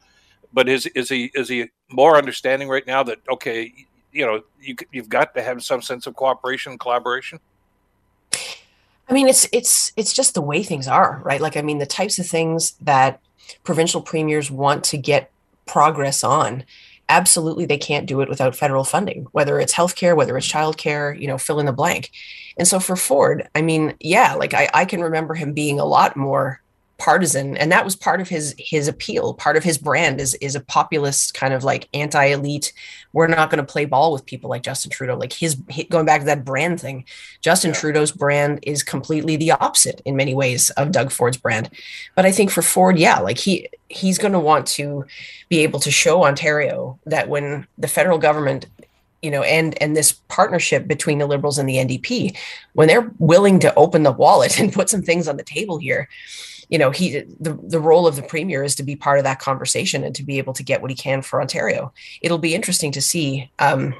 But 0.54 0.70
is 0.70 0.86
is 0.88 1.10
he 1.10 1.32
is 1.34 1.50
he 1.50 1.70
more 1.90 2.18
understanding 2.18 2.70
right 2.70 2.86
now 2.86 3.04
that 3.04 3.20
okay, 3.30 3.74
you 4.12 4.26
know, 4.26 4.42
you 4.62 4.76
you've 4.92 5.10
got 5.10 5.36
to 5.36 5.44
have 5.44 5.64
some 5.64 5.82
sense 5.82 6.08
of 6.08 6.16
cooperation 6.16 6.78
collaboration? 6.78 7.40
I 9.10 9.14
mean, 9.14 9.28
it's 9.28 9.48
it's 9.54 9.94
it's 9.96 10.14
just 10.14 10.34
the 10.34 10.42
way 10.42 10.64
things 10.64 10.88
are, 10.88 11.22
right? 11.24 11.42
Like, 11.42 11.56
I 11.56 11.62
mean, 11.62 11.78
the 11.78 11.86
types 11.86 12.20
of 12.20 12.28
things 12.28 12.74
that 12.82 13.22
provincial 13.64 14.02
premiers 14.02 14.52
want 14.52 14.84
to 14.86 14.98
get 14.98 15.32
progress 15.66 16.24
on, 16.24 16.66
absolutely, 17.08 17.66
they 17.66 17.78
can't 17.78 18.06
do 18.06 18.22
it 18.22 18.30
without 18.30 18.56
federal 18.56 18.84
funding. 18.84 19.28
Whether 19.32 19.60
it's 19.60 19.74
healthcare, 19.74 20.16
whether 20.16 20.38
it's 20.38 20.52
childcare, 20.52 21.20
you 21.20 21.28
know, 21.28 21.38
fill 21.38 21.60
in 21.60 21.66
the 21.66 21.72
blank. 21.72 22.12
And 22.58 22.68
so 22.68 22.80
for 22.80 22.96
Ford, 22.96 23.48
I 23.56 23.62
mean, 23.62 23.94
yeah, 24.00 24.34
like 24.34 24.54
I, 24.54 24.70
I 24.74 24.86
can 24.86 25.02
remember 25.02 25.36
him 25.36 25.54
being 25.54 25.80
a 25.80 25.86
lot 25.86 26.18
more 26.18 26.62
partisan 26.98 27.56
and 27.58 27.72
that 27.72 27.86
was 27.86 27.96
part 27.96 28.20
of 28.22 28.28
his 28.28 28.56
his 28.58 28.88
appeal. 28.88 29.34
Part 29.36 29.56
of 29.56 29.64
his 29.64 29.78
brand 29.78 30.20
is 30.20 30.34
is 30.36 30.56
a 30.56 30.62
populist 30.62 31.34
kind 31.34 31.54
of 31.54 31.64
like 31.64 31.88
anti-elite 31.94 32.74
we're 33.14 33.28
not 33.28 33.50
going 33.50 33.66
to 33.66 33.72
play 33.72 33.86
ball 33.86 34.12
with 34.12 34.26
people 34.26 34.50
like 34.50 34.64
justin 34.64 34.92
trudeau. 34.92 35.16
Like 35.16 35.34
his, 35.34 35.58
his 35.70 35.86
going 35.90 36.06
back 36.06 36.22
to 36.22 36.26
that 36.26 36.44
brand 36.44 36.82
thing 36.82 37.06
justin 37.42 37.72
Yeah. 37.72 37.80
trudeau's 37.80 38.12
brand 38.12 38.60
is 38.64 38.84
completely 38.84 39.36
the 39.36 39.52
opposite 39.52 40.02
in 40.06 40.16
many 40.16 40.34
ways 40.34 40.70
of 40.72 40.92
doug 40.92 41.12
ford's 41.12 41.38
brand. 41.38 41.70
But 42.16 42.26
i 42.26 42.32
think 42.32 42.50
for 42.52 42.62
ford 42.62 42.98
yeah 42.98 43.20
like 43.20 43.38
he 43.38 43.70
he's 43.90 44.18
going 44.18 44.34
to 44.34 44.40
want 44.40 44.68
to 44.68 45.06
be 45.50 45.60
able 45.60 45.80
to 45.82 45.92
show 45.92 46.24
ontario 46.24 47.00
that 47.06 47.30
when 47.30 47.68
the 47.78 47.88
federal 47.88 48.18
government 48.18 48.66
you 49.22 49.32
know 49.32 49.44
and 49.44 49.82
and 49.82 49.96
this 49.96 50.14
partnership 50.28 50.88
between 50.88 51.18
the 51.18 51.26
liberals 51.26 51.58
and 51.58 51.68
the 51.68 51.76
ndp 51.78 52.36
when 52.74 52.88
they're 52.88 53.12
willing 53.20 53.60
to 53.60 53.74
open 53.76 54.04
the 54.04 54.12
wallet 54.12 54.60
and 54.60 54.74
put 54.74 54.90
some 54.90 55.02
things 55.02 55.28
on 55.28 55.38
the 55.38 55.44
table 55.44 55.78
here 55.78 56.08
you 56.70 56.78
know 56.78 56.92
he 56.92 57.22
the, 57.40 57.58
the 57.64 57.80
role 57.80 58.08
of 58.08 58.16
the 58.16 58.22
premier 58.22 58.64
is 58.64 58.76
to 58.76 58.84
be 58.84 58.96
part 58.96 59.20
of 59.20 59.24
that 59.24 59.40
conversation 59.40 60.04
and 60.04 60.16
to 60.16 60.24
be 60.24 60.38
able 60.38 60.54
to 60.54 60.64
get 60.64 60.82
what 60.82 60.92
he 60.92 60.98
can 60.98 61.22
for 61.22 61.42
ontario. 61.42 61.94
It'll 62.22 62.38
be 62.38 62.56
interesting 62.56 62.92
to 62.94 63.02
see 63.02 63.52
um 63.60 63.96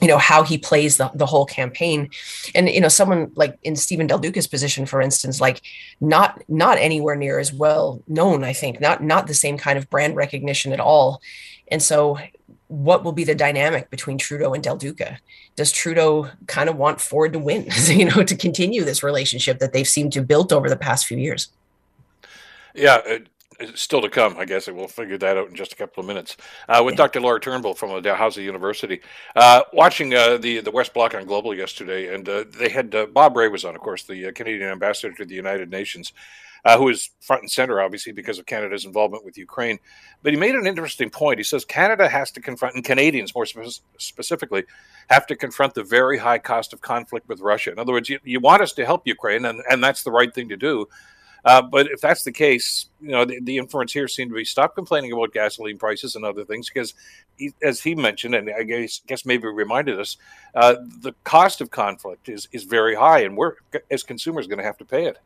you 0.00 0.08
know 0.08 0.18
how 0.18 0.42
he 0.42 0.58
plays 0.58 0.96
the, 0.96 1.10
the 1.14 1.26
whole 1.26 1.44
campaign. 1.44 2.10
And 2.54 2.68
you 2.68 2.80
know 2.80 2.88
someone 2.88 3.32
like 3.34 3.58
in 3.62 3.76
steven 3.76 4.06
del 4.06 4.18
duca's 4.18 4.46
position 4.46 4.86
for 4.86 5.00
instance 5.00 5.40
like 5.40 5.62
not 6.00 6.42
not 6.48 6.78
anywhere 6.78 7.16
near 7.16 7.38
as 7.38 7.52
well 7.52 8.02
known 8.06 8.44
i 8.44 8.52
think 8.52 8.80
not 8.80 9.02
not 9.02 9.26
the 9.26 9.34
same 9.34 9.58
kind 9.58 9.78
of 9.78 9.90
brand 9.90 10.16
recognition 10.16 10.72
at 10.72 10.80
all. 10.80 11.20
And 11.70 11.82
so 11.82 12.18
what 12.68 13.02
will 13.02 13.12
be 13.12 13.24
the 13.24 13.34
dynamic 13.34 13.90
between 13.90 14.18
trudeau 14.18 14.52
and 14.52 14.62
del 14.62 14.76
duca? 14.76 15.18
Does 15.56 15.72
trudeau 15.72 16.30
kind 16.46 16.68
of 16.68 16.76
want 16.76 17.00
ford 17.00 17.32
to 17.32 17.38
win 17.38 17.66
you 17.86 18.04
know 18.04 18.22
to 18.22 18.36
continue 18.36 18.84
this 18.84 19.02
relationship 19.02 19.58
that 19.58 19.72
they've 19.72 19.88
seemed 19.88 20.12
to 20.14 20.22
built 20.22 20.52
over 20.52 20.68
the 20.68 20.76
past 20.76 21.06
few 21.06 21.18
years 21.18 21.48
Yeah, 22.74 23.00
it, 23.04 23.28
it's 23.60 23.82
still 23.82 24.00
to 24.00 24.08
come. 24.08 24.36
I 24.38 24.44
guess 24.44 24.68
we'll 24.68 24.88
figure 24.88 25.18
that 25.18 25.36
out 25.36 25.48
in 25.48 25.54
just 25.54 25.72
a 25.72 25.76
couple 25.76 26.00
of 26.00 26.06
minutes. 26.06 26.36
Uh, 26.68 26.82
with 26.84 26.96
Dr. 26.96 27.20
Lori 27.20 27.40
Turnbull 27.40 27.74
from 27.74 27.90
the 27.90 28.00
Dalhousie 28.00 28.42
University, 28.42 29.00
uh, 29.34 29.62
watching 29.72 30.14
uh, 30.14 30.36
the 30.36 30.60
the 30.60 30.70
West 30.70 30.94
Block 30.94 31.14
on 31.14 31.24
Global 31.24 31.54
yesterday, 31.54 32.14
and 32.14 32.28
uh, 32.28 32.44
they 32.56 32.68
had 32.68 32.94
uh, 32.94 33.06
Bob 33.06 33.36
Rae 33.36 33.48
was 33.48 33.64
on, 33.64 33.74
of 33.74 33.80
course, 33.80 34.04
the 34.04 34.28
uh, 34.28 34.32
Canadian 34.32 34.70
ambassador 34.70 35.12
to 35.14 35.24
the 35.24 35.34
United 35.34 35.70
Nations, 35.70 36.12
uh, 36.64 36.78
who 36.78 36.88
is 36.88 37.10
front 37.20 37.42
and 37.42 37.50
center, 37.50 37.80
obviously, 37.80 38.12
because 38.12 38.38
of 38.38 38.46
Canada's 38.46 38.84
involvement 38.84 39.24
with 39.24 39.36
Ukraine. 39.36 39.78
But 40.22 40.32
he 40.32 40.38
made 40.38 40.54
an 40.54 40.66
interesting 40.66 41.10
point. 41.10 41.38
He 41.38 41.44
says 41.44 41.64
Canada 41.64 42.08
has 42.08 42.30
to 42.32 42.40
confront, 42.40 42.76
and 42.76 42.84
Canadians 42.84 43.34
more 43.34 43.46
spe- 43.46 43.82
specifically, 43.98 44.64
have 45.10 45.26
to 45.26 45.36
confront 45.36 45.74
the 45.74 45.84
very 45.84 46.18
high 46.18 46.38
cost 46.38 46.72
of 46.72 46.80
conflict 46.80 47.28
with 47.28 47.40
Russia. 47.40 47.72
In 47.72 47.78
other 47.80 47.92
words, 47.92 48.08
you, 48.08 48.20
you 48.22 48.38
want 48.38 48.62
us 48.62 48.72
to 48.74 48.84
help 48.84 49.06
Ukraine, 49.06 49.46
and, 49.46 49.62
and 49.68 49.82
that's 49.82 50.04
the 50.04 50.12
right 50.12 50.32
thing 50.32 50.48
to 50.50 50.56
do. 50.56 50.86
Uh, 51.48 51.62
but 51.62 51.86
if 51.90 51.98
that's 52.02 52.24
the 52.24 52.30
case, 52.30 52.90
you 53.00 53.08
know, 53.08 53.24
the, 53.24 53.40
the 53.40 53.56
inference 53.56 53.90
here 53.90 54.06
seemed 54.06 54.30
to 54.30 54.34
be 54.34 54.44
stop 54.44 54.74
complaining 54.74 55.12
about 55.12 55.32
gasoline 55.32 55.78
prices 55.78 56.14
and 56.14 56.22
other 56.22 56.44
things 56.44 56.68
because, 56.68 56.92
he, 57.38 57.54
as 57.62 57.80
he 57.80 57.94
mentioned, 57.94 58.34
and 58.34 58.50
I 58.50 58.64
guess, 58.64 59.00
guess 59.06 59.24
maybe 59.24 59.48
reminded 59.48 59.98
us, 59.98 60.18
uh, 60.54 60.74
the 61.00 61.14
cost 61.24 61.62
of 61.62 61.70
conflict 61.70 62.28
is, 62.28 62.48
is 62.52 62.64
very 62.64 62.94
high, 62.94 63.20
and 63.20 63.34
we're 63.34 63.54
as 63.90 64.02
consumers 64.02 64.46
going 64.46 64.58
to 64.58 64.64
have 64.64 64.76
to 64.76 64.84
pay 64.84 65.06
it. 65.06 65.16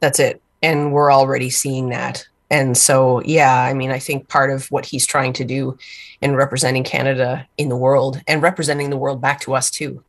That's 0.00 0.18
it. 0.18 0.40
And 0.62 0.94
we're 0.94 1.12
already 1.12 1.50
seeing 1.50 1.90
that. 1.90 2.26
And 2.50 2.74
so, 2.74 3.20
yeah, 3.22 3.54
I 3.62 3.74
mean, 3.74 3.90
I 3.90 3.98
think 3.98 4.28
part 4.28 4.50
of 4.50 4.66
what 4.70 4.86
he's 4.86 5.06
trying 5.06 5.34
to 5.34 5.44
do 5.44 5.76
in 6.22 6.36
representing 6.36 6.84
Canada 6.84 7.46
in 7.58 7.68
the 7.68 7.76
world 7.76 8.18
and 8.26 8.40
representing 8.40 8.88
the 8.88 8.96
world 8.96 9.20
back 9.20 9.40
to 9.40 9.54
us 9.54 9.70
too 9.70 10.02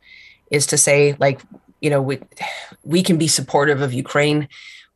is 0.50 0.66
to 0.68 0.78
say, 0.78 1.14
like, 1.20 1.42
you 1.82 1.90
know, 1.90 2.00
we, 2.00 2.20
we 2.84 3.02
can 3.02 3.18
be 3.18 3.28
supportive 3.28 3.82
of 3.82 3.92
Ukraine. 3.92 4.48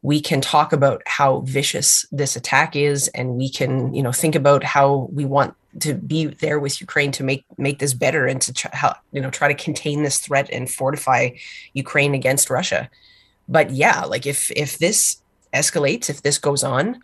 We 0.03 0.21
can 0.21 0.41
talk 0.41 0.73
about 0.73 1.03
how 1.07 1.41
vicious 1.41 2.07
this 2.13 2.37
attack 2.37 2.77
is, 2.77 3.09
and 3.09 3.35
we 3.35 3.51
can, 3.51 3.93
you 3.93 4.03
know, 4.03 4.13
think 4.13 4.35
about 4.35 4.63
how 4.63 5.09
we 5.13 5.25
want 5.25 5.55
to 5.81 5.95
be 5.95 6.27
there 6.27 6.59
with 6.59 6.81
Ukraine 6.81 7.13
to 7.13 7.25
make 7.25 7.45
make 7.57 7.79
this 7.79 7.95
better 7.95 8.27
and 8.27 8.41
to 8.43 8.53
try, 8.53 8.95
you 9.13 9.21
know 9.21 9.31
try 9.31 9.49
to 9.49 9.55
contain 9.55 10.03
this 10.03 10.19
threat 10.19 10.49
and 10.53 10.71
fortify 10.71 11.31
Ukraine 11.75 12.15
against 12.15 12.51
Russia. 12.51 12.91
But 13.49 13.71
yeah 13.71 14.05
like 14.05 14.27
if 14.27 14.51
if 14.53 14.79
this 14.79 15.23
escalates 15.55 16.11
if 16.11 16.23
this 16.23 16.39
goes 16.39 16.63
on 16.63 17.01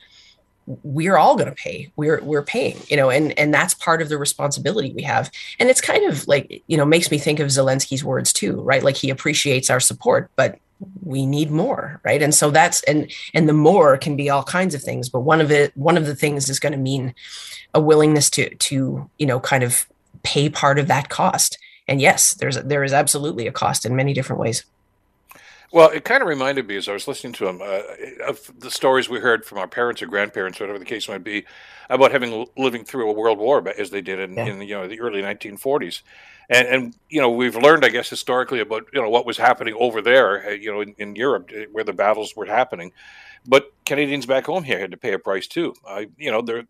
we're 0.82 1.18
all 1.18 1.36
going 1.36 1.48
to 1.48 1.54
pay. 1.54 1.92
We're 1.96 2.22
we're 2.22 2.42
paying 2.42 2.78
you 2.88 2.96
know 2.96 3.10
and 3.10 3.38
and 3.38 3.52
that's 3.52 3.74
part 3.74 4.00
of 4.00 4.08
the 4.08 4.18
responsibility 4.18 4.92
we 4.92 5.02
have. 5.02 5.30
And 5.58 5.68
it's 5.68 5.80
kind 5.80 6.04
of 6.10 6.26
like 6.26 6.62
you 6.66 6.76
know 6.76 6.86
makes 6.86 7.10
me 7.10 7.18
think 7.18 7.38
of 7.38 7.48
zelensky's 7.48 8.04
words 8.04 8.32
too 8.32 8.60
right? 8.62 8.82
Like 8.82 8.96
he 8.96 9.10
appreciates 9.10 9.70
our 9.70 9.80
support 9.80 10.30
but 10.36 10.58
we 11.02 11.26
need 11.26 11.50
more 11.50 12.00
right? 12.04 12.22
And 12.22 12.34
so 12.34 12.50
that's 12.50 12.82
and 12.84 13.10
and 13.32 13.48
the 13.48 13.52
more 13.52 13.96
can 13.96 14.16
be 14.16 14.30
all 14.30 14.42
kinds 14.42 14.74
of 14.74 14.82
things 14.82 15.08
but 15.08 15.20
one 15.20 15.40
of 15.40 15.50
it 15.50 15.76
one 15.76 15.96
of 15.96 16.06
the 16.06 16.14
things 16.14 16.48
is 16.48 16.60
going 16.60 16.72
to 16.72 16.78
mean 16.78 17.14
a 17.74 17.80
willingness 17.80 18.30
to 18.30 18.54
to 18.54 19.10
you 19.18 19.26
know 19.26 19.40
kind 19.40 19.62
of 19.62 19.86
pay 20.22 20.48
part 20.48 20.78
of 20.78 20.88
that 20.88 21.08
cost. 21.08 21.58
And 21.86 22.00
yes 22.00 22.34
there's 22.34 22.56
there 22.62 22.84
is 22.84 22.92
absolutely 22.92 23.46
a 23.46 23.52
cost 23.52 23.84
in 23.84 23.96
many 23.96 24.14
different 24.14 24.40
ways 24.40 24.64
Well, 25.74 25.90
it 25.90 26.04
kind 26.04 26.22
of 26.22 26.28
reminded 26.28 26.68
me 26.68 26.76
as 26.76 26.88
I 26.88 26.92
was 26.92 27.08
listening 27.08 27.32
to 27.32 27.48
him 27.48 27.60
uh, 27.60 27.82
of 28.28 28.48
the 28.60 28.70
stories 28.70 29.08
we 29.08 29.18
heard 29.18 29.44
from 29.44 29.58
our 29.58 29.66
parents 29.66 30.02
or 30.02 30.06
grandparents, 30.06 30.60
whatever 30.60 30.78
the 30.78 30.84
case 30.84 31.08
might 31.08 31.24
be, 31.24 31.46
about 31.90 32.12
having 32.12 32.46
living 32.56 32.84
through 32.84 33.10
a 33.10 33.12
world 33.12 33.40
war 33.40 33.68
as 33.70 33.90
they 33.90 34.00
did 34.00 34.20
in, 34.20 34.34
yeah. 34.34 34.44
in 34.44 34.62
you 34.62 34.76
know 34.76 34.86
the 34.86 35.00
early 35.00 35.20
1940s, 35.20 36.02
and 36.48 36.68
and 36.68 36.96
you 37.08 37.20
know 37.20 37.28
we've 37.28 37.56
learned, 37.56 37.84
I 37.84 37.88
guess, 37.88 38.08
historically 38.08 38.60
about 38.60 38.84
you 38.92 39.02
know 39.02 39.10
what 39.10 39.26
was 39.26 39.36
happening 39.36 39.74
over 39.76 40.00
there, 40.00 40.46
uh, 40.46 40.50
you 40.52 40.72
know, 40.72 40.80
in, 40.80 40.94
in 40.96 41.16
Europe 41.16 41.50
uh, 41.52 41.64
where 41.72 41.82
the 41.82 41.92
battles 41.92 42.36
were 42.36 42.46
happening, 42.46 42.92
but 43.44 43.72
Canadians 43.84 44.26
back 44.26 44.46
home 44.46 44.62
here 44.62 44.78
had 44.78 44.92
to 44.92 44.96
pay 44.96 45.12
a 45.12 45.18
price 45.18 45.48
too. 45.48 45.74
Uh, 45.84 46.04
you 46.16 46.30
know, 46.30 46.40
their 46.40 46.62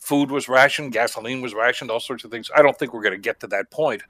food 0.00 0.30
was 0.30 0.48
rationed, 0.48 0.92
gasoline 0.92 1.42
was 1.42 1.52
rationed, 1.52 1.90
all 1.90 1.98
sorts 1.98 2.22
of 2.22 2.30
things. 2.30 2.48
I 2.56 2.62
don't 2.62 2.78
think 2.78 2.94
we're 2.94 3.02
going 3.02 3.10
to 3.10 3.18
get 3.18 3.40
to 3.40 3.48
that 3.48 3.72
point, 3.72 4.02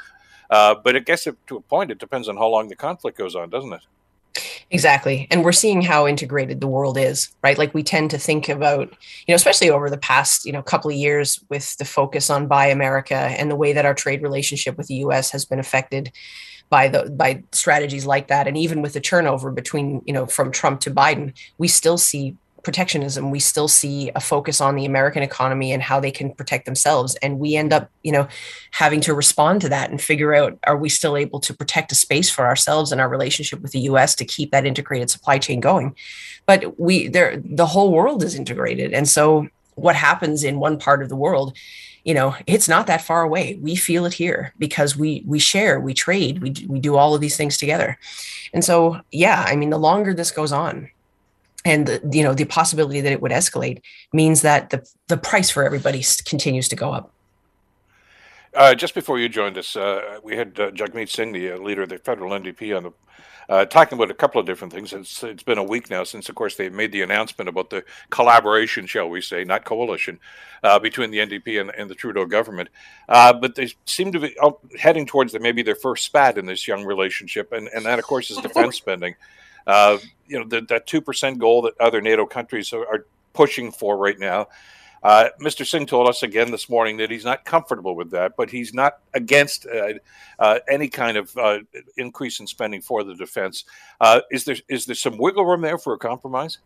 uh, 0.50 0.74
but 0.84 0.94
I 0.94 0.98
guess 0.98 1.26
if, 1.26 1.36
to 1.46 1.56
a 1.56 1.62
point, 1.62 1.90
it 1.90 1.98
depends 1.98 2.28
on 2.28 2.36
how 2.36 2.48
long 2.48 2.68
the 2.68 2.76
conflict 2.76 3.16
goes 3.16 3.34
on, 3.34 3.48
doesn't 3.48 3.72
it? 3.72 3.80
Exactly. 4.70 5.26
And 5.30 5.44
we're 5.44 5.52
seeing 5.52 5.82
how 5.82 6.06
integrated 6.06 6.60
the 6.60 6.66
world 6.66 6.98
is, 6.98 7.34
right? 7.42 7.56
Like 7.56 7.72
we 7.72 7.82
tend 7.82 8.10
to 8.10 8.18
think 8.18 8.48
about, 8.48 8.88
you 8.90 9.32
know, 9.32 9.34
especially 9.34 9.70
over 9.70 9.88
the 9.88 9.98
past, 9.98 10.44
you 10.44 10.52
know, 10.52 10.62
couple 10.62 10.90
of 10.90 10.96
years 10.96 11.40
with 11.48 11.76
the 11.76 11.84
focus 11.84 12.30
on 12.30 12.46
buy 12.48 12.66
America 12.66 13.14
and 13.14 13.50
the 13.50 13.56
way 13.56 13.72
that 13.72 13.86
our 13.86 13.94
trade 13.94 14.22
relationship 14.22 14.76
with 14.76 14.88
the 14.88 14.96
US 14.96 15.30
has 15.30 15.44
been 15.44 15.58
affected 15.58 16.12
by 16.68 16.88
the 16.88 17.08
by 17.10 17.42
strategies 17.52 18.06
like 18.06 18.26
that 18.26 18.48
and 18.48 18.56
even 18.56 18.82
with 18.82 18.92
the 18.92 19.00
turnover 19.00 19.52
between, 19.52 20.02
you 20.04 20.12
know, 20.12 20.26
from 20.26 20.50
Trump 20.50 20.80
to 20.80 20.90
Biden, 20.90 21.32
we 21.58 21.68
still 21.68 21.96
see 21.96 22.36
protectionism 22.66 23.30
we 23.30 23.38
still 23.38 23.68
see 23.68 24.10
a 24.16 24.20
focus 24.20 24.60
on 24.60 24.74
the 24.74 24.84
american 24.84 25.22
economy 25.22 25.70
and 25.70 25.84
how 25.84 26.00
they 26.00 26.10
can 26.10 26.32
protect 26.32 26.66
themselves. 26.66 27.14
And 27.22 27.38
we 27.38 27.54
end 27.54 27.72
up 27.72 27.88
you 28.02 28.10
know 28.10 28.26
having 28.72 29.00
to 29.02 29.14
respond 29.14 29.60
to 29.60 29.68
that 29.68 29.88
and 29.88 30.02
figure 30.02 30.34
out 30.34 30.58
are 30.64 30.76
we 30.76 30.88
still 30.88 31.16
able 31.16 31.38
to 31.40 31.54
protect 31.54 31.92
a 31.92 31.94
space 31.94 32.28
for 32.28 32.44
ourselves 32.44 32.90
and 32.90 33.00
our 33.00 33.08
relationship 33.08 33.60
with 33.60 33.70
the 33.70 33.82
us 33.82 34.16
to 34.16 34.24
keep 34.24 34.50
that 34.50 34.66
integrated 34.66 35.10
supply 35.10 35.38
chain 35.38 35.60
going? 35.60 35.94
But 36.44 36.80
we 36.80 37.06
there 37.06 37.40
the 37.44 37.66
whole 37.66 37.92
world 37.92 38.24
is 38.24 38.34
integrated. 38.34 38.92
And 38.92 39.08
so 39.08 39.46
what 39.76 39.94
happens 39.94 40.42
in 40.42 40.58
one 40.58 40.76
part 40.76 41.02
of 41.04 41.08
the 41.08 41.22
world 41.24 41.56
you 42.02 42.14
know 42.14 42.34
it's 42.48 42.68
not 42.68 42.88
that 42.88 43.02
far 43.02 43.22
away. 43.22 43.60
We 43.62 43.76
feel 43.76 44.06
it 44.06 44.14
here 44.14 44.52
because 44.58 44.96
we 44.96 45.22
we 45.24 45.38
share 45.38 45.78
we 45.78 45.94
trade 45.94 46.42
we, 46.42 46.50
we 46.66 46.80
do 46.80 46.96
all 46.96 47.14
of 47.14 47.20
these 47.20 47.36
things 47.36 47.58
together. 47.58 47.96
And 48.52 48.64
so 48.64 49.00
yeah 49.12 49.44
i 49.46 49.54
mean 49.54 49.70
the 49.70 49.86
longer 49.88 50.12
this 50.14 50.32
goes 50.32 50.50
on 50.50 50.90
and 51.66 51.86
the, 51.86 52.00
you 52.12 52.22
know 52.22 52.32
the 52.32 52.44
possibility 52.44 53.00
that 53.00 53.12
it 53.12 53.20
would 53.20 53.32
escalate 53.32 53.82
means 54.12 54.40
that 54.42 54.70
the 54.70 54.88
the 55.08 55.16
price 55.16 55.50
for 55.50 55.64
everybody 55.64 56.02
continues 56.24 56.68
to 56.68 56.76
go 56.76 56.92
up. 56.92 57.12
Uh, 58.54 58.74
just 58.74 58.94
before 58.94 59.18
you 59.18 59.28
joined 59.28 59.58
us, 59.58 59.76
uh, 59.76 60.18
we 60.22 60.34
had 60.36 60.58
uh, 60.58 60.70
Jagmeet 60.70 61.10
Singh, 61.10 61.32
the 61.32 61.52
uh, 61.52 61.56
leader 61.58 61.82
of 61.82 61.90
the 61.90 61.98
federal 61.98 62.30
NDP, 62.30 62.74
on 62.74 62.84
the 62.84 62.92
uh, 63.48 63.64
talking 63.64 63.96
about 63.96 64.10
a 64.10 64.14
couple 64.14 64.40
of 64.40 64.46
different 64.46 64.72
things. 64.72 64.92
It's 64.92 65.22
it's 65.22 65.42
been 65.42 65.58
a 65.58 65.64
week 65.64 65.90
now 65.90 66.04
since, 66.04 66.28
of 66.28 66.36
course, 66.36 66.54
they 66.56 66.68
made 66.68 66.92
the 66.92 67.02
announcement 67.02 67.48
about 67.48 67.70
the 67.70 67.84
collaboration, 68.10 68.86
shall 68.86 69.08
we 69.08 69.20
say, 69.20 69.44
not 69.44 69.64
coalition, 69.64 70.18
uh, 70.62 70.78
between 70.78 71.10
the 71.10 71.18
NDP 71.18 71.60
and, 71.60 71.70
and 71.76 71.90
the 71.90 71.94
Trudeau 71.94 72.26
government. 72.26 72.70
but 73.08 73.56
they 73.56 73.72
seem 73.86 74.12
to 74.12 74.20
be 74.20 74.36
heading 74.78 75.04
towards 75.04 75.32
the, 75.32 75.40
maybe 75.40 75.62
their 75.62 75.74
first 75.74 76.04
spat 76.04 76.38
in 76.38 76.46
this 76.46 76.66
young 76.66 76.84
relationship, 76.84 77.52
and 77.52 77.68
and 77.74 77.84
that, 77.84 77.98
of 77.98 78.04
course, 78.04 78.30
is 78.30 78.36
defense 78.42 78.76
spending. 78.76 79.16
Uh, 79.66 79.98
you 80.26 80.38
know, 80.38 80.44
the, 80.46 80.60
that 80.62 80.86
2% 80.86 81.38
goal 81.38 81.62
that 81.62 81.78
other 81.80 82.00
NATO 82.00 82.26
countries 82.26 82.72
are, 82.72 82.86
are 82.86 83.06
pushing 83.32 83.70
for 83.70 83.96
right 83.96 84.18
now. 84.18 84.48
Uh, 85.02 85.28
Mr. 85.40 85.64
Singh 85.64 85.86
told 85.86 86.08
us 86.08 86.22
again 86.24 86.50
this 86.50 86.68
morning 86.68 86.96
that 86.96 87.10
he's 87.10 87.24
not 87.24 87.44
comfortable 87.44 87.94
with 87.94 88.10
that, 88.10 88.32
but 88.36 88.50
he's 88.50 88.74
not 88.74 88.98
against 89.14 89.66
uh, 89.66 89.92
uh, 90.38 90.58
any 90.68 90.88
kind 90.88 91.16
of 91.16 91.36
uh, 91.36 91.60
increase 91.96 92.40
in 92.40 92.46
spending 92.46 92.80
for 92.80 93.04
the 93.04 93.14
defense. 93.14 93.64
Uh, 94.00 94.20
is 94.32 94.44
there 94.44 94.56
is 94.68 94.86
there 94.86 94.96
some 94.96 95.16
wiggle 95.16 95.44
room 95.44 95.60
there 95.60 95.78
for 95.78 95.92
a 95.92 95.98
compromise? 95.98 96.58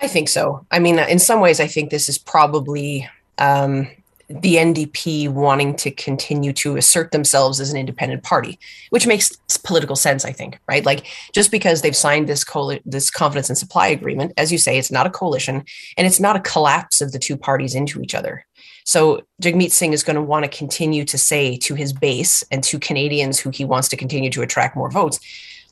I 0.00 0.08
think 0.08 0.28
so. 0.28 0.66
I 0.72 0.80
mean, 0.80 0.98
in 0.98 1.20
some 1.20 1.40
ways, 1.40 1.60
I 1.60 1.68
think 1.68 1.90
this 1.90 2.08
is 2.08 2.18
probably 2.18 3.08
um, 3.38 3.86
the 4.28 4.56
NDP 4.56 5.28
wanting 5.28 5.76
to 5.76 5.90
continue 5.90 6.52
to 6.54 6.76
assert 6.76 7.12
themselves 7.12 7.60
as 7.60 7.70
an 7.70 7.76
independent 7.76 8.22
party, 8.22 8.58
which 8.90 9.06
makes 9.06 9.36
political 9.64 9.96
sense, 9.96 10.24
I 10.24 10.32
think, 10.32 10.58
right? 10.68 10.84
Like 10.84 11.06
just 11.32 11.50
because 11.50 11.82
they've 11.82 11.96
signed 11.96 12.28
this 12.28 12.44
coal- 12.44 12.78
this 12.84 13.10
confidence 13.10 13.48
and 13.48 13.58
supply 13.58 13.88
agreement, 13.88 14.32
as 14.36 14.52
you 14.52 14.58
say, 14.58 14.78
it's 14.78 14.92
not 14.92 15.06
a 15.06 15.10
coalition 15.10 15.64
and 15.96 16.06
it's 16.06 16.20
not 16.20 16.36
a 16.36 16.40
collapse 16.40 17.00
of 17.00 17.12
the 17.12 17.18
two 17.18 17.36
parties 17.36 17.74
into 17.74 18.00
each 18.00 18.14
other. 18.14 18.46
So 18.84 19.22
Jagmeet 19.42 19.72
Singh 19.72 19.94
is 19.94 20.02
going 20.02 20.16
to 20.16 20.22
want 20.22 20.44
to 20.44 20.56
continue 20.56 21.04
to 21.06 21.18
say 21.18 21.56
to 21.58 21.74
his 21.74 21.92
base 21.92 22.44
and 22.50 22.62
to 22.64 22.78
Canadians 22.78 23.40
who 23.40 23.50
he 23.50 23.64
wants 23.64 23.88
to 23.88 23.96
continue 23.96 24.30
to 24.30 24.42
attract 24.42 24.76
more 24.76 24.90
votes, 24.90 25.18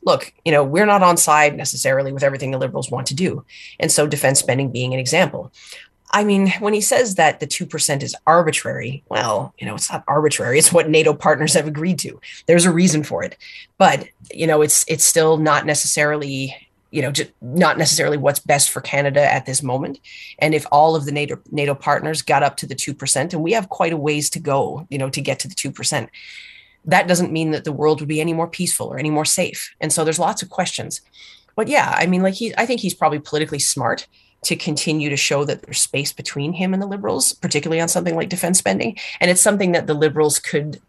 look, 0.05 0.33
you 0.45 0.53
know, 0.53 0.65
we're 0.65 0.87
not 0.87 1.03
on 1.03 1.17
side 1.17 1.57
necessarily 1.57 2.13
with 2.13 2.23
everything 2.23 2.51
the 2.51 2.59
liberals 2.59 2.91
want 2.91 3.07
to 3.09 3.15
do. 3.15 3.45
And 3.79 3.93
so 3.93 4.07
defense 4.07 4.39
spending 4.39 4.73
being 4.73 4.93
an 4.93 5.01
example. 5.01 5.53
I 6.15 6.25
mean, 6.25 6.51
when 6.61 6.75
he 6.75 6.83
says 6.83 7.15
that 7.15 7.41
the 7.41 7.47
2% 7.47 8.03
is 8.03 8.15
arbitrary, 8.27 9.03
well, 9.09 9.55
you 9.59 9.67
know, 9.67 9.75
it's 9.75 9.91
not 9.91 10.05
arbitrary. 10.07 10.59
It's 10.59 10.73
what 10.73 10.91
NATO 10.91 11.15
partners 11.15 11.55
have 11.55 11.67
agreed 11.67 11.99
to. 12.01 12.21
There's 12.47 12.67
a 12.67 12.73
reason 12.73 13.03
for 13.03 13.25
it. 13.25 13.39
But, 13.79 14.09
you 14.33 14.47
know, 14.47 14.61
it's 14.61 14.85
it's 14.89 15.05
still 15.05 15.39
not 15.39 15.65
necessarily, 15.65 16.69
you 16.91 17.01
know, 17.01 17.11
just 17.11 17.31
not 17.41 17.79
necessarily 17.79 18.19
what's 18.19 18.41
best 18.41 18.71
for 18.71 18.83
Canada 18.83 19.23
at 19.23 19.47
this 19.47 19.63
moment. 19.63 20.01
And 20.39 20.55
if 20.55 20.67
all 20.71 20.95
of 20.95 21.07
the 21.07 21.13
NATO 21.13 21.41
NATO 21.51 21.75
partners 21.75 22.21
got 22.21 22.43
up 22.43 22.59
to 22.59 22.67
the 22.67 22.75
2%, 22.75 23.33
and 23.33 23.43
we 23.43 23.53
have 23.53 23.71
quite 23.71 23.95
a 23.95 23.97
ways 23.97 24.29
to 24.31 24.39
go, 24.39 24.87
you 24.91 24.99
know, 24.99 25.09
to 25.09 25.21
get 25.23 25.39
to 25.41 25.49
the 25.49 25.55
2%, 25.55 26.09
that 26.85 27.09
doesn't 27.09 27.33
mean 27.33 27.53
that 27.53 27.65
the 27.65 27.73
world 27.73 28.01
would 28.01 28.09
be 28.09 28.21
any 28.21 28.35
more 28.35 28.49
peaceful 28.49 28.89
or 28.89 28.99
any 28.99 29.11
more 29.11 29.25
safe. 29.25 29.75
And 29.81 29.91
so 29.91 30.05
there's 30.05 30.19
lots 30.19 30.43
of 30.43 30.51
questions. 30.51 31.01
But 31.57 31.69
yeah, 31.69 31.95
I 31.97 32.07
mean, 32.07 32.23
like 32.23 32.35
he 32.35 32.55
I 32.59 32.67
think 32.67 32.81
he's 32.81 32.95
probably 32.95 33.19
politically 33.19 33.61
smart 33.61 34.07
to 34.43 34.57
continue 34.57 35.09
to 35.09 35.17
show 35.17 35.45
that 35.45 35.63
there's 35.63 35.81
space 35.81 36.13
between 36.13 36.53
him 36.53 36.73
and 36.73 36.83
the 36.83 36.87
liberals, 36.87 37.33
particularly 37.33 37.81
on 37.81 37.89
something 37.89 38.17
like 38.17 38.29
defense 38.29 38.59
spending. 38.59 38.99
And 39.21 39.31
it's 39.31 39.41
something 39.41 39.73
that 39.73 39.87
the 39.87 39.95
liberals 39.95 40.39
could 40.39 40.81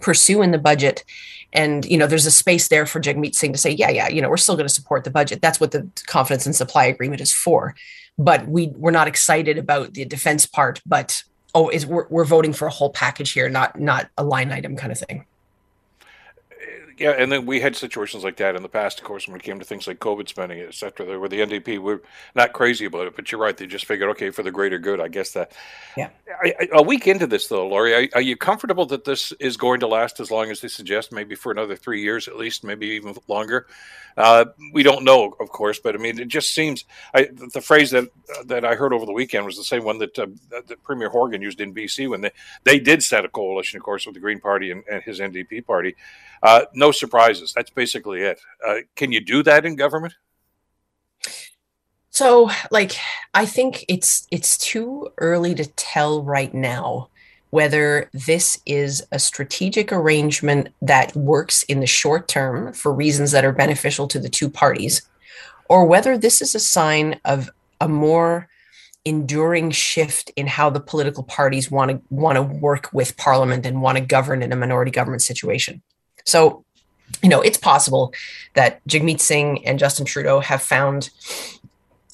pursue 0.00 0.42
in 0.42 0.50
the 0.50 0.58
budget. 0.58 1.04
And, 1.52 1.84
you 1.84 1.96
know, 1.96 2.06
there's 2.06 2.26
a 2.26 2.30
space 2.30 2.68
there 2.68 2.86
for 2.86 3.00
Jagmeet 3.00 3.34
Singh 3.34 3.52
to 3.52 3.58
say, 3.58 3.70
yeah, 3.70 3.90
yeah, 3.90 4.08
you 4.08 4.20
know, 4.20 4.28
we're 4.28 4.36
still 4.36 4.56
going 4.56 4.66
to 4.66 4.74
support 4.74 5.04
the 5.04 5.10
budget. 5.10 5.40
That's 5.40 5.60
what 5.60 5.70
the 5.70 5.88
confidence 6.06 6.46
and 6.46 6.56
supply 6.56 6.84
agreement 6.86 7.20
is 7.20 7.32
for. 7.32 7.74
But 8.18 8.48
we, 8.48 8.68
we're 8.68 8.90
not 8.90 9.08
excited 9.08 9.58
about 9.58 9.94
the 9.94 10.04
defense 10.04 10.46
part, 10.46 10.80
but 10.84 11.22
oh, 11.54 11.68
is 11.68 11.86
we're, 11.86 12.08
we're 12.08 12.24
voting 12.24 12.52
for 12.52 12.66
a 12.66 12.70
whole 12.70 12.90
package 12.90 13.32
here, 13.32 13.48
not 13.48 13.78
not 13.78 14.08
a 14.18 14.24
line 14.24 14.50
item 14.50 14.76
kind 14.76 14.92
of 14.92 14.98
thing 14.98 15.26
yeah, 17.02 17.10
and 17.18 17.32
then 17.32 17.46
we 17.46 17.58
had 17.58 17.74
situations 17.74 18.22
like 18.22 18.36
that 18.36 18.54
in 18.54 18.62
the 18.62 18.68
past, 18.68 19.00
of 19.00 19.04
course, 19.04 19.26
when 19.26 19.34
it 19.34 19.42
came 19.42 19.58
to 19.58 19.64
things 19.64 19.88
like 19.88 19.98
COVID 19.98 20.28
spending, 20.28 20.60
et 20.60 20.72
cetera, 20.72 21.18
where 21.18 21.28
the 21.28 21.40
NDP 21.40 21.80
were 21.80 22.00
not 22.36 22.52
crazy 22.52 22.84
about 22.84 23.08
it, 23.08 23.16
but 23.16 23.32
you're 23.32 23.40
right. 23.40 23.56
They 23.56 23.66
just 23.66 23.86
figured, 23.86 24.08
okay, 24.10 24.30
for 24.30 24.44
the 24.44 24.52
greater 24.52 24.78
good, 24.78 25.00
I 25.00 25.08
guess 25.08 25.32
that. 25.32 25.50
Yeah. 25.96 26.10
I, 26.40 26.54
I, 26.60 26.68
a 26.74 26.82
week 26.82 27.08
into 27.08 27.26
this, 27.26 27.48
though, 27.48 27.66
Lori, 27.66 27.92
are, 27.92 28.08
are, 28.14 28.20
you 28.20 28.36
comfortable 28.36 28.86
that 28.86 29.04
this 29.04 29.32
is 29.40 29.56
going 29.56 29.80
to 29.80 29.88
last 29.88 30.20
as 30.20 30.30
long 30.30 30.52
as 30.52 30.60
they 30.60 30.68
suggest, 30.68 31.10
maybe 31.10 31.34
for 31.34 31.50
another 31.50 31.74
three 31.74 32.02
years 32.02 32.28
at 32.28 32.36
least, 32.36 32.62
maybe 32.62 32.86
even 32.86 33.16
longer? 33.26 33.66
Uh, 34.16 34.44
we 34.72 34.84
don't 34.84 35.04
know, 35.04 35.34
of 35.40 35.48
course, 35.48 35.80
but 35.80 35.94
I 35.94 35.98
mean, 35.98 36.20
it 36.20 36.28
just 36.28 36.54
seems 36.54 36.84
I, 37.14 37.28
the 37.52 37.60
phrase 37.60 37.90
that 37.90 38.08
that 38.46 38.64
I 38.64 38.74
heard 38.74 38.92
over 38.92 39.06
the 39.06 39.12
weekend 39.12 39.44
was 39.44 39.56
the 39.56 39.64
same 39.64 39.84
one 39.84 39.98
that, 39.98 40.18
uh, 40.18 40.26
that 40.50 40.82
Premier 40.84 41.08
Horgan 41.08 41.42
used 41.42 41.60
in 41.60 41.74
BC 41.74 42.08
when 42.10 42.20
they, 42.20 42.30
they 42.64 42.78
did 42.78 43.02
set 43.02 43.24
a 43.24 43.28
coalition, 43.28 43.78
of 43.78 43.82
course, 43.82 44.06
with 44.06 44.14
the 44.14 44.20
Green 44.20 44.38
Party 44.38 44.70
and, 44.70 44.84
and 44.90 45.02
his 45.02 45.18
NDP 45.18 45.66
party. 45.66 45.96
Uh, 46.42 46.62
no 46.74 46.90
surprises. 46.92 47.52
That's 47.54 47.70
basically 47.70 48.20
it. 48.20 48.40
Uh, 48.66 48.78
can 48.96 49.12
you 49.12 49.20
do 49.20 49.42
that 49.42 49.64
in 49.64 49.76
government? 49.76 50.14
So, 52.10 52.50
like, 52.70 52.92
I 53.32 53.46
think 53.46 53.86
it's 53.88 54.26
it's 54.30 54.58
too 54.58 55.08
early 55.16 55.54
to 55.54 55.64
tell 55.64 56.22
right 56.22 56.52
now 56.52 57.08
whether 57.50 58.10
this 58.12 58.60
is 58.66 59.02
a 59.12 59.18
strategic 59.18 59.92
arrangement 59.92 60.68
that 60.82 61.14
works 61.16 61.62
in 61.64 61.80
the 61.80 61.86
short 61.86 62.28
term 62.28 62.72
for 62.72 62.92
reasons 62.92 63.30
that 63.30 63.44
are 63.44 63.52
beneficial 63.52 64.08
to 64.08 64.18
the 64.18 64.28
two 64.28 64.50
parties, 64.50 65.02
or 65.68 65.86
whether 65.86 66.18
this 66.18 66.42
is 66.42 66.54
a 66.54 66.60
sign 66.60 67.18
of 67.24 67.50
a 67.80 67.88
more 67.88 68.48
enduring 69.04 69.70
shift 69.70 70.30
in 70.36 70.46
how 70.46 70.70
the 70.70 70.80
political 70.80 71.24
parties 71.24 71.70
want 71.70 71.90
to 71.90 72.00
want 72.10 72.36
to 72.36 72.42
work 72.42 72.90
with 72.92 73.16
parliament 73.16 73.66
and 73.66 73.82
want 73.82 73.98
to 73.98 74.04
govern 74.04 74.42
in 74.42 74.52
a 74.52 74.56
minority 74.56 74.90
government 74.90 75.22
situation. 75.22 75.82
So, 76.24 76.64
you 77.22 77.28
know, 77.28 77.40
it's 77.40 77.58
possible 77.58 78.12
that 78.54 78.84
Jagmeet 78.86 79.20
Singh 79.20 79.66
and 79.66 79.78
Justin 79.78 80.06
Trudeau 80.06 80.40
have 80.40 80.62
found 80.62 81.10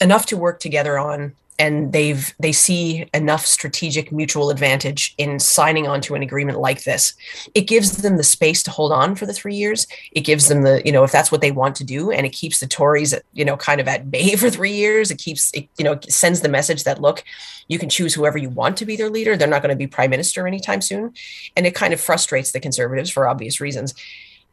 enough 0.00 0.26
to 0.26 0.36
work 0.36 0.60
together 0.60 0.98
on 0.98 1.34
and 1.58 1.92
they've 1.92 2.34
they 2.38 2.52
see 2.52 3.08
enough 3.12 3.44
strategic 3.44 4.12
mutual 4.12 4.50
advantage 4.50 5.14
in 5.18 5.40
signing 5.40 5.88
on 5.88 6.00
to 6.02 6.14
an 6.14 6.22
agreement 6.22 6.60
like 6.60 6.84
this. 6.84 7.14
It 7.54 7.62
gives 7.62 7.96
them 8.02 8.16
the 8.16 8.22
space 8.22 8.62
to 8.64 8.70
hold 8.70 8.92
on 8.92 9.16
for 9.16 9.26
the 9.26 9.32
three 9.32 9.56
years. 9.56 9.86
It 10.12 10.20
gives 10.20 10.46
them 10.48 10.62
the 10.62 10.80
you 10.84 10.92
know 10.92 11.02
if 11.02 11.10
that's 11.10 11.32
what 11.32 11.40
they 11.40 11.50
want 11.50 11.74
to 11.76 11.84
do 11.84 12.10
and 12.12 12.24
it 12.24 12.30
keeps 12.30 12.60
the 12.60 12.66
tories 12.66 13.14
you 13.32 13.44
know 13.44 13.56
kind 13.56 13.80
of 13.80 13.88
at 13.88 14.10
bay 14.10 14.36
for 14.36 14.50
three 14.50 14.72
years 14.72 15.10
it 15.10 15.18
keeps 15.18 15.52
it 15.52 15.68
you 15.78 15.84
know 15.84 15.98
sends 16.08 16.42
the 16.42 16.48
message 16.48 16.84
that 16.84 17.00
look 17.00 17.24
you 17.66 17.78
can 17.78 17.88
choose 17.88 18.14
whoever 18.14 18.38
you 18.38 18.48
want 18.48 18.76
to 18.78 18.86
be 18.86 18.96
their 18.96 19.10
leader. 19.10 19.36
They're 19.36 19.48
not 19.48 19.62
going 19.62 19.70
to 19.70 19.76
be 19.76 19.86
prime 19.86 20.10
minister 20.10 20.46
anytime 20.46 20.80
soon. 20.80 21.12
And 21.56 21.66
it 21.66 21.74
kind 21.74 21.92
of 21.92 22.00
frustrates 22.00 22.52
the 22.52 22.60
conservatives 22.60 23.10
for 23.10 23.28
obvious 23.28 23.60
reasons 23.60 23.94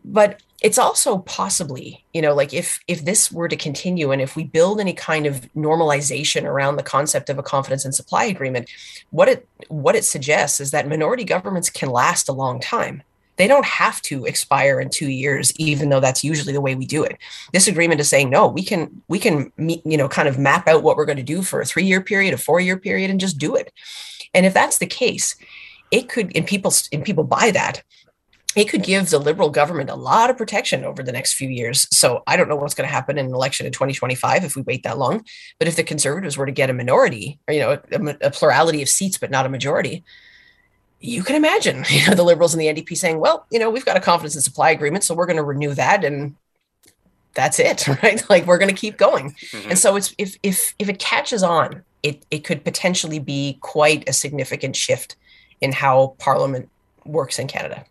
but 0.05 0.41
it's 0.61 0.77
also 0.77 1.17
possibly 1.19 2.05
you 2.13 2.21
know 2.21 2.33
like 2.33 2.53
if 2.53 2.79
if 2.87 3.03
this 3.03 3.31
were 3.31 3.47
to 3.47 3.55
continue 3.57 4.11
and 4.11 4.21
if 4.21 4.35
we 4.35 4.43
build 4.43 4.79
any 4.79 4.93
kind 4.93 5.25
of 5.25 5.51
normalization 5.53 6.43
around 6.43 6.75
the 6.75 6.83
concept 6.83 7.29
of 7.29 7.37
a 7.37 7.43
confidence 7.43 7.83
and 7.83 7.93
supply 7.93 8.23
agreement 8.23 8.69
what 9.09 9.27
it 9.27 9.47
what 9.67 9.95
it 9.95 10.05
suggests 10.05 10.59
is 10.59 10.71
that 10.71 10.87
minority 10.87 11.23
governments 11.23 11.69
can 11.69 11.89
last 11.89 12.29
a 12.29 12.33
long 12.33 12.59
time. 12.59 13.03
They 13.37 13.47
don't 13.47 13.65
have 13.65 14.01
to 14.03 14.23
expire 14.25 14.79
in 14.79 14.89
two 14.89 15.09
years 15.09 15.53
even 15.57 15.89
though 15.89 15.99
that's 15.99 16.23
usually 16.23 16.53
the 16.53 16.61
way 16.61 16.73
we 16.75 16.85
do 16.85 17.03
it. 17.03 17.17
This 17.51 17.67
agreement 17.67 17.99
is 17.99 18.07
saying 18.07 18.29
no 18.29 18.47
we 18.47 18.63
can 18.63 19.01
we 19.07 19.19
can 19.19 19.51
meet, 19.57 19.85
you 19.85 19.97
know 19.97 20.07
kind 20.07 20.27
of 20.27 20.39
map 20.39 20.67
out 20.67 20.83
what 20.83 20.95
we're 20.95 21.05
going 21.05 21.17
to 21.17 21.23
do 21.23 21.41
for 21.41 21.59
a 21.59 21.65
three 21.65 21.85
year 21.85 22.01
period 22.01 22.33
a 22.33 22.37
four 22.37 22.59
year 22.59 22.77
period 22.77 23.09
and 23.09 23.19
just 23.19 23.37
do 23.37 23.55
it. 23.55 23.73
And 24.33 24.45
if 24.45 24.53
that's 24.53 24.77
the 24.77 24.87
case 24.87 25.35
it 25.91 26.09
could 26.09 26.31
and 26.35 26.47
people 26.47 26.73
and 26.91 27.03
people 27.03 27.23
buy 27.23 27.51
that 27.51 27.83
it 28.55 28.69
could 28.69 28.83
give 28.83 29.09
the 29.09 29.19
liberal 29.19 29.49
government 29.49 29.89
a 29.89 29.95
lot 29.95 30.29
of 30.29 30.37
protection 30.37 30.85
over 30.85 31.03
the 31.03 31.11
next 31.11 31.33
few 31.33 31.49
years. 31.49 31.87
So 31.91 32.23
I 32.25 32.37
don't 32.37 32.47
know 32.47 32.55
what's 32.55 32.73
going 32.73 32.87
to 32.87 32.93
happen 32.93 33.17
in 33.17 33.25
an 33.25 33.33
election 33.33 33.65
in 33.65 33.73
2025 33.73 34.45
if 34.45 34.55
we 34.55 34.61
wait 34.61 34.83
that 34.83 34.97
long. 34.97 35.25
But 35.59 35.67
if 35.67 35.75
the 35.75 35.83
conservatives 35.83 36.37
were 36.37 36.45
to 36.45 36.51
get 36.51 36.69
a 36.69 36.73
minority, 36.73 37.39
or 37.47 37.53
you 37.53 37.59
know, 37.59 37.79
a, 37.91 38.27
a 38.27 38.31
plurality 38.31 38.81
of 38.81 38.89
seats 38.89 39.17
but 39.17 39.29
not 39.29 39.45
a 39.45 39.49
majority, 39.49 40.03
you 41.01 41.23
can 41.23 41.35
imagine 41.35 41.83
you 41.89 42.07
know 42.07 42.15
the 42.15 42.23
liberals 42.23 42.53
and 42.53 42.61
the 42.61 42.67
NDP 42.67 42.95
saying, 42.95 43.19
"Well, 43.19 43.45
you 43.51 43.59
know, 43.59 43.69
we've 43.69 43.85
got 43.85 43.97
a 43.97 44.01
confidence 44.01 44.35
and 44.35 44.43
supply 44.43 44.71
agreement, 44.71 45.03
so 45.03 45.13
we're 45.13 45.27
going 45.27 45.37
to 45.37 45.43
renew 45.43 45.73
that 45.73 46.05
and 46.05 46.35
that's 47.33 47.59
it, 47.59 47.85
right? 48.03 48.23
Like 48.29 48.45
we're 48.45 48.57
going 48.57 48.73
to 48.73 48.79
keep 48.79 48.97
going." 48.97 49.31
Mm-hmm. 49.31 49.71
And 49.71 49.79
so 49.79 49.97
it's 49.97 50.15
if 50.17 50.37
if 50.43 50.73
if 50.79 50.87
it 50.87 50.99
catches 50.99 51.43
on, 51.43 51.83
it 52.03 52.25
it 52.31 52.45
could 52.45 52.63
potentially 52.63 53.19
be 53.19 53.57
quite 53.59 54.07
a 54.07 54.13
significant 54.13 54.77
shift 54.77 55.17
in 55.59 55.73
how 55.73 56.15
parliament 56.19 56.69
works 57.05 57.37
in 57.37 57.47
Canada 57.47 57.85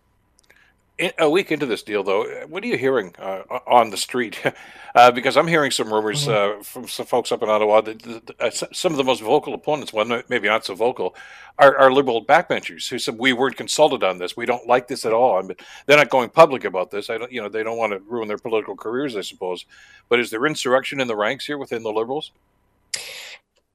a 1.18 1.28
week 1.28 1.50
into 1.50 1.66
this 1.66 1.82
deal, 1.82 2.04
though, 2.04 2.24
what 2.46 2.62
are 2.62 2.66
you 2.66 2.76
hearing 2.76 3.14
uh, 3.18 3.42
on 3.66 3.90
the 3.90 3.96
street? 3.96 4.40
uh, 4.94 5.10
because 5.10 5.36
I'm 5.36 5.48
hearing 5.48 5.70
some 5.70 5.92
rumors 5.92 6.26
mm-hmm. 6.26 6.60
uh, 6.60 6.62
from 6.62 6.86
some 6.86 7.06
folks 7.06 7.32
up 7.32 7.42
in 7.42 7.48
Ottawa 7.48 7.80
that, 7.80 8.02
that 8.02 8.40
uh, 8.40 8.50
some 8.50 8.92
of 8.92 8.98
the 8.98 9.04
most 9.04 9.20
vocal 9.20 9.54
opponents, 9.54 9.92
well, 9.92 10.22
maybe 10.28 10.46
not 10.46 10.64
so 10.64 10.74
vocal, 10.74 11.16
are, 11.58 11.76
are, 11.76 11.92
liberal 11.92 12.24
backbenchers 12.24 12.88
who 12.88 12.98
said 12.98 13.18
we 13.18 13.32
weren't 13.32 13.56
consulted 13.56 14.04
on 14.04 14.18
this. 14.18 14.36
We 14.36 14.46
don't 14.46 14.68
like 14.68 14.86
this 14.86 15.04
at 15.04 15.12
all. 15.12 15.38
I 15.38 15.42
mean, 15.42 15.56
they're 15.86 15.96
not 15.96 16.10
going 16.10 16.30
public 16.30 16.64
about 16.64 16.90
this. 16.90 17.10
I 17.10 17.18
don't, 17.18 17.32
you 17.32 17.42
know, 17.42 17.48
they 17.48 17.62
don't 17.62 17.78
want 17.78 17.92
to 17.92 17.98
ruin 18.00 18.28
their 18.28 18.38
political 18.38 18.76
careers, 18.76 19.16
I 19.16 19.22
suppose. 19.22 19.64
But 20.08 20.20
is 20.20 20.30
there 20.30 20.46
insurrection 20.46 21.00
in 21.00 21.08
the 21.08 21.16
ranks 21.16 21.46
here 21.46 21.58
within 21.58 21.82
the 21.82 21.92
Liberals? 21.92 22.30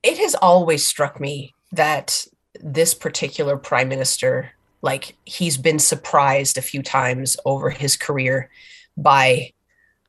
It 0.03 0.17
has 0.19 0.36
always 0.36 0.88
struck 0.88 1.19
me 1.19 1.53
that 1.71 2.27
this 2.62 2.93
particular 2.93 3.58
prime 3.58 3.89
minister 3.89 4.51
like 4.82 5.15
he's 5.26 5.58
been 5.58 5.80
surprised 5.80 6.58
a 6.58 6.62
few 6.62 6.82
times 6.82 7.38
over 7.46 7.70
his 7.70 7.96
career 7.98 8.50
by 8.98 9.52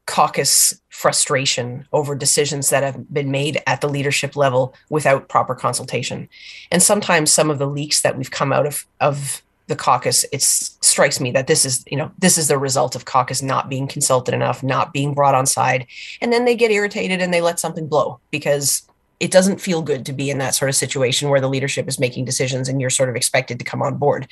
caucus 0.06 0.80
frustration 0.88 1.87
over 1.92 2.14
decisions 2.14 2.70
that 2.70 2.83
have 2.83 3.12
been 3.12 3.30
made 3.30 3.62
at 3.66 3.80
the 3.80 3.88
leadership 3.88 4.35
level 4.35 4.74
without 4.88 5.28
proper 5.28 5.54
consultation. 5.54 6.28
And 6.72 6.83
sometimes 6.83 7.33
some 7.33 7.48
of 7.48 7.59
the 7.59 7.66
leaks 7.66 8.02
that 8.02 8.18
we've 8.18 8.30
come 8.30 8.52
out 8.52 8.66
of 8.66 8.87
of 9.00 9.42
the 9.68 9.76
caucus 9.76 10.24
it 10.33 10.42
strikes 10.42 11.20
me 11.20 11.30
that 11.30 11.46
this 11.46 11.64
is 11.64 11.85
you 11.88 11.96
know 11.96 12.11
this 12.18 12.37
is 12.37 12.48
the 12.48 12.59
result 12.59 12.96
of 12.96 13.04
caucus 13.04 13.40
not 13.40 13.68
being 13.68 13.87
consulted 13.87 14.35
enough 14.35 14.64
not 14.64 14.92
being 14.92 15.14
brought 15.14 15.37
on 15.37 15.46
side 15.46 15.87
and 16.20 16.33
then 16.33 16.44
they 16.44 16.56
get 16.56 16.72
irritated 16.72 17.22
and 17.22 17.33
they 17.33 17.40
let 17.40 17.61
something 17.61 17.87
blow 17.87 18.18
because 18.33 18.89
it 19.20 19.30
doesn't 19.30 19.61
feel 19.61 19.83
good 19.83 20.06
to 20.06 20.14
be 20.14 20.30
in 20.30 20.38
that 20.38 20.54
sort 20.54 20.70
of 20.70 20.74
situation 20.74 21.28
where 21.28 21.40
the 21.40 21.48
leadership 21.48 21.87
is 21.87 22.00
making 22.00 22.24
decisions 22.24 22.68
and 22.68 22.80
you're 22.80 22.90
sort 22.90 23.11
of 23.11 23.16
expected 23.16 23.59
to 23.59 23.64
come 23.64 23.83
on 23.83 23.98
board. 23.98 24.26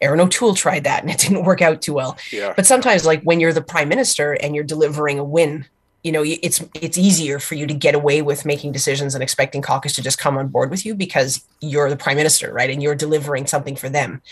Erin 0.00 0.20
O'Toole 0.20 0.54
tried 0.54 0.84
that 0.84 1.02
and 1.02 1.10
it 1.10 1.18
didn't 1.26 1.44
work 1.44 1.60
out 1.60 1.82
too 1.82 1.92
well. 1.92 2.16
Yeah. 2.30 2.54
But 2.56 2.66
sometimes, 2.66 3.04
like 3.04 3.22
when 3.22 3.38
you're 3.38 3.52
the 3.52 3.60
prime 3.62 3.88
minister 3.88 4.32
and 4.32 4.54
you're 4.54 4.64
delivering 4.64 5.18
a 5.18 5.24
win, 5.24 5.66
you 6.02 6.10
know, 6.10 6.24
it's 6.24 6.64
it's 6.74 6.98
easier 6.98 7.38
for 7.38 7.54
you 7.54 7.66
to 7.66 7.74
get 7.74 7.94
away 7.94 8.22
with 8.22 8.44
making 8.44 8.72
decisions 8.72 9.14
and 9.14 9.22
expecting 9.22 9.62
caucus 9.62 9.92
to 9.94 10.02
just 10.02 10.18
come 10.18 10.36
on 10.36 10.48
board 10.48 10.70
with 10.70 10.84
you 10.84 10.94
because 10.94 11.44
you're 11.60 11.90
the 11.90 11.96
prime 11.96 12.16
minister, 12.16 12.52
right? 12.52 12.70
And 12.70 12.82
you're 12.82 12.96
delivering 12.96 13.46
something 13.46 13.76
for 13.76 13.88
them. 13.88 14.22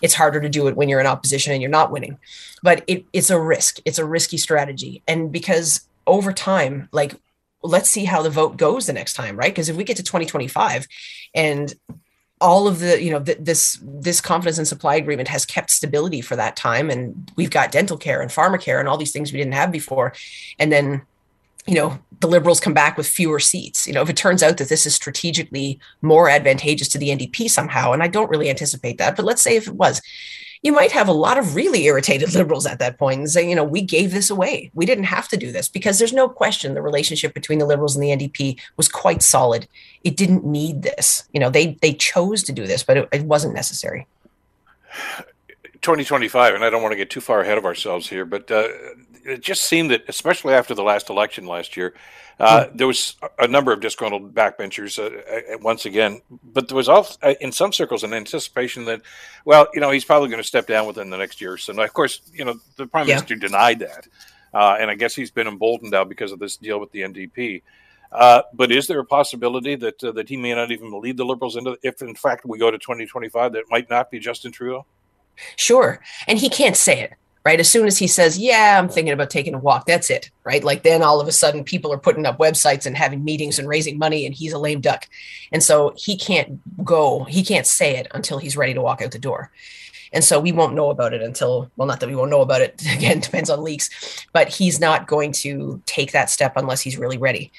It's 0.00 0.14
harder 0.14 0.40
to 0.40 0.48
do 0.48 0.66
it 0.68 0.76
when 0.76 0.88
you're 0.88 1.00
in 1.00 1.06
opposition 1.06 1.52
and 1.52 1.60
you're 1.60 1.70
not 1.70 1.90
winning. 1.90 2.18
But 2.62 2.84
it, 2.86 3.04
it's 3.12 3.28
a 3.28 3.38
risk. 3.38 3.80
It's 3.84 3.98
a 3.98 4.06
risky 4.06 4.38
strategy. 4.38 5.02
And 5.06 5.30
because 5.30 5.82
over 6.06 6.32
time, 6.32 6.88
like 6.90 7.16
let's 7.62 7.90
see 7.90 8.04
how 8.04 8.22
the 8.22 8.30
vote 8.30 8.56
goes 8.56 8.86
the 8.86 8.92
next 8.92 9.14
time, 9.14 9.36
right? 9.36 9.52
Because 9.52 9.68
if 9.68 9.76
we 9.76 9.84
get 9.84 9.96
to 9.96 10.02
2025 10.02 10.86
and 11.34 11.74
all 12.40 12.66
of 12.66 12.78
the 12.78 13.02
you 13.02 13.10
know 13.10 13.22
th- 13.22 13.38
this 13.40 13.78
this 13.82 14.20
confidence 14.20 14.58
and 14.58 14.66
supply 14.66 14.94
agreement 14.94 15.28
has 15.28 15.44
kept 15.44 15.70
stability 15.70 16.20
for 16.20 16.36
that 16.36 16.56
time 16.56 16.88
and 16.88 17.30
we've 17.36 17.50
got 17.50 17.70
dental 17.70 17.98
care 17.98 18.22
and 18.22 18.30
pharma 18.30 18.60
care 18.60 18.80
and 18.80 18.88
all 18.88 18.96
these 18.96 19.12
things 19.12 19.30
we 19.30 19.38
didn't 19.38 19.54
have 19.54 19.70
before 19.70 20.14
and 20.58 20.72
then 20.72 21.02
you 21.66 21.74
know 21.74 21.98
the 22.20 22.26
liberals 22.26 22.58
come 22.58 22.72
back 22.72 22.96
with 22.96 23.06
fewer 23.06 23.38
seats 23.38 23.86
you 23.86 23.92
know 23.92 24.00
if 24.00 24.08
it 24.08 24.16
turns 24.16 24.42
out 24.42 24.56
that 24.56 24.70
this 24.70 24.86
is 24.86 24.94
strategically 24.94 25.78
more 26.00 26.30
advantageous 26.30 26.88
to 26.88 26.98
the 26.98 27.10
ndp 27.10 27.50
somehow 27.50 27.92
and 27.92 28.02
i 28.02 28.08
don't 28.08 28.30
really 28.30 28.48
anticipate 28.48 28.96
that 28.96 29.16
but 29.16 29.24
let's 29.26 29.42
say 29.42 29.56
if 29.56 29.68
it 29.68 29.74
was 29.74 30.00
you 30.62 30.72
might 30.72 30.92
have 30.92 31.08
a 31.08 31.12
lot 31.12 31.38
of 31.38 31.54
really 31.54 31.84
irritated 31.84 32.34
liberals 32.34 32.66
at 32.66 32.78
that 32.78 32.98
point 32.98 33.20
and 33.20 33.30
say, 33.30 33.48
you 33.48 33.54
know, 33.54 33.64
we 33.64 33.82
gave 33.82 34.12
this 34.12 34.30
away. 34.30 34.70
We 34.74 34.86
didn't 34.86 35.04
have 35.04 35.28
to 35.28 35.36
do 35.36 35.52
this 35.52 35.68
because 35.68 35.98
there's 35.98 36.12
no 36.12 36.28
question 36.28 36.74
the 36.74 36.82
relationship 36.82 37.34
between 37.34 37.58
the 37.58 37.66
liberals 37.66 37.96
and 37.96 38.02
the 38.02 38.10
NDP 38.10 38.60
was 38.76 38.88
quite 38.88 39.22
solid. 39.22 39.66
It 40.04 40.16
didn't 40.16 40.44
need 40.44 40.82
this. 40.82 41.28
You 41.32 41.40
know, 41.40 41.50
they 41.50 41.78
they 41.80 41.92
chose 41.94 42.42
to 42.44 42.52
do 42.52 42.66
this, 42.66 42.82
but 42.82 42.96
it, 42.96 43.08
it 43.12 43.22
wasn't 43.22 43.54
necessary. 43.54 44.06
2025, 45.82 46.54
and 46.54 46.64
I 46.64 46.68
don't 46.68 46.82
want 46.82 46.92
to 46.92 46.96
get 46.96 47.08
too 47.08 47.22
far 47.22 47.40
ahead 47.40 47.56
of 47.56 47.64
ourselves 47.64 48.08
here, 48.08 48.26
but 48.26 48.50
uh, 48.50 48.68
it 49.24 49.40
just 49.40 49.64
seemed 49.64 49.90
that, 49.90 50.04
especially 50.08 50.52
after 50.52 50.74
the 50.74 50.82
last 50.82 51.08
election 51.08 51.46
last 51.46 51.76
year, 51.76 51.94
uh, 52.40 52.66
there 52.74 52.86
was 52.86 53.16
a 53.38 53.46
number 53.46 53.70
of 53.70 53.80
disgruntled 53.80 54.34
backbenchers 54.34 54.98
uh, 54.98 55.54
uh, 55.54 55.58
once 55.60 55.84
again, 55.84 56.22
but 56.42 56.68
there 56.68 56.76
was 56.76 56.88
also, 56.88 57.18
uh, 57.22 57.34
in 57.40 57.52
some 57.52 57.72
circles, 57.72 58.02
an 58.02 58.14
anticipation 58.14 58.84
that, 58.86 59.02
well, 59.44 59.68
you 59.74 59.80
know, 59.80 59.90
he's 59.90 60.04
probably 60.04 60.28
going 60.28 60.42
to 60.42 60.46
step 60.46 60.66
down 60.66 60.86
within 60.86 61.10
the 61.10 61.18
next 61.18 61.40
year 61.40 61.52
or 61.52 61.58
so. 61.58 61.78
of 61.78 61.92
course, 61.92 62.22
you 62.32 62.44
know, 62.44 62.58
the 62.76 62.86
prime 62.86 63.06
yeah. 63.06 63.16
minister 63.16 63.36
denied 63.36 63.80
that, 63.80 64.06
uh, 64.54 64.76
and 64.80 64.90
I 64.90 64.94
guess 64.94 65.14
he's 65.14 65.30
been 65.30 65.46
emboldened 65.46 65.92
now 65.92 66.04
because 66.04 66.32
of 66.32 66.38
this 66.38 66.56
deal 66.56 66.80
with 66.80 66.90
the 66.92 67.00
NDP. 67.00 67.62
Uh, 68.10 68.42
but 68.54 68.72
is 68.72 68.86
there 68.86 68.98
a 68.98 69.04
possibility 69.04 69.76
that 69.76 70.00
that 70.00 70.28
he 70.28 70.36
may 70.36 70.52
not 70.52 70.72
even 70.72 70.98
lead 71.00 71.16
the 71.16 71.24
Liberals 71.24 71.56
into, 71.56 71.76
if 71.82 72.02
in 72.02 72.14
fact 72.14 72.44
we 72.44 72.58
go 72.58 72.70
to 72.70 72.78
2025, 72.78 73.52
that 73.52 73.64
might 73.70 73.88
not 73.88 74.10
be 74.10 74.18
Justin 74.18 74.50
Trudeau? 74.50 74.84
Sure, 75.56 76.02
and 76.26 76.38
he 76.38 76.48
can't 76.48 76.76
say 76.76 77.00
it 77.00 77.12
right? 77.44 77.60
As 77.60 77.70
soon 77.70 77.86
as 77.86 77.98
he 77.98 78.06
says, 78.06 78.38
Yeah, 78.38 78.78
I'm 78.78 78.88
thinking 78.88 79.12
about 79.12 79.30
taking 79.30 79.54
a 79.54 79.58
walk, 79.58 79.86
that's 79.86 80.10
it, 80.10 80.30
right? 80.44 80.62
Like 80.62 80.82
then 80.82 81.02
all 81.02 81.20
of 81.20 81.28
a 81.28 81.32
sudden 81.32 81.64
people 81.64 81.92
are 81.92 81.98
putting 81.98 82.26
up 82.26 82.38
websites 82.38 82.86
and 82.86 82.96
having 82.96 83.24
meetings 83.24 83.58
and 83.58 83.68
raising 83.68 83.98
money, 83.98 84.26
and 84.26 84.34
he's 84.34 84.52
a 84.52 84.58
lame 84.58 84.80
duck. 84.80 85.08
And 85.52 85.62
so 85.62 85.94
he 85.96 86.16
can't 86.16 86.60
go, 86.84 87.24
he 87.24 87.42
can't 87.42 87.66
say 87.66 87.96
it 87.96 88.08
until 88.12 88.38
he's 88.38 88.56
ready 88.56 88.74
to 88.74 88.82
walk 88.82 89.02
out 89.02 89.12
the 89.12 89.18
door. 89.18 89.50
And 90.12 90.24
so 90.24 90.40
we 90.40 90.52
won't 90.52 90.74
know 90.74 90.90
about 90.90 91.14
it 91.14 91.22
until, 91.22 91.70
well, 91.76 91.86
not 91.86 92.00
that 92.00 92.08
we 92.08 92.16
won't 92.16 92.30
know 92.30 92.40
about 92.40 92.60
it, 92.60 92.82
again, 92.92 93.20
depends 93.20 93.50
on 93.50 93.62
leaks, 93.62 94.26
but 94.32 94.48
he's 94.48 94.80
not 94.80 95.06
going 95.06 95.32
to 95.32 95.80
take 95.86 96.12
that 96.12 96.30
step 96.30 96.54
unless 96.56 96.80
he's 96.80 96.98
really 96.98 97.18
ready. 97.18 97.52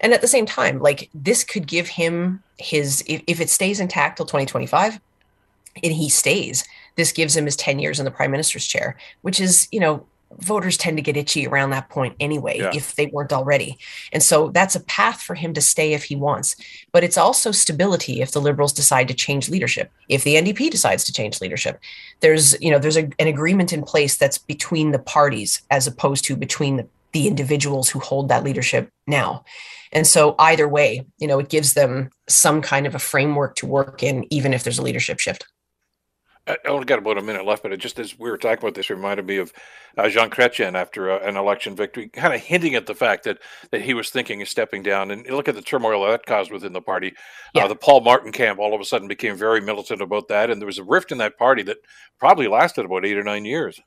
And 0.00 0.12
at 0.12 0.20
the 0.20 0.28
same 0.28 0.44
time, 0.44 0.80
like 0.80 1.08
this 1.14 1.44
could 1.44 1.66
give 1.66 1.88
him 1.88 2.42
his, 2.58 3.02
if, 3.06 3.22
if 3.26 3.40
it 3.40 3.48
stays 3.48 3.80
intact 3.80 4.18
till 4.18 4.26
2025 4.26 5.00
and 5.82 5.92
he 5.92 6.08
stays, 6.08 6.64
this 6.96 7.12
gives 7.12 7.36
him 7.36 7.44
his 7.44 7.56
10 7.56 7.78
years 7.78 7.98
in 7.98 8.04
the 8.04 8.10
prime 8.10 8.30
minister's 8.30 8.66
chair, 8.66 8.96
which 9.22 9.40
is, 9.40 9.68
you 9.72 9.80
know, 9.80 10.06
voters 10.38 10.76
tend 10.76 10.96
to 10.96 11.02
get 11.02 11.16
itchy 11.16 11.46
around 11.46 11.70
that 11.70 11.88
point 11.88 12.14
anyway, 12.20 12.58
yeah. 12.58 12.70
if 12.74 12.94
they 12.96 13.06
weren't 13.06 13.32
already. 13.32 13.78
And 14.12 14.22
so 14.22 14.48
that's 14.48 14.74
a 14.74 14.80
path 14.80 15.22
for 15.22 15.34
him 15.34 15.54
to 15.54 15.60
stay 15.60 15.92
if 15.92 16.04
he 16.04 16.16
wants. 16.16 16.56
But 16.92 17.04
it's 17.04 17.18
also 17.18 17.52
stability 17.52 18.20
if 18.20 18.32
the 18.32 18.40
liberals 18.40 18.72
decide 18.72 19.08
to 19.08 19.14
change 19.14 19.48
leadership. 19.48 19.90
If 20.08 20.24
the 20.24 20.34
NDP 20.34 20.70
decides 20.70 21.04
to 21.04 21.12
change 21.12 21.40
leadership, 21.40 21.80
there's, 22.20 22.60
you 22.60 22.70
know, 22.70 22.78
there's 22.78 22.96
a, 22.96 23.08
an 23.18 23.28
agreement 23.28 23.72
in 23.72 23.82
place 23.82 24.16
that's 24.16 24.38
between 24.38 24.92
the 24.92 24.98
parties 24.98 25.62
as 25.70 25.86
opposed 25.86 26.24
to 26.24 26.36
between 26.36 26.76
the, 26.76 26.86
the 27.12 27.28
individuals 27.28 27.88
who 27.88 28.00
hold 28.00 28.28
that 28.28 28.44
leadership 28.44 28.88
now. 29.06 29.44
And 29.92 30.06
so 30.06 30.34
either 30.40 30.66
way, 30.66 31.06
you 31.18 31.28
know, 31.28 31.38
it 31.38 31.48
gives 31.48 31.74
them 31.74 32.10
some 32.28 32.60
kind 32.60 32.86
of 32.86 32.96
a 32.96 32.98
framework 32.98 33.54
to 33.56 33.66
work 33.66 34.02
in, 34.02 34.26
even 34.32 34.52
if 34.52 34.64
there's 34.64 34.78
a 34.78 34.82
leadership 34.82 35.20
shift. 35.20 35.46
I 36.46 36.58
only 36.66 36.84
got 36.84 36.98
about 36.98 37.16
a 37.16 37.22
minute 37.22 37.46
left, 37.46 37.62
but 37.62 37.72
it 37.72 37.78
just 37.78 37.98
as 37.98 38.18
we 38.18 38.30
were 38.30 38.36
talking 38.36 38.58
about 38.58 38.74
this, 38.74 38.90
reminded 38.90 39.26
me 39.26 39.38
of 39.38 39.52
uh, 39.96 40.08
Jean 40.10 40.28
Chrétien 40.28 40.74
after 40.74 41.10
uh, 41.10 41.26
an 41.26 41.36
election 41.36 41.74
victory, 41.74 42.08
kind 42.08 42.34
of 42.34 42.40
hinting 42.40 42.74
at 42.74 42.86
the 42.86 42.94
fact 42.94 43.24
that 43.24 43.38
that 43.70 43.80
he 43.80 43.94
was 43.94 44.10
thinking 44.10 44.42
of 44.42 44.48
stepping 44.48 44.82
down. 44.82 45.10
And 45.10 45.26
look 45.28 45.48
at 45.48 45.54
the 45.54 45.62
turmoil 45.62 46.06
that 46.06 46.26
caused 46.26 46.52
within 46.52 46.74
the 46.74 46.82
party. 46.82 47.12
Uh, 47.12 47.12
yeah. 47.54 47.64
Uh, 47.64 47.68
the 47.68 47.76
Paul 47.76 48.02
Martin 48.02 48.30
camp 48.30 48.58
all 48.58 48.74
of 48.74 48.80
a 48.80 48.84
sudden 48.84 49.08
became 49.08 49.36
very 49.36 49.60
militant 49.60 50.02
about 50.02 50.28
that, 50.28 50.50
and 50.50 50.60
there 50.60 50.66
was 50.66 50.78
a 50.78 50.84
rift 50.84 51.12
in 51.12 51.18
that 51.18 51.38
party 51.38 51.62
that 51.62 51.78
probably 52.18 52.46
lasted 52.46 52.84
about 52.84 53.06
eight 53.06 53.16
or 53.16 53.24
nine 53.24 53.46
years. 53.46 53.80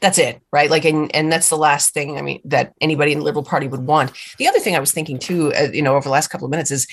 That's 0.00 0.18
it, 0.18 0.42
right? 0.52 0.70
Like, 0.70 0.84
and 0.84 1.14
and 1.14 1.32
that's 1.32 1.48
the 1.48 1.56
last 1.56 1.94
thing 1.94 2.18
I 2.18 2.22
mean 2.22 2.40
that 2.44 2.74
anybody 2.82 3.12
in 3.12 3.18
the 3.20 3.24
Liberal 3.24 3.44
Party 3.44 3.66
would 3.66 3.86
want. 3.86 4.12
The 4.38 4.46
other 4.46 4.60
thing 4.60 4.76
I 4.76 4.80
was 4.80 4.92
thinking 4.92 5.18
too, 5.18 5.54
uh, 5.54 5.68
you 5.72 5.82
know, 5.82 5.96
over 5.96 6.04
the 6.04 6.10
last 6.10 6.28
couple 6.28 6.44
of 6.44 6.50
minutes 6.50 6.70
is 6.70 6.86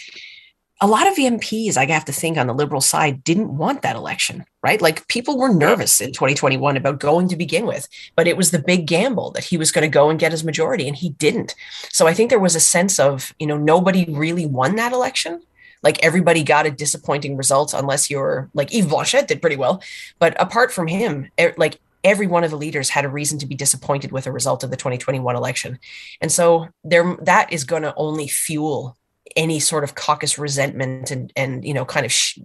a 0.84 0.88
lot 0.88 1.08
of 1.08 1.16
MPs, 1.16 1.78
I 1.78 1.86
have 1.86 2.04
to 2.06 2.12
think 2.12 2.38
on 2.38 2.48
the 2.48 2.54
liberal 2.54 2.82
side, 2.82 3.24
didn't 3.24 3.56
want 3.56 3.84
that 3.84 3.96
election, 3.96 4.44
right? 4.62 4.82
Like 4.82 5.08
people 5.08 5.38
were 5.38 5.48
nervous 5.48 6.02
in 6.02 6.12
2021 6.12 6.76
about 6.76 7.00
going 7.00 7.30
to 7.30 7.38
begin 7.38 7.66
with, 7.66 7.88
but 8.18 8.28
it 8.28 8.36
was 8.36 8.52
the 8.52 8.60
big 8.60 8.86
gamble 8.86 9.32
that 9.32 9.46
he 9.46 9.56
was 9.56 9.72
going 9.72 9.84
to 9.84 9.88
go 9.88 10.10
and 10.10 10.20
get 10.20 10.34
his 10.34 10.44
majority, 10.44 10.86
and 10.86 10.98
he 10.98 11.12
didn't. 11.12 11.56
So 11.90 12.06
I 12.06 12.14
think 12.14 12.30
there 12.30 12.38
was 12.38 12.54
a 12.54 12.60
sense 12.60 13.00
of, 13.00 13.34
you 13.40 13.48
know, 13.48 13.56
nobody 13.56 14.04
really 14.10 14.46
won 14.46 14.76
that 14.76 14.92
election. 14.92 15.42
Like 15.84 16.04
everybody 16.04 16.44
got 16.44 16.66
a 16.66 16.72
disappointing 16.72 17.38
result, 17.38 17.74
unless 17.74 18.10
you're 18.10 18.50
like 18.54 18.74
Yves 18.74 18.88
Blanchet 18.88 19.30
did 19.30 19.40
pretty 19.40 19.56
well. 19.56 19.82
But 20.20 20.36
apart 20.38 20.74
from 20.74 20.88
him, 20.88 21.30
like 21.56 21.80
every 22.04 22.28
one 22.28 22.44
of 22.44 22.52
the 22.52 22.58
leaders 22.58 22.90
had 22.90 23.06
a 23.06 23.10
reason 23.10 23.40
to 23.40 23.46
be 23.46 23.56
disappointed 23.56 24.12
with 24.12 24.26
the 24.26 24.34
result 24.34 24.66
of 24.66 24.70
the 24.70 24.76
2021 24.76 25.34
election. 25.34 25.80
And 26.20 26.30
so 26.30 26.68
there 26.84 27.16
that 27.22 27.54
is 27.54 27.64
going 27.64 27.84
to 27.84 27.94
only 27.96 28.28
fuel 28.28 28.98
any 29.36 29.60
sort 29.60 29.84
of 29.84 29.96
caucus 29.96 30.38
resentment 30.38 31.12
and 31.12 31.32
and 31.36 31.66
you 31.66 31.74
know 31.74 31.86
kind 31.86 32.06
of 32.06 32.12
sh- 32.12 32.40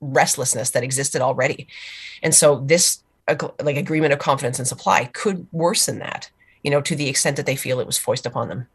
restlessness 0.00 0.70
that 0.70 0.82
existed 0.82 1.20
already 1.20 1.68
and 2.22 2.34
so 2.34 2.60
this 2.60 3.02
like 3.60 3.76
agreement 3.76 4.12
of 4.12 4.18
confidence 4.18 4.58
and 4.58 4.66
supply 4.66 5.04
could 5.12 5.46
worsen 5.52 5.98
that 5.98 6.30
you 6.62 6.70
know 6.70 6.80
to 6.80 6.96
the 6.96 7.08
extent 7.08 7.36
that 7.36 7.46
they 7.46 7.56
feel 7.56 7.80
it 7.80 7.86
was 7.86 7.98
foisted 7.98 8.26
upon 8.26 8.48
them 8.48 8.66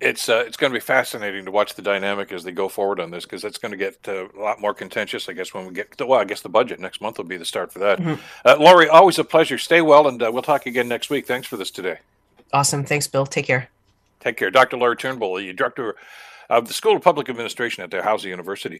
it's 0.00 0.28
uh, 0.28 0.44
it's 0.46 0.56
going 0.56 0.72
to 0.72 0.76
be 0.76 0.80
fascinating 0.80 1.44
to 1.44 1.50
watch 1.50 1.74
the 1.74 1.82
dynamic 1.82 2.32
as 2.32 2.44
they 2.44 2.52
go 2.52 2.68
forward 2.68 3.00
on 3.00 3.10
this 3.10 3.24
because 3.24 3.44
it's 3.44 3.58
going 3.58 3.70
to 3.70 3.78
get 3.78 3.96
uh, 4.08 4.28
a 4.28 4.40
lot 4.40 4.60
more 4.60 4.74
contentious, 4.74 5.28
I 5.28 5.32
guess, 5.32 5.54
when 5.54 5.66
we 5.66 5.72
get 5.72 5.96
to, 5.98 6.06
well, 6.06 6.20
I 6.20 6.24
guess 6.24 6.40
the 6.40 6.48
budget 6.48 6.80
next 6.80 7.00
month 7.00 7.18
will 7.18 7.24
be 7.24 7.36
the 7.36 7.44
start 7.44 7.72
for 7.72 7.78
that. 7.80 8.00
Mm-hmm. 8.00 8.20
Uh, 8.44 8.56
Lori, 8.58 8.88
always 8.88 9.18
a 9.18 9.24
pleasure. 9.24 9.58
Stay 9.58 9.80
well, 9.80 10.08
and 10.08 10.22
uh, 10.22 10.30
we'll 10.32 10.42
talk 10.42 10.66
again 10.66 10.88
next 10.88 11.08
week. 11.08 11.26
Thanks 11.26 11.46
for 11.46 11.56
this 11.56 11.70
today. 11.70 11.98
Awesome. 12.52 12.84
Thanks, 12.84 13.06
Bill. 13.06 13.26
Take 13.26 13.46
care. 13.46 13.68
Take 14.20 14.36
care. 14.36 14.50
Dr. 14.50 14.76
Lori 14.76 14.96
Turnbull, 14.96 15.36
the 15.36 15.52
director 15.52 15.96
of 16.48 16.68
the 16.68 16.74
School 16.74 16.96
of 16.96 17.02
Public 17.02 17.28
Administration 17.28 17.82
at 17.82 17.90
Dalhousie 17.90 18.28
University. 18.28 18.78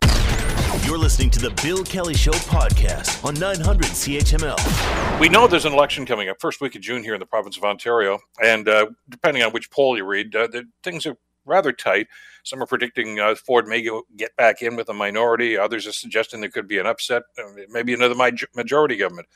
You're 0.84 0.98
listening 0.98 1.30
to 1.30 1.38
the 1.40 1.50
Bill 1.62 1.82
Kelly 1.84 2.14
Show 2.14 2.32
podcast 2.32 3.24
on 3.24 3.34
900 3.34 3.86
CHML. 3.86 5.20
We 5.20 5.28
know 5.28 5.46
there's 5.46 5.64
an 5.64 5.72
election 5.72 6.06
coming 6.06 6.28
up 6.28 6.40
first 6.40 6.60
week 6.60 6.76
of 6.76 6.82
June 6.82 7.02
here 7.02 7.14
in 7.14 7.20
the 7.20 7.26
province 7.26 7.56
of 7.56 7.64
Ontario, 7.64 8.18
and 8.42 8.68
uh, 8.68 8.86
depending 9.08 9.42
on 9.42 9.52
which 9.52 9.70
poll 9.70 9.96
you 9.96 10.04
read, 10.04 10.34
uh, 10.36 10.46
the, 10.46 10.64
things 10.84 11.06
are 11.06 11.16
rather 11.44 11.72
tight. 11.72 12.06
Some 12.44 12.62
are 12.62 12.66
predicting 12.66 13.18
uh, 13.18 13.34
Ford 13.34 13.66
may 13.66 13.88
get 14.16 14.36
back 14.36 14.62
in 14.62 14.76
with 14.76 14.88
a 14.88 14.94
minority. 14.94 15.56
Others 15.56 15.86
are 15.86 15.92
suggesting 15.92 16.40
there 16.40 16.50
could 16.50 16.68
be 16.68 16.78
an 16.78 16.86
upset, 16.86 17.22
uh, 17.38 17.42
maybe 17.70 17.94
another 17.94 18.14
majority 18.54 18.96
government. 18.96 19.28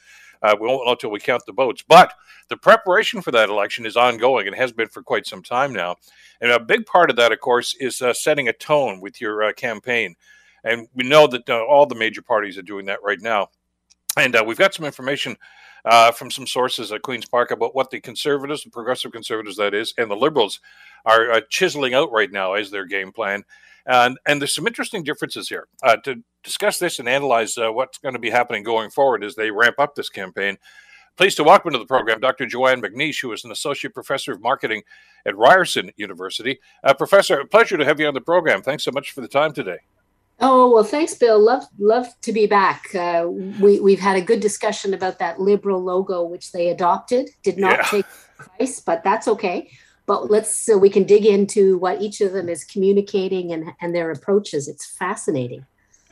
Uh, 0.43 0.57
we 0.61 0.67
won't 0.67 0.87
know 0.87 0.93
until 0.93 1.11
we 1.11 1.21
count 1.21 1.45
the 1.47 1.53
votes. 1.53 1.83
But 1.87 2.15
the 2.49 2.57
preparation 2.57 3.23
for 3.23 3.31
that 3.33 3.49
election 3.49 3.87
is 3.87 3.97
ongoing 3.97 4.47
and 4.47 4.57
has 4.57 4.73
been 4.73 4.89
for 4.89 5.03
quite 5.03 5.27
some 5.27 5.43
time 5.43 5.73
now. 5.73 5.97
And 6.41 6.51
a 6.51 6.61
big 6.61 6.87
part 6.87 7.11
of 7.11 7.17
that, 7.17 7.33
of 7.33 7.41
course, 7.41 7.75
is 7.79 8.01
uh, 8.01 8.13
setting 8.13 8.49
a 8.49 8.53
tone 8.53 9.01
with 9.01 9.21
your 9.21 9.43
uh, 9.43 9.53
campaign. 9.53 10.17
And 10.65 10.89
we 10.95 11.05
know 11.05 11.27
that 11.27 11.49
uh, 11.49 11.65
all 11.65 11.87
the 11.87 11.95
major 11.95 12.23
parties 12.23 12.59
are 12.59 12.63
doing 12.63 12.87
that 12.87 13.03
right 13.03 13.21
now. 13.21 13.49
And 14.17 14.35
uh, 14.35 14.45
we've 14.47 14.59
got 14.59 14.75
some 14.75 14.85
information 14.87 15.37
uh, 15.85 16.13
from 16.13 16.31
some 16.31 16.47
sources 16.47 16.93
at 16.93 17.03
Queen's 17.03 17.27
Park 17.27 17.51
about 17.51 17.75
what 17.75 17.91
the 17.91 18.01
conservatives, 18.01 18.65
the 18.65 18.71
progressive 18.71 19.13
conservatives, 19.13 19.57
that 19.57 19.73
is, 19.73 19.95
and 19.97 20.11
the 20.11 20.17
liberals 20.17 20.61
are 21.07 21.41
chiseling 21.49 21.95
out 21.95 22.13
right 22.13 22.31
now 22.31 22.53
as 22.53 22.71
their 22.71 22.85
game 22.85 23.11
plan. 23.11 23.43
And, 23.91 24.19
and 24.25 24.41
there's 24.41 24.55
some 24.55 24.69
interesting 24.69 25.03
differences 25.03 25.49
here. 25.49 25.67
Uh, 25.83 25.97
to 26.05 26.23
discuss 26.45 26.79
this 26.79 27.01
and 27.01 27.09
analyze 27.09 27.59
uh, 27.59 27.73
what's 27.73 27.99
going 27.99 28.15
to 28.15 28.21
be 28.21 28.31
happening 28.31 28.63
going 28.63 28.89
forward 28.89 29.25
as 29.25 29.35
they 29.35 29.51
ramp 29.51 29.81
up 29.81 29.97
this 29.97 30.09
campaign, 30.09 30.59
pleased 31.17 31.37
to 31.39 31.45
welcome 31.45 31.73
to 31.73 31.79
the 31.79 31.85
program 31.85 32.21
Dr. 32.21 32.47
Joanne 32.47 32.81
McNeish, 32.81 33.21
who 33.21 33.33
is 33.33 33.45
an 33.45 33.51
associate 33.51 33.93
professor 33.93 34.31
of 34.31 34.41
marketing 34.41 34.83
at 35.27 35.37
Ryerson 35.37 35.91
University. 35.97 36.61
Uh, 36.85 36.95
professor, 36.95 37.45
pleasure 37.45 37.77
to 37.77 37.85
have 37.85 37.99
you 37.99 38.07
on 38.07 38.15
the 38.15 38.21
program. 38.21 38.63
Thanks 38.63 38.85
so 38.85 38.93
much 38.93 39.11
for 39.11 39.23
the 39.23 39.29
time 39.29 39.53
today. 39.53 39.79
Oh 40.43 40.71
well, 40.73 40.85
thanks, 40.85 41.15
Bill. 41.15 41.39
Love 41.39 41.65
love 41.79 42.07
to 42.23 42.33
be 42.33 42.47
back. 42.47 42.95
Uh, 42.95 43.27
we 43.29 43.79
we've 43.81 44.01
had 44.01 44.17
a 44.17 44.23
good 44.23 44.41
discussion 44.41 44.95
about 44.95 45.19
that 45.19 45.39
liberal 45.39 45.83
logo, 45.83 46.25
which 46.25 46.53
they 46.53 46.71
adopted. 46.71 47.29
Did 47.43 47.59
not 47.59 47.77
yeah. 47.77 47.83
take 47.83 48.07
price, 48.39 48.81
but 48.81 49.05
that's 49.05 49.29
okay 49.29 49.69
but 50.11 50.29
let's 50.29 50.53
so 50.53 50.77
we 50.77 50.91
can 50.91 51.05
dig 51.05 51.25
into 51.25 51.79
what 51.79 52.03
each 52.03 52.21
of 52.21 52.33
them 52.33 52.49
is 52.49 52.65
communicating 52.65 53.53
and, 53.53 53.73
and 53.81 53.95
their 53.95 54.11
approaches. 54.11 54.67
It's 54.67 54.85
fascinating. 54.85 55.65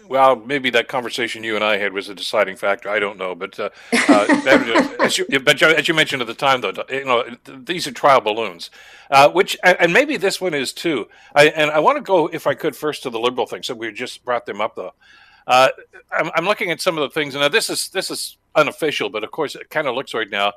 Well, 0.07 0.37
maybe 0.37 0.71
that 0.71 0.87
conversation 0.87 1.43
you 1.43 1.57
and 1.57 1.65
I 1.65 1.79
had 1.79 1.93
was 1.93 2.09
a 2.09 2.15
deciding 2.15 2.55
factor. 2.55 2.89
I 2.89 3.01
don't 3.01 3.19
know, 3.19 3.35
but 3.35 3.59
uh, 3.59 3.71
uh, 4.09 4.27
as, 5.01 5.19
you, 5.19 5.27
but 5.41 5.61
as 5.61 5.89
you 5.89 5.95
mentioned 5.95 6.23
at 6.23 6.29
the 6.29 6.35
time, 6.35 6.61
though, 6.61 6.73
you 6.89 7.07
know 7.07 7.25
these 7.45 7.89
are 7.89 7.91
trial 7.91 8.21
balloons, 8.21 8.71
uh, 9.11 9.31
which 9.31 9.59
and 9.65 9.93
maybe 9.93 10.17
this 10.17 10.41
one 10.41 10.55
is 10.55 10.73
too. 10.73 11.09
I, 11.35 11.49
and 11.49 11.69
I 11.69 11.81
want 11.81 11.97
to 11.97 12.03
go, 12.03 12.29
if 12.29 12.47
I 12.47 12.55
could, 12.55 12.77
first 12.77 13.03
to 13.03 13.11
the 13.11 13.19
liberal 13.19 13.49
thing. 13.49 13.65
So 13.65 13.75
we 13.75 13.91
just 13.93 14.25
brought 14.25 14.47
them 14.47 14.61
up, 14.61 14.77
though. 14.77 14.95
Uh, 15.45 15.71
I'm, 16.13 16.31
I'm, 16.37 16.45
looking 16.45 16.71
at 16.71 16.81
some 16.81 16.97
of 16.99 17.03
the 17.03 17.13
things, 17.13 17.35
and 17.35 17.43
now 17.43 17.49
this 17.49 17.69
is 17.69 17.89
this 17.89 18.13
is 18.13 18.37
unofficial, 18.55 19.11
but 19.11 19.25
of 19.25 19.33
course 19.33 19.57
it 19.57 19.71
kind 19.71 19.89
of 19.89 19.97
looks 19.97 20.15
right 20.15 20.31
now 20.31 20.53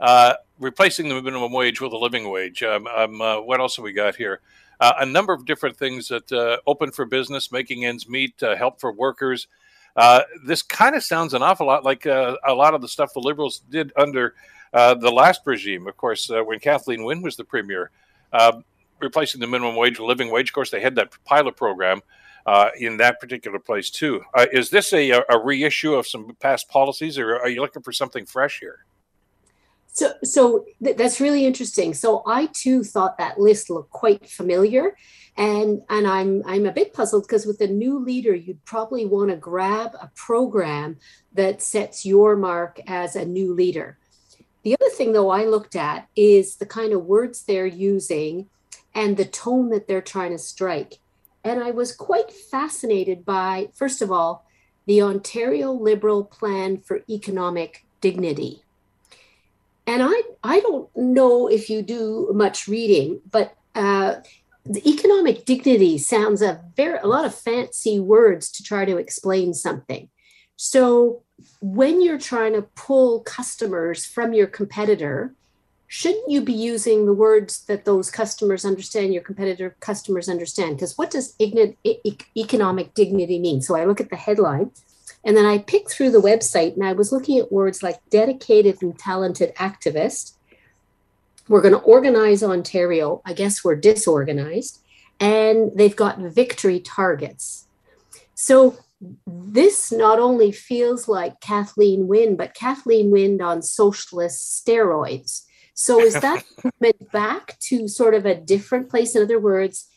uh, 0.00 0.34
replacing 0.58 1.08
the 1.08 1.20
minimum 1.20 1.52
wage 1.52 1.80
with 1.80 1.92
a 1.92 1.96
living 1.96 2.30
wage. 2.30 2.62
Um, 2.62 2.86
um, 2.86 3.20
uh, 3.20 3.40
what 3.40 3.60
else 3.60 3.76
have 3.76 3.84
we 3.84 3.92
got 3.92 4.16
here? 4.16 4.40
Uh, 4.80 4.94
a 5.00 5.06
number 5.06 5.32
of 5.32 5.44
different 5.44 5.76
things 5.76 6.08
that 6.08 6.32
uh, 6.32 6.56
open 6.66 6.90
for 6.90 7.04
business, 7.04 7.52
making 7.52 7.84
ends 7.84 8.08
meet, 8.08 8.42
uh, 8.42 8.56
help 8.56 8.80
for 8.80 8.92
workers. 8.92 9.46
Uh, 9.94 10.22
this 10.46 10.62
kind 10.62 10.94
of 10.94 11.04
sounds 11.04 11.34
an 11.34 11.42
awful 11.42 11.66
lot 11.66 11.84
like 11.84 12.06
a 12.06 12.38
lot 12.48 12.74
of 12.74 12.80
the 12.80 12.88
stuff 12.88 13.12
the 13.12 13.20
Liberals 13.20 13.62
did 13.68 13.92
under 13.96 14.34
the 14.72 15.12
last 15.12 15.42
regime. 15.44 15.86
Of 15.86 15.96
course, 15.96 16.30
when 16.30 16.60
Kathleen 16.60 17.04
Wynne 17.04 17.22
was 17.22 17.36
the 17.36 17.44
premier, 17.44 17.90
um, 18.32 18.64
replacing 19.00 19.40
the 19.40 19.46
minimum 19.46 19.76
wage 19.76 19.98
with 19.98 20.04
a 20.04 20.08
living 20.08 20.30
wage. 20.30 20.48
Of 20.50 20.54
course, 20.54 20.70
they 20.70 20.80
had 20.80 20.94
that 20.94 21.12
pilot 21.24 21.56
program. 21.56 22.00
In 22.78 22.96
that 22.96 23.20
particular 23.20 23.60
place 23.60 23.90
too. 23.90 24.22
Is 24.50 24.70
this 24.70 24.92
a, 24.92 25.10
a, 25.10 25.38
reissue 25.38 25.94
of 25.94 26.08
some 26.08 26.34
past 26.40 26.68
policies, 26.68 27.16
or 27.16 27.36
are 27.36 27.48
you 27.48 27.60
looking 27.60 27.82
for 27.82 27.92
something 27.92 28.26
fresh 28.26 28.58
here? 28.58 28.84
So, 30.00 30.14
so 30.24 30.64
th- 30.82 30.96
that's 30.96 31.20
really 31.20 31.44
interesting. 31.44 31.92
So 31.92 32.22
I 32.26 32.46
too 32.46 32.82
thought 32.82 33.18
that 33.18 33.38
list 33.38 33.68
looked 33.68 33.90
quite 33.90 34.30
familiar, 34.30 34.96
and 35.36 35.82
and 35.90 36.06
I'm 36.06 36.42
I'm 36.46 36.64
a 36.64 36.72
bit 36.72 36.94
puzzled 36.94 37.24
because 37.24 37.44
with 37.44 37.60
a 37.60 37.66
new 37.66 37.98
leader, 37.98 38.34
you'd 38.34 38.64
probably 38.64 39.04
want 39.04 39.28
to 39.28 39.36
grab 39.36 39.94
a 40.00 40.10
program 40.16 40.96
that 41.34 41.60
sets 41.60 42.06
your 42.06 42.34
mark 42.34 42.80
as 42.86 43.14
a 43.14 43.26
new 43.26 43.52
leader. 43.52 43.98
The 44.62 44.74
other 44.80 44.88
thing, 44.88 45.12
though, 45.12 45.28
I 45.28 45.44
looked 45.44 45.76
at 45.76 46.08
is 46.16 46.56
the 46.56 46.64
kind 46.64 46.94
of 46.94 47.04
words 47.04 47.42
they're 47.42 47.66
using 47.66 48.48
and 48.94 49.18
the 49.18 49.26
tone 49.26 49.68
that 49.68 49.86
they're 49.86 50.00
trying 50.00 50.30
to 50.30 50.38
strike. 50.38 50.94
And 51.44 51.62
I 51.62 51.72
was 51.72 51.94
quite 51.94 52.32
fascinated 52.32 53.26
by, 53.26 53.68
first 53.74 54.00
of 54.00 54.10
all, 54.10 54.46
the 54.86 55.02
Ontario 55.02 55.72
Liberal 55.72 56.24
Plan 56.24 56.78
for 56.78 57.02
Economic 57.06 57.84
Dignity 58.00 58.62
and 59.90 60.04
I 60.04 60.22
I 60.44 60.60
don't 60.60 60.88
know 60.96 61.48
if 61.48 61.68
you 61.68 61.82
do 61.82 62.30
much 62.32 62.68
reading, 62.68 63.20
but 63.28 63.56
uh, 63.74 64.16
the 64.64 64.88
economic 64.88 65.44
dignity 65.44 65.98
sounds 65.98 66.42
a 66.42 66.62
very 66.76 66.98
a 67.00 67.08
lot 67.08 67.24
of 67.24 67.34
fancy 67.34 67.98
words 67.98 68.52
to 68.52 68.62
try 68.62 68.84
to 68.84 68.98
explain 68.98 69.52
something. 69.52 70.08
So 70.54 71.24
when 71.60 72.00
you're 72.00 72.20
trying 72.20 72.52
to 72.52 72.62
pull 72.62 73.20
customers 73.20 74.06
from 74.06 74.32
your 74.32 74.46
competitor, 74.46 75.34
shouldn't 75.88 76.30
you 76.30 76.40
be 76.42 76.52
using 76.52 77.06
the 77.06 77.18
words 77.26 77.64
that 77.64 77.84
those 77.84 78.12
customers 78.12 78.64
understand, 78.64 79.12
your 79.12 79.24
competitor 79.24 79.74
customers 79.80 80.28
understand? 80.28 80.76
Because 80.76 80.96
what 80.96 81.10
does 81.10 81.34
economic 82.36 82.94
dignity 82.94 83.40
mean? 83.40 83.60
So 83.60 83.74
I 83.74 83.86
look 83.86 84.00
at 84.00 84.10
the 84.10 84.16
headline 84.16 84.70
and 85.24 85.36
then 85.36 85.44
I 85.44 85.58
picked 85.58 85.90
through 85.90 86.10
the 86.10 86.20
website 86.20 86.74
and 86.74 86.84
I 86.84 86.92
was 86.92 87.12
looking 87.12 87.38
at 87.38 87.52
words 87.52 87.82
like 87.82 87.98
dedicated 88.08 88.82
and 88.82 88.98
talented 88.98 89.54
activist. 89.56 90.34
We're 91.48 91.60
going 91.60 91.74
to 91.74 91.80
organize 91.80 92.42
Ontario. 92.42 93.20
I 93.26 93.34
guess 93.34 93.62
we're 93.62 93.76
disorganized. 93.76 94.80
And 95.18 95.72
they've 95.74 95.96
got 95.96 96.18
victory 96.18 96.80
targets. 96.80 97.66
So 98.34 98.78
this 99.26 99.92
not 99.92 100.18
only 100.18 100.52
feels 100.52 101.08
like 101.08 101.40
Kathleen 101.40 102.06
Wynne, 102.06 102.36
but 102.36 102.54
Kathleen 102.54 103.10
Wynne 103.10 103.42
on 103.42 103.60
socialist 103.60 104.64
steroids. 104.64 105.44
So 105.74 106.00
is 106.00 106.14
that 106.14 106.44
movement 106.64 107.12
back 107.12 107.58
to 107.60 107.88
sort 107.88 108.14
of 108.14 108.24
a 108.24 108.34
different 108.34 108.88
place? 108.88 109.14
In 109.14 109.22
other 109.22 109.40
words, 109.40 109.89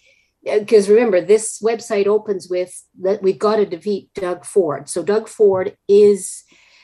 because 0.44 0.90
remember 0.90 1.22
this 1.22 1.62
website 1.62 2.08
opens 2.08 2.50
with 2.50 2.84
that 3.02 3.22
we've 3.22 3.40
got 3.40 3.58
to 3.58 3.66
defeat 3.66 4.10
Doug 4.14 4.46
Ford. 4.46 4.90
So 4.90 5.04
Doug 5.04 5.28
Ford 5.28 5.78
is 5.88 6.44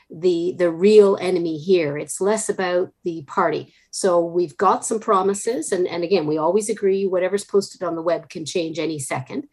the 0.10 0.56
the 0.58 0.72
real 0.72 1.18
enemy 1.22 1.58
here. 1.58 1.98
It's 1.98 2.22
less 2.22 2.50
about 2.50 2.92
the 3.04 3.24
party. 3.28 3.74
So 3.92 4.24
we've 4.24 4.58
got 4.58 4.86
some 4.86 5.00
promises, 5.00 5.72
and 5.72 5.88
and 5.88 6.04
again, 6.04 6.26
we 6.26 6.38
always 6.38 6.70
agree 6.70 7.06
whatever's 7.06 7.44
posted 7.44 7.84
on 7.84 7.96
the 7.96 8.02
web 8.02 8.30
can 8.30 8.46
change 8.46 8.80
any 8.80 9.00
second. 9.00 9.48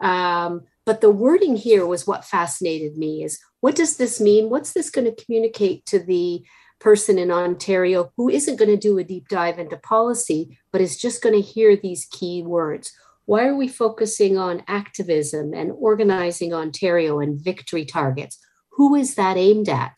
Um, 0.00 0.62
but 0.84 1.00
the 1.00 1.10
wording 1.10 1.56
here 1.56 1.86
was 1.86 2.06
what 2.06 2.24
fascinated 2.24 2.96
me 2.96 3.24
is 3.24 3.40
what 3.60 3.76
does 3.76 3.96
this 3.96 4.20
mean? 4.20 4.48
What's 4.48 4.72
this 4.72 4.90
going 4.90 5.04
to 5.04 5.24
communicate 5.24 5.84
to 5.86 5.98
the 5.98 6.42
person 6.78 7.18
in 7.18 7.30
Ontario 7.30 8.12
who 8.16 8.28
isn't 8.28 8.56
going 8.56 8.70
to 8.70 8.76
do 8.76 8.98
a 8.98 9.04
deep 9.04 9.28
dive 9.28 9.58
into 9.58 9.76
policy, 9.76 10.56
but 10.70 10.80
is 10.80 10.96
just 10.96 11.22
going 11.22 11.34
to 11.34 11.40
hear 11.40 11.76
these 11.76 12.06
key 12.10 12.42
words? 12.42 12.92
Why 13.28 13.46
are 13.46 13.54
we 13.54 13.68
focusing 13.68 14.38
on 14.38 14.62
activism 14.68 15.52
and 15.52 15.70
organizing 15.78 16.54
Ontario 16.54 17.20
and 17.20 17.38
victory 17.38 17.84
targets? 17.84 18.38
Who 18.70 18.94
is 18.94 19.16
that 19.16 19.36
aimed 19.36 19.68
at? 19.68 19.96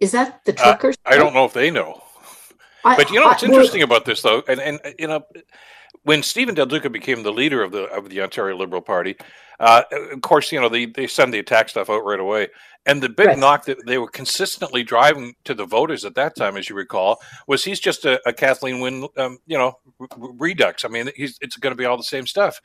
Is 0.00 0.12
that 0.12 0.40
the 0.46 0.52
Uh, 0.52 0.62
truckers? 0.62 0.96
I 1.04 1.16
don't 1.16 1.34
know 1.34 1.44
if 1.44 1.52
they 1.52 1.70
know. 1.70 2.02
I- 2.86 2.96
But 2.96 3.10
you 3.10 3.20
know 3.20 3.26
what's 3.26 3.42
I- 3.44 3.48
well, 3.48 3.56
interesting 3.56 3.82
about 3.82 4.06
this, 4.06 4.22
though, 4.22 4.42
and 4.48 4.60
and 4.60 4.80
uh, 4.82 4.92
you 4.98 5.06
know, 5.08 5.20
when 6.08 6.22
Steven 6.22 6.54
Del 6.54 6.64
Duca 6.64 6.88
became 6.88 7.22
the 7.22 7.32
leader 7.32 7.62
of 7.62 7.70
the 7.70 7.84
of 7.84 8.08
the 8.08 8.22
Ontario 8.22 8.56
Liberal 8.56 8.80
Party, 8.80 9.14
uh, 9.60 9.82
of 10.12 10.22
course, 10.22 10.50
you 10.50 10.58
know 10.58 10.70
they 10.70 10.86
they 10.86 11.06
send 11.06 11.34
the 11.34 11.38
attack 11.38 11.68
stuff 11.68 11.90
out 11.90 12.02
right 12.04 12.18
away, 12.18 12.48
and 12.86 13.02
the 13.02 13.10
big 13.10 13.26
Right. 13.26 13.38
knock 13.38 13.66
that 13.66 13.84
they 13.86 13.98
were 13.98 14.08
consistently 14.08 14.82
driving 14.82 15.34
to 15.44 15.52
the 15.52 15.66
voters 15.66 16.06
at 16.06 16.14
that 16.14 16.34
time, 16.34 16.56
as 16.56 16.70
you 16.70 16.76
recall, 16.76 17.18
was 17.46 17.62
he's 17.62 17.78
just 17.78 18.06
a, 18.06 18.18
a 18.26 18.32
Kathleen 18.32 18.80
Wynne, 18.80 19.06
um, 19.18 19.36
you 19.46 19.58
know, 19.58 19.74
redux. 20.38 20.86
I 20.86 20.88
mean, 20.88 21.10
he's 21.14 21.36
it's 21.42 21.58
going 21.58 21.72
to 21.72 21.76
be 21.78 21.84
all 21.84 21.98
the 21.98 22.02
same 22.02 22.26
stuff. 22.26 22.58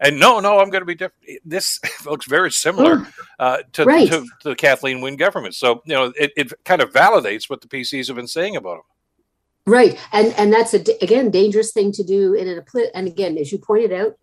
And 0.00 0.18
no, 0.18 0.40
no, 0.40 0.58
I'm 0.58 0.70
going 0.70 0.82
to 0.82 0.86
be 0.86 0.94
different. 0.94 1.40
This 1.44 1.78
looks 2.06 2.26
very 2.26 2.50
similar 2.52 3.06
uh, 3.38 3.58
to, 3.74 3.84
Right. 3.84 4.08
to, 4.08 4.20
to 4.42 4.48
the 4.50 4.54
Kathleen 4.56 5.00
Wynne 5.00 5.16
government. 5.16 5.54
So, 5.56 5.82
you 5.86 5.94
know, 5.94 6.12
it, 6.16 6.30
it 6.36 6.52
kind 6.64 6.80
of 6.82 6.92
validates 6.92 7.48
what 7.50 7.60
the 7.60 7.68
PCs 7.68 8.06
have 8.06 8.14
been 8.16 8.28
saying 8.28 8.54
about 8.56 8.76
him. 8.76 8.82
Right, 9.68 9.98
and 10.12 10.32
and 10.38 10.50
that's 10.50 10.72
a 10.72 10.78
again 11.02 11.30
dangerous 11.30 11.72
thing 11.72 11.92
to 11.92 12.02
do 12.02 12.32
in 12.32 12.48
a 12.48 12.62
poli- 12.62 12.90
and 12.94 13.06
again 13.06 13.36
as 13.36 13.52
you 13.52 13.58
pointed 13.58 13.92
out, 13.92 14.14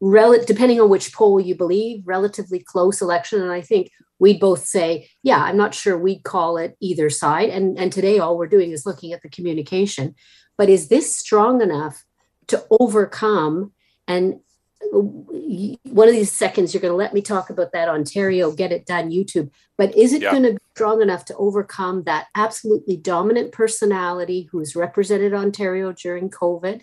rel- 0.00 0.44
depending 0.46 0.80
on 0.80 0.88
which 0.90 1.12
poll 1.12 1.40
you 1.40 1.56
believe, 1.56 2.02
relatively 2.06 2.60
close 2.60 3.00
election, 3.00 3.42
and 3.42 3.50
I 3.50 3.62
think 3.62 3.90
we'd 4.20 4.38
both 4.38 4.64
say, 4.64 5.08
yeah, 5.24 5.42
I'm 5.42 5.56
not 5.56 5.74
sure 5.74 5.98
we'd 5.98 6.22
call 6.22 6.56
it 6.56 6.76
either 6.80 7.10
side, 7.10 7.48
and 7.48 7.76
and 7.80 7.92
today 7.92 8.20
all 8.20 8.38
we're 8.38 8.46
doing 8.46 8.70
is 8.70 8.86
looking 8.86 9.12
at 9.12 9.22
the 9.22 9.28
communication, 9.28 10.14
but 10.56 10.68
is 10.68 10.86
this 10.86 11.18
strong 11.18 11.62
enough 11.62 12.04
to 12.46 12.64
overcome 12.70 13.72
and 14.06 14.38
one 14.90 16.08
of 16.08 16.14
these 16.14 16.32
seconds 16.32 16.72
you're 16.72 16.80
going 16.80 16.92
to 16.92 16.96
let 16.96 17.14
me 17.14 17.22
talk 17.22 17.50
about 17.50 17.72
that 17.72 17.88
Ontario 17.88 18.52
get 18.52 18.72
it 18.72 18.86
done 18.86 19.10
YouTube, 19.10 19.50
but 19.78 19.94
is 19.96 20.12
it 20.12 20.22
Yeah. 20.22 20.30
going 20.30 20.42
to 20.44 20.52
be 20.52 20.58
strong 20.74 21.02
enough 21.02 21.24
to 21.26 21.36
overcome 21.36 22.04
that 22.04 22.26
absolutely 22.34 22.96
dominant 22.96 23.52
personality 23.52 24.48
who's 24.50 24.76
represented 24.76 25.34
Ontario 25.34 25.92
during 25.92 26.30
COVID? 26.30 26.82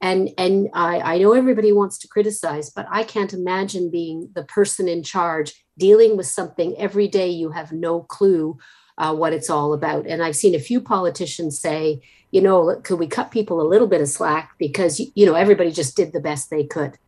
And 0.00 0.30
and 0.36 0.68
I, 0.74 1.14
I 1.14 1.18
know 1.18 1.32
everybody 1.32 1.72
wants 1.72 1.98
to 2.00 2.08
criticize, 2.08 2.70
but 2.70 2.86
I 2.90 3.02
can't 3.02 3.32
imagine 3.32 3.90
being 3.90 4.30
the 4.34 4.44
person 4.44 4.88
in 4.88 5.02
charge 5.02 5.54
dealing 5.78 6.16
with 6.16 6.26
something 6.26 6.76
every 6.76 7.08
day 7.08 7.30
you 7.30 7.50
have 7.50 7.72
no 7.72 8.02
clue 8.02 8.58
uh, 8.98 9.14
what 9.14 9.32
it's 9.32 9.50
all 9.50 9.72
about. 9.72 10.06
And 10.06 10.22
I've 10.22 10.36
seen 10.36 10.54
a 10.54 10.58
few 10.58 10.80
politicians 10.80 11.58
say, 11.58 12.00
you 12.30 12.40
know, 12.42 12.78
could 12.82 12.98
we 12.98 13.06
cut 13.06 13.30
people 13.30 13.60
a 13.60 13.68
little 13.68 13.86
bit 13.86 14.00
of 14.02 14.08
slack 14.08 14.52
because 14.58 15.00
you 15.14 15.24
know 15.26 15.34
everybody 15.34 15.70
just 15.70 15.96
did 15.96 16.12
the 16.12 16.20
best 16.20 16.50
they 16.50 16.64
could 16.64 16.98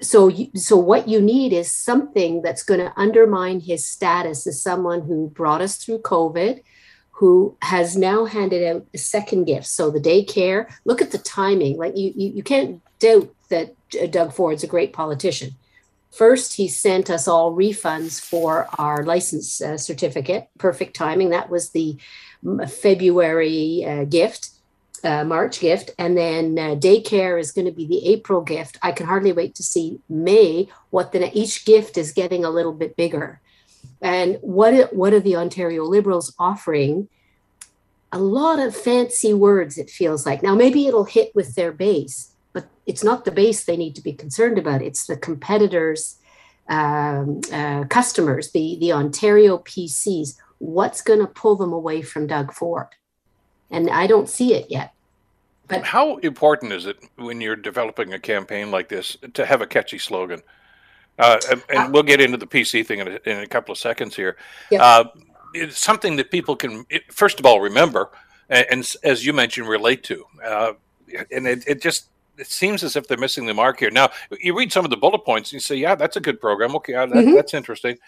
so 0.00 0.30
so 0.54 0.76
what 0.76 1.08
you 1.08 1.20
need 1.20 1.52
is 1.52 1.72
something 1.72 2.42
that's 2.42 2.62
going 2.62 2.80
to 2.80 2.92
undermine 2.96 3.60
his 3.60 3.86
status 3.86 4.46
as 4.46 4.60
someone 4.60 5.02
who 5.02 5.30
brought 5.30 5.62
us 5.62 5.76
through 5.76 5.98
covid 5.98 6.60
who 7.20 7.54
has 7.60 7.98
now 7.98 8.24
handed 8.24 8.66
out 8.66 8.86
a 8.94 8.98
second 8.98 9.44
gift. 9.44 9.66
So 9.66 9.90
the 9.90 10.00
daycare 10.00 10.72
look 10.86 11.02
at 11.02 11.10
the 11.10 11.18
timing. 11.18 11.76
Like 11.76 11.94
you 11.94 12.14
you, 12.16 12.32
you 12.36 12.42
can't 12.42 12.80
doubt 12.98 13.34
that 13.50 13.74
doug 14.10 14.32
ford's 14.32 14.64
a 14.64 14.66
great 14.66 14.94
politician. 14.94 15.50
First 16.10 16.54
he 16.54 16.66
sent 16.66 17.10
us 17.10 17.28
all 17.28 17.54
refunds 17.54 18.20
for 18.20 18.68
our 18.78 19.04
license 19.04 19.60
uh, 19.60 19.76
certificate 19.76 20.48
perfect 20.56 20.96
timing. 20.96 21.28
That 21.28 21.50
was 21.50 21.70
the 21.70 21.98
mm, 22.42 22.70
february 22.70 23.84
uh, 23.84 24.04
gift 24.04 24.48
uh, 25.04 25.24
March 25.24 25.60
gift, 25.60 25.90
and 25.98 26.16
then 26.16 26.58
uh, 26.58 26.74
daycare 26.74 27.40
is 27.40 27.52
going 27.52 27.66
to 27.66 27.72
be 27.72 27.86
the 27.86 28.06
April 28.08 28.40
gift. 28.40 28.78
I 28.82 28.92
can 28.92 29.06
hardly 29.06 29.32
wait 29.32 29.54
to 29.56 29.62
see 29.62 30.00
May. 30.08 30.68
What 30.90 31.12
then? 31.12 31.30
each 31.32 31.64
gift 31.64 31.96
is 31.96 32.12
getting 32.12 32.44
a 32.44 32.50
little 32.50 32.72
bit 32.72 32.96
bigger, 32.96 33.40
and 34.00 34.38
what 34.40 34.94
what 34.94 35.12
are 35.12 35.20
the 35.20 35.36
Ontario 35.36 35.84
Liberals 35.84 36.34
offering? 36.38 37.08
A 38.12 38.18
lot 38.18 38.58
of 38.58 38.76
fancy 38.76 39.32
words. 39.32 39.78
It 39.78 39.88
feels 39.88 40.26
like 40.26 40.42
now 40.42 40.54
maybe 40.54 40.86
it'll 40.86 41.04
hit 41.04 41.34
with 41.34 41.54
their 41.54 41.72
base, 41.72 42.32
but 42.52 42.68
it's 42.86 43.04
not 43.04 43.24
the 43.24 43.30
base 43.30 43.64
they 43.64 43.76
need 43.76 43.94
to 43.96 44.02
be 44.02 44.12
concerned 44.12 44.58
about. 44.58 44.82
It's 44.82 45.06
the 45.06 45.16
competitors, 45.16 46.18
um, 46.68 47.40
uh, 47.52 47.84
customers, 47.84 48.50
the 48.52 48.76
the 48.80 48.92
Ontario 48.92 49.58
PCs. 49.58 50.36
What's 50.58 51.00
going 51.00 51.20
to 51.20 51.26
pull 51.26 51.56
them 51.56 51.72
away 51.72 52.02
from 52.02 52.26
Doug 52.26 52.52
Ford? 52.52 52.88
And 53.70 53.90
I 53.90 54.06
don't 54.06 54.28
see 54.28 54.54
it 54.54 54.70
yet. 54.70 54.92
But 55.68 55.84
How 55.84 56.16
important 56.18 56.72
is 56.72 56.86
it 56.86 56.98
when 57.16 57.40
you're 57.40 57.54
developing 57.56 58.12
a 58.12 58.18
campaign 58.18 58.70
like 58.70 58.88
this 58.88 59.16
to 59.34 59.46
have 59.46 59.60
a 59.60 59.66
catchy 59.66 59.98
slogan? 59.98 60.42
Uh, 61.18 61.38
and, 61.50 61.62
and 61.68 61.92
we'll 61.92 62.02
get 62.02 62.20
into 62.20 62.36
the 62.36 62.46
PC 62.46 62.84
thing 62.84 62.98
in 63.00 63.08
a, 63.08 63.18
in 63.24 63.38
a 63.38 63.46
couple 63.46 63.70
of 63.72 63.78
seconds 63.78 64.16
here. 64.16 64.36
Yep. 64.70 64.80
Uh, 64.80 65.04
it's 65.54 65.78
something 65.78 66.16
that 66.16 66.30
people 66.30 66.56
can, 66.56 66.84
it, 66.90 67.12
first 67.12 67.38
of 67.38 67.46
all, 67.46 67.60
remember, 67.60 68.10
and, 68.48 68.66
and 68.70 68.96
as 69.04 69.24
you 69.24 69.32
mentioned, 69.32 69.68
relate 69.68 70.02
to. 70.04 70.24
Uh, 70.44 70.72
and 71.30 71.46
it, 71.46 71.64
it 71.68 71.82
just 71.82 72.08
it 72.38 72.46
seems 72.46 72.82
as 72.82 72.96
if 72.96 73.06
they're 73.06 73.18
missing 73.18 73.44
the 73.46 73.54
mark 73.54 73.78
here. 73.78 73.90
Now, 73.90 74.10
you 74.40 74.56
read 74.56 74.72
some 74.72 74.84
of 74.84 74.90
the 74.90 74.96
bullet 74.96 75.24
points 75.24 75.50
and 75.50 75.54
you 75.54 75.60
say, 75.60 75.76
yeah, 75.76 75.94
that's 75.94 76.16
a 76.16 76.20
good 76.20 76.40
program. 76.40 76.74
Okay, 76.76 76.94
that, 76.94 77.10
Mhm. 77.10 77.34
that's 77.34 77.52
interesting. 77.52 77.98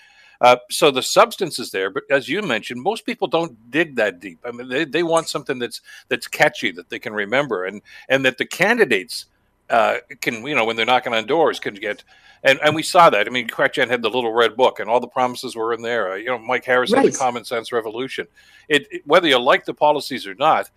Uh, 0.43 0.57
so 0.70 0.90
the 0.90 1.03
substance 1.03 1.61
is 1.61 1.70
there, 1.70 1.88
but 1.88 2.03
as 2.11 2.28
you 2.28 2.43
mentioned, 2.43 2.82
most 2.82 3.07
people 3.07 3.28
don't 3.28 3.70
dig 3.70 3.95
that 3.95 4.18
deep. 4.18 4.40
I 4.45 4.51
mean, 4.51 4.68
they, 4.68 4.84
they 4.84 5.05
want 5.05 5.28
something 5.28 5.61
that's 5.61 5.80
that's 6.09 6.26
catchy 6.26 6.72
that 6.72 6.90
they 6.90 6.99
can 6.99 7.12
remember, 7.12 7.64
and 7.64 7.80
and 8.09 8.24
that 8.24 8.38
the 8.38 8.45
candidates 8.45 9.26
uh, 9.70 9.99
can, 10.20 10.45
you 10.45 10.57
know, 10.57 10.64
when 10.64 10.74
they're 10.74 10.84
knocking 10.84 11.14
on 11.14 11.26
doors, 11.26 11.61
can 11.61 11.74
get. 11.74 12.03
And, 12.45 12.59
and 12.61 12.74
we 12.74 12.82
saw 12.82 13.09
that. 13.09 13.28
I 13.28 13.30
mean, 13.30 13.47
Chrétien 13.47 13.88
had 13.88 14.03
the 14.03 14.11
little 14.11 14.32
red 14.32 14.57
book, 14.57 14.80
and 14.80 14.90
all 14.90 14.99
the 14.99 15.07
promises 15.07 15.55
were 15.55 15.72
in 15.74 15.80
there. 15.80 16.12
Uh, 16.12 16.16
you 16.16 16.26
know, 16.26 16.38
Mike 16.38 16.64
Harris 16.64 16.93
had 16.93 17.05
the 17.05 17.12
common 17.12 17.45
sense 17.45 17.70
revolution. 17.70 18.26
It, 18.68 18.88
it 18.90 19.03
whether 19.07 19.28
you 19.28 19.38
like 19.38 19.64
the 19.64 19.74
policies 19.74 20.26
or 20.26 20.34
not, 20.34 20.68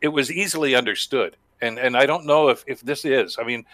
it 0.00 0.08
was 0.08 0.30
easily 0.30 0.76
understood. 0.76 1.36
And 1.60 1.78
and 1.78 1.96
I 1.96 2.06
don't 2.06 2.26
know 2.26 2.48
if 2.48 2.62
if 2.68 2.80
this 2.80 3.04
is. 3.04 3.38
I 3.40 3.44
mean, 3.44 3.64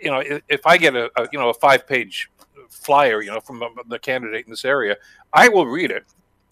you 0.00 0.10
know, 0.10 0.22
if, 0.48 0.66
I 0.66 0.76
get 0.76 0.94
a, 0.94 1.10
a 1.16 1.28
you 1.32 1.38
know 1.38 1.50
a 1.50 1.54
five 1.54 1.86
page 1.86 2.30
flyer, 2.70 3.22
you 3.22 3.30
know, 3.30 3.40
from 3.40 3.58
the- 3.60 3.84
the 3.88 3.98
candidate 3.98 4.44
in 4.46 4.50
this 4.50 4.64
area, 4.64 4.96
I 5.32 5.48
will 5.48 5.66
read 5.66 5.90
it 5.90 6.04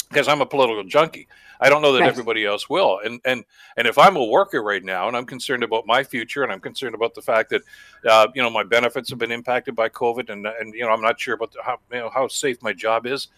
because 0.08 0.28
I'm 0.28 0.40
a 0.40 0.46
political 0.46 0.84
junkie. 0.84 1.28
I 1.60 1.68
don't 1.68 1.82
know 1.82 1.92
that 1.92 2.00
Right. 2.00 2.08
everybody 2.08 2.44
else 2.44 2.68
will. 2.68 3.00
And 3.04 3.20
and 3.24 3.44
and 3.76 3.86
if 3.86 3.96
I'm 3.98 4.16
a 4.16 4.24
worker 4.24 4.62
right 4.62 4.84
now 4.84 5.08
and 5.08 5.16
I'm 5.16 5.26
concerned 5.26 5.62
about 5.62 5.86
my 5.86 6.02
future 6.02 6.42
and 6.42 6.52
I'm 6.52 6.60
concerned 6.60 6.94
about 6.94 7.14
the 7.14 7.22
fact 7.22 7.50
that 7.50 7.62
uh, 8.08 8.28
you 8.34 8.42
know 8.42 8.50
my 8.50 8.62
benefits 8.64 9.08
have 9.10 9.18
been 9.18 9.32
impacted 9.32 9.74
by 9.74 9.88
COVID 9.88 10.30
and 10.30 10.46
and 10.46 10.74
you 10.74 10.82
know 10.82 10.90
I'm 10.90 11.02
not 11.02 11.18
sure 11.20 11.34
about 11.34 11.52
the, 11.52 11.62
how 11.62 11.78
you 11.92 12.00
know 12.00 12.10
how 12.10 12.28
safe 12.28 12.62
my 12.62 12.72
job 12.72 13.06
is. 13.06 13.28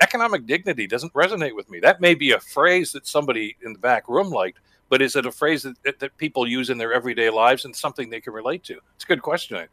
Economic 0.00 0.44
dignity 0.46 0.88
doesn't 0.88 1.12
resonate 1.12 1.54
with 1.54 1.70
me. 1.70 1.78
That 1.78 2.00
may 2.00 2.14
be 2.14 2.32
a 2.32 2.40
phrase 2.40 2.90
that 2.92 3.06
somebody 3.06 3.56
in 3.64 3.72
the 3.72 3.78
back 3.78 4.08
room 4.08 4.28
liked, 4.30 4.58
but 4.94 5.02
is 5.02 5.16
it 5.16 5.26
a 5.26 5.32
phrase 5.32 5.64
that, 5.64 5.74
that, 5.82 5.98
that 5.98 6.16
people 6.18 6.46
use 6.46 6.70
in 6.70 6.78
their 6.78 6.92
everyday 6.92 7.28
lives 7.28 7.64
and 7.64 7.74
something 7.74 8.10
they 8.10 8.20
can 8.20 8.32
relate 8.32 8.62
to? 8.62 8.78
It's 8.94 9.02
a 9.02 9.08
good 9.08 9.22
question. 9.22 9.66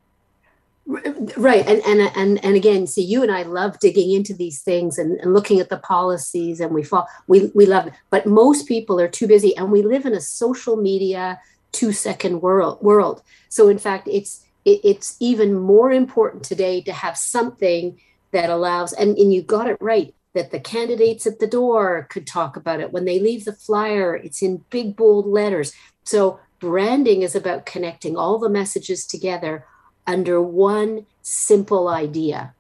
Right 1.38 1.64
and 1.68 1.80
and 1.86 2.12
and 2.16 2.44
and 2.44 2.56
again 2.56 2.88
see 2.88 3.04
you 3.04 3.22
and 3.22 3.32
i 3.32 3.44
love 3.44 3.78
digging 3.78 4.14
into 4.14 4.34
these 4.34 4.64
things 4.64 4.98
and, 4.98 5.20
and 5.20 5.32
looking 5.32 5.60
at 5.60 5.70
the 5.70 5.78
policies 5.78 6.60
and 6.60 6.74
we 6.74 6.82
fall 6.82 7.08
we 7.28 7.52
we 7.54 7.68
love 7.68 7.88
but 8.10 8.26
most 8.26 8.68
people 8.68 9.00
are 9.00 9.08
too 9.08 9.28
busy 9.28 9.56
and 9.58 9.72
we 9.72 9.84
live 9.84 10.08
in 10.08 10.14
a 10.16 10.20
social 10.20 10.76
media 10.76 11.40
two 11.72 11.92
second 11.92 12.42
world 12.42 12.82
world 12.82 13.22
so 13.48 13.70
in 13.70 13.78
fact 13.78 14.08
it's 14.08 14.44
it, 14.66 14.82
it's 14.84 15.18
even 15.20 15.54
more 15.54 15.92
important 15.92 16.44
today 16.44 16.82
to 16.82 16.94
have 16.94 17.16
something 17.16 17.96
that 18.32 18.50
allows 18.50 18.92
and, 18.94 19.16
and 19.20 19.32
you 19.32 19.44
got 19.44 19.70
it 19.70 19.78
right 19.80 20.16
that 20.34 20.52
the 20.52 20.60
candidates 20.60 21.28
at 21.28 21.40
the 21.40 21.48
door 21.48 22.08
could 22.10 22.26
talk 22.26 22.56
about 22.56 22.80
it 22.80 22.92
when 22.92 23.06
they 23.06 23.20
leave 23.20 23.46
the 23.46 23.54
flyer 23.54 24.16
it's 24.16 24.42
in 24.42 24.64
big 24.70 24.96
bold 24.96 25.26
letters 25.26 25.74
so 26.04 26.40
branding 26.60 27.24
is 27.24 27.36
about 27.36 27.66
connecting 27.66 28.16
all 28.16 28.38
the 28.38 28.50
messages 28.50 29.06
together 29.06 29.66
under 30.08 30.42
one 30.42 31.06
simple 31.22 31.88
idea. 31.88 32.54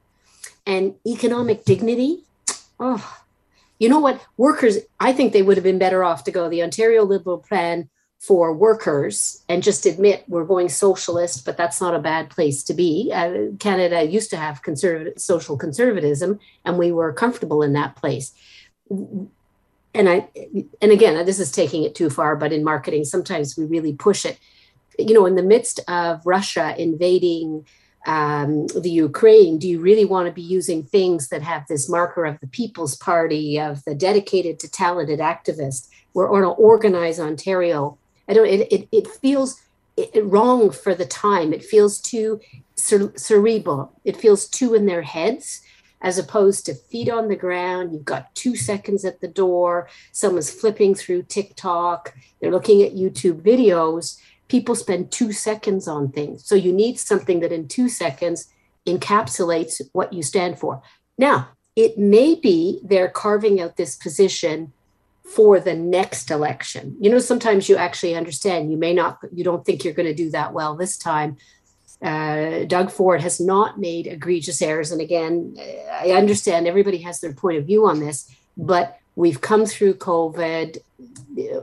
And 0.66 0.96
economic 1.06 1.66
dignity, 1.66 2.24
oh, 2.80 3.18
you 3.80 3.90
know 3.90 4.00
what? 4.00 4.22
Workers, 4.38 4.78
I 5.00 5.14
think 5.14 5.34
they 5.34 5.42
would 5.42 5.58
have 5.58 5.64
been 5.64 5.80
better 5.80 6.04
off 6.04 6.24
to 6.26 6.32
go 6.32 6.50
the 6.50 6.64
Ontario 6.64 7.04
Liberal 7.04 7.40
Plan 7.40 7.90
for 8.22 8.54
workers 8.54 9.44
and 9.50 9.64
just 9.64 9.86
admit 9.86 10.24
we're 10.28 10.46
going 10.46 10.70
socialist, 10.70 11.44
but 11.44 11.58
that's 11.58 11.82
not 11.82 11.96
a 11.96 12.00
bad 12.00 12.30
place 12.30 12.64
to 12.64 12.74
be. 12.74 13.12
Uh, 13.14 13.56
Canada 13.60 14.04
used 14.04 14.30
to 14.30 14.38
have 14.38 14.62
conservative 14.62 15.14
social 15.18 15.58
conservatism, 15.58 16.40
and 16.64 16.78
we 16.78 16.92
were 16.92 17.12
comfortable 17.12 17.64
in 17.64 17.74
that 17.74 17.96
place. 17.96 18.32
And 18.90 20.08
I, 20.08 20.30
and 20.82 20.92
again, 20.92 21.26
this 21.26 21.40
is 21.40 21.52
taking 21.52 21.84
it 21.84 21.96
too 21.96 22.10
far, 22.10 22.36
but 22.36 22.54
in 22.54 22.64
marketing, 22.64 23.06
sometimes 23.06 23.58
we 23.58 23.66
really 23.66 23.94
push 23.94 24.24
it 24.24 24.40
you 25.00 25.14
know, 25.14 25.26
in 25.26 25.36
the 25.36 25.44
midst 25.44 25.80
of 25.88 26.26
Russia 26.26 26.76
invading 26.78 27.66
um, 28.08 28.68
the 28.68 28.90
Ukraine, 28.90 29.60
do 29.60 29.68
you 29.68 29.80
really 29.80 30.06
want 30.06 30.28
to 30.28 30.34
be 30.34 30.42
using 30.42 30.84
things 30.84 31.30
that 31.30 31.44
have 31.44 31.68
this 31.68 31.88
marker 31.88 32.26
of 32.26 32.40
the 32.40 32.48
People's 32.48 32.96
Party, 32.96 33.60
of 33.60 33.84
the 33.86 33.94
dedicated 33.94 34.60
to 34.60 34.72
talented 34.72 35.20
activist? 35.20 35.90
We're 36.14 36.28
going 36.28 36.44
to 36.44 36.50
organize 36.50 37.20
Ontario. 37.20 37.98
I 38.28 38.34
don't. 38.34 38.48
It 38.48 38.72
it, 38.72 38.88
it 38.92 39.08
feels 39.08 39.62
wrong 40.24 40.72
for 40.72 40.96
the 40.96 41.06
time. 41.06 41.54
It 41.54 41.64
feels 41.64 42.00
too 42.00 42.40
cere- 42.76 43.14
cerebral. 43.16 43.92
It 44.04 44.18
feels 44.18 44.48
too 44.48 44.74
in 44.74 44.86
their 44.86 45.02
heads 45.02 45.62
as 46.02 46.18
opposed 46.18 46.66
to 46.66 46.74
feet 46.74 47.10
on 47.10 47.28
the 47.28 47.36
ground. 47.36 47.94
You've 47.94 48.06
got 48.06 48.34
two 48.34 48.56
seconds 48.56 49.06
at 49.06 49.22
the 49.22 49.28
door. 49.28 49.88
Someone's 50.12 50.50
flipping 50.50 50.96
through 50.96 51.24
TikTok. 51.24 52.16
They're 52.40 52.52
looking 52.52 52.82
at 52.82 52.96
YouTube 52.96 53.42
videos. 53.42 54.20
People 54.48 54.76
spend 54.76 55.12
two 55.12 55.32
seconds 55.32 55.88
on 55.88 56.12
things. 56.12 56.44
So 56.46 56.56
you 56.56 56.74
need 56.74 57.00
something 57.00 57.40
that 57.42 57.52
in 57.52 57.68
two 57.68 57.88
seconds 57.88 58.48
encapsulates 58.88 59.80
what 59.94 60.12
you 60.12 60.24
stand 60.24 60.60
for. 60.60 60.82
Now, 61.18 61.50
it 61.76 61.98
may 61.98 62.36
be 62.36 62.82
they're 62.84 63.08
carving 63.08 63.62
out 63.62 63.78
this 63.78 63.96
position 63.96 64.74
for 65.36 65.60
the 65.60 65.74
next 65.74 66.30
election. 66.32 66.98
You 67.00 67.10
know, 67.10 67.20
sometimes 67.20 67.70
you 67.70 67.78
actually 67.78 68.16
understand 68.16 68.72
you 68.72 68.78
may 68.78 68.94
not, 68.94 69.20
you 69.34 69.44
don't 69.44 69.66
think 69.66 69.84
you're 69.84 69.94
going 69.94 70.08
to 70.08 70.14
do 70.14 70.30
that 70.32 70.54
well 70.54 70.76
this 70.76 70.98
time. 70.98 71.38
Uh, 72.02 72.64
Doug 72.66 72.92
Ford 72.92 73.22
has 73.22 73.40
not 73.40 73.80
made 73.80 74.08
egregious 74.08 74.62
errors. 74.62 74.92
And 74.92 75.02
again, 75.02 75.56
I 75.92 76.12
understand 76.12 76.68
everybody 76.68 76.98
has 77.00 77.20
their 77.20 77.34
point 77.34 77.58
of 77.58 77.66
view 77.66 77.86
on 77.86 78.00
this, 78.00 78.30
but 78.58 78.98
we've 79.16 79.40
come 79.40 79.66
through 79.66 79.96
COVID. 79.96 80.80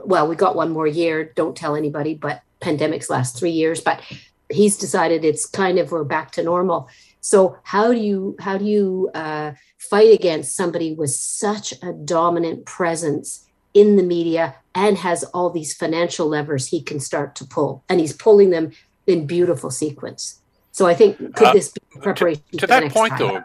Well, 0.05 0.27
we 0.27 0.35
got 0.35 0.55
one 0.55 0.71
more 0.71 0.87
year. 0.87 1.31
Don't 1.35 1.55
tell 1.55 1.75
anybody, 1.75 2.15
but 2.15 2.41
pandemics 2.61 3.09
last 3.09 3.37
three 3.37 3.51
years. 3.51 3.81
But 3.81 4.01
he's 4.49 4.77
decided 4.77 5.23
it's 5.23 5.45
kind 5.45 5.77
of 5.77 5.91
we're 5.91 6.03
back 6.03 6.31
to 6.31 6.43
normal. 6.43 6.89
So 7.21 7.57
how 7.63 7.91
do 7.91 7.99
you 7.99 8.35
how 8.39 8.57
do 8.57 8.65
you 8.65 9.11
uh, 9.13 9.51
fight 9.77 10.13
against 10.13 10.55
somebody 10.55 10.93
with 10.93 11.11
such 11.11 11.73
a 11.83 11.91
dominant 11.91 12.65
presence 12.65 13.45
in 13.73 13.95
the 13.95 14.03
media 14.03 14.55
and 14.75 14.97
has 14.97 15.23
all 15.25 15.49
these 15.49 15.73
financial 15.73 16.27
levers 16.27 16.67
he 16.67 16.81
can 16.81 16.99
start 16.99 17.35
to 17.35 17.45
pull, 17.45 17.83
and 17.89 17.99
he's 17.99 18.13
pulling 18.13 18.49
them 18.51 18.71
in 19.07 19.27
beautiful 19.27 19.71
sequence. 19.71 20.39
So 20.71 20.85
I 20.87 20.93
think 20.93 21.17
could 21.35 21.49
Uh, 21.49 21.53
this 21.53 21.71
be 21.71 21.81
preparation 21.99 22.43
to 22.57 22.67
for 22.67 22.67
the 22.67 22.67
that 22.67 22.89
point 22.89 23.17
time? 23.17 23.17
though 23.17 23.43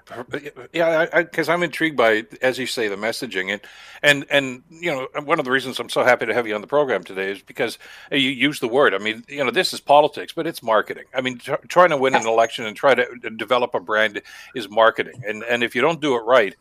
yeah 0.72 1.06
because 1.22 1.48
i'm 1.48 1.62
intrigued 1.62 1.96
by 1.96 2.24
as 2.42 2.58
you 2.58 2.66
say 2.66 2.88
the 2.88 2.96
messaging. 2.96 3.50
And 3.52 3.60
and 4.02 4.26
and 4.30 4.62
you 4.68 4.90
know 4.92 5.08
one 5.24 5.38
of 5.38 5.44
the 5.44 5.50
reasons 5.50 5.80
i'm 5.80 5.88
so 5.88 6.04
happy 6.04 6.26
to 6.26 6.34
have 6.34 6.46
you 6.46 6.54
on 6.54 6.60
the 6.60 6.66
program 6.66 7.02
today 7.04 7.32
is 7.32 7.42
because 7.42 7.78
you 8.12 8.30
use 8.30 8.60
the 8.60 8.68
word. 8.68 8.94
I 8.94 8.98
mean 8.98 9.24
you 9.28 9.44
know 9.44 9.50
this 9.50 9.72
is 9.72 9.80
politics 9.80 10.32
but 10.34 10.46
it's 10.46 10.62
marketing. 10.62 11.06
I 11.14 11.22
mean 11.22 11.38
tr- 11.38 11.54
trying 11.68 11.90
to 11.90 11.96
win 11.96 12.14
an 12.14 12.26
election 12.26 12.66
and 12.66 12.76
try 12.76 12.94
to 12.94 13.06
develop 13.36 13.74
a 13.74 13.80
brand 13.80 14.22
is 14.54 14.68
marketing. 14.70 15.22
And 15.26 15.42
and 15.44 15.64
if 15.64 15.74
you 15.74 15.80
don't 15.82 16.00
do 16.00 16.14
it 16.16 16.20
right 16.20 16.54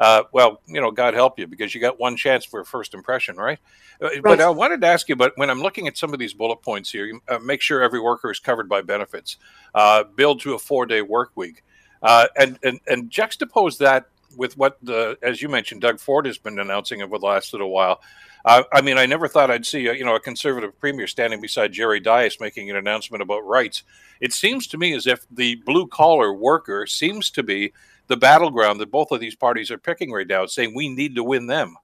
uh, 0.00 0.22
well, 0.32 0.62
you 0.66 0.80
know, 0.80 0.90
God 0.90 1.12
help 1.12 1.38
you 1.38 1.46
because 1.46 1.74
you 1.74 1.80
got 1.80 2.00
one 2.00 2.16
chance 2.16 2.44
for 2.46 2.60
a 2.60 2.64
first 2.64 2.94
impression, 2.94 3.36
right? 3.36 3.58
Uh, 4.00 4.08
But 4.22 4.40
I 4.40 4.48
wanted 4.48 4.80
to 4.80 4.86
ask 4.86 5.08
you, 5.10 5.14
but 5.14 5.34
when 5.36 5.50
I'm 5.50 5.60
looking 5.60 5.86
at 5.86 5.98
some 5.98 6.14
of 6.14 6.18
these 6.18 6.32
bullet 6.32 6.62
points 6.62 6.90
here, 6.90 7.04
you, 7.04 7.20
uh, 7.28 7.38
make 7.38 7.60
sure 7.60 7.82
every 7.82 8.00
worker 8.00 8.30
is 8.30 8.38
covered 8.38 8.68
by 8.68 8.80
benefits, 8.80 9.36
uh, 9.74 10.04
build 10.04 10.40
to 10.40 10.54
a 10.54 10.58
four 10.58 10.86
day 10.86 11.02
work 11.02 11.32
week, 11.34 11.62
uh, 12.02 12.26
and, 12.38 12.58
and 12.62 12.80
and 12.88 13.10
juxtapose 13.10 13.76
that 13.78 14.06
with 14.36 14.56
what 14.56 14.78
the 14.82 15.18
as 15.22 15.42
you 15.42 15.50
mentioned, 15.50 15.82
Doug 15.82 16.00
Ford 16.00 16.24
has 16.24 16.38
been 16.38 16.58
announcing 16.58 17.02
over 17.02 17.18
the 17.18 17.26
last 17.26 17.52
little 17.52 17.70
while. 17.70 18.00
Uh, 18.42 18.62
I 18.72 18.80
mean, 18.80 18.96
I 18.96 19.04
never 19.04 19.28
thought 19.28 19.50
I'd 19.50 19.66
see 19.66 19.86
a, 19.86 19.92
you 19.92 20.04
know 20.04 20.14
a 20.14 20.20
conservative 20.20 20.78
premier 20.80 21.06
standing 21.06 21.42
beside 21.42 21.72
Jerry 21.72 22.00
Dias 22.00 22.40
making 22.40 22.70
an 22.70 22.76
announcement 22.76 23.20
about 23.20 23.46
rights. 23.46 23.82
It 24.18 24.32
seems 24.32 24.66
to 24.68 24.78
me 24.78 24.94
as 24.94 25.06
if 25.06 25.26
the 25.30 25.56
blue 25.56 25.86
collar 25.86 26.32
worker 26.32 26.86
seems 26.86 27.28
to 27.30 27.42
be 27.42 27.74
the 28.10 28.16
battleground 28.16 28.80
that 28.80 28.90
both 28.90 29.12
of 29.12 29.20
these 29.20 29.36
parties 29.36 29.70
are 29.70 29.78
picking 29.78 30.10
right 30.10 30.26
now, 30.26 30.44
saying 30.44 30.74
we 30.74 30.88
need 30.88 31.14
to 31.14 31.24
win 31.24 31.46
them. 31.46 31.76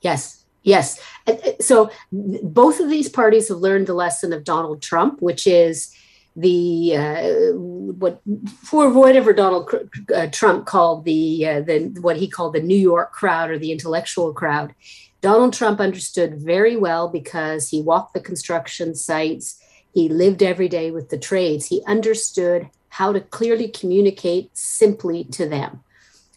Yes, 0.00 0.44
yes. 0.62 1.00
Uh, 1.26 1.34
So 1.60 1.90
both 2.12 2.80
of 2.80 2.88
these 2.88 3.08
parties 3.08 3.48
have 3.48 3.58
learned 3.58 3.88
the 3.88 3.94
lesson 3.94 4.32
of 4.32 4.44
Donald 4.44 4.80
Trump, 4.80 5.20
which 5.20 5.46
is 5.46 5.92
the 6.36 6.96
uh, 6.96 7.58
what 7.58 8.20
for 8.62 8.88
whatever 8.90 9.32
Donald 9.32 9.68
uh, 10.14 10.28
Trump 10.28 10.66
called 10.66 11.04
the 11.04 11.46
uh, 11.46 11.60
the 11.62 11.78
what 12.00 12.16
he 12.16 12.28
called 12.28 12.54
the 12.54 12.62
New 12.62 12.82
York 12.92 13.10
crowd 13.12 13.50
or 13.50 13.58
the 13.58 13.72
intellectual 13.72 14.32
crowd. 14.32 14.72
Donald 15.20 15.52
Trump 15.52 15.80
understood 15.80 16.40
very 16.40 16.76
well 16.76 17.08
because 17.08 17.68
he 17.68 17.82
walked 17.82 18.14
the 18.14 18.20
construction 18.20 18.94
sites. 18.94 19.60
He 19.92 20.08
lived 20.08 20.44
every 20.44 20.68
day 20.68 20.92
with 20.92 21.08
the 21.08 21.18
trades. 21.18 21.66
He 21.66 21.82
understood 21.88 22.70
how 22.88 23.12
to 23.12 23.20
clearly 23.20 23.68
communicate 23.68 24.56
simply 24.56 25.24
to 25.24 25.48
them. 25.48 25.82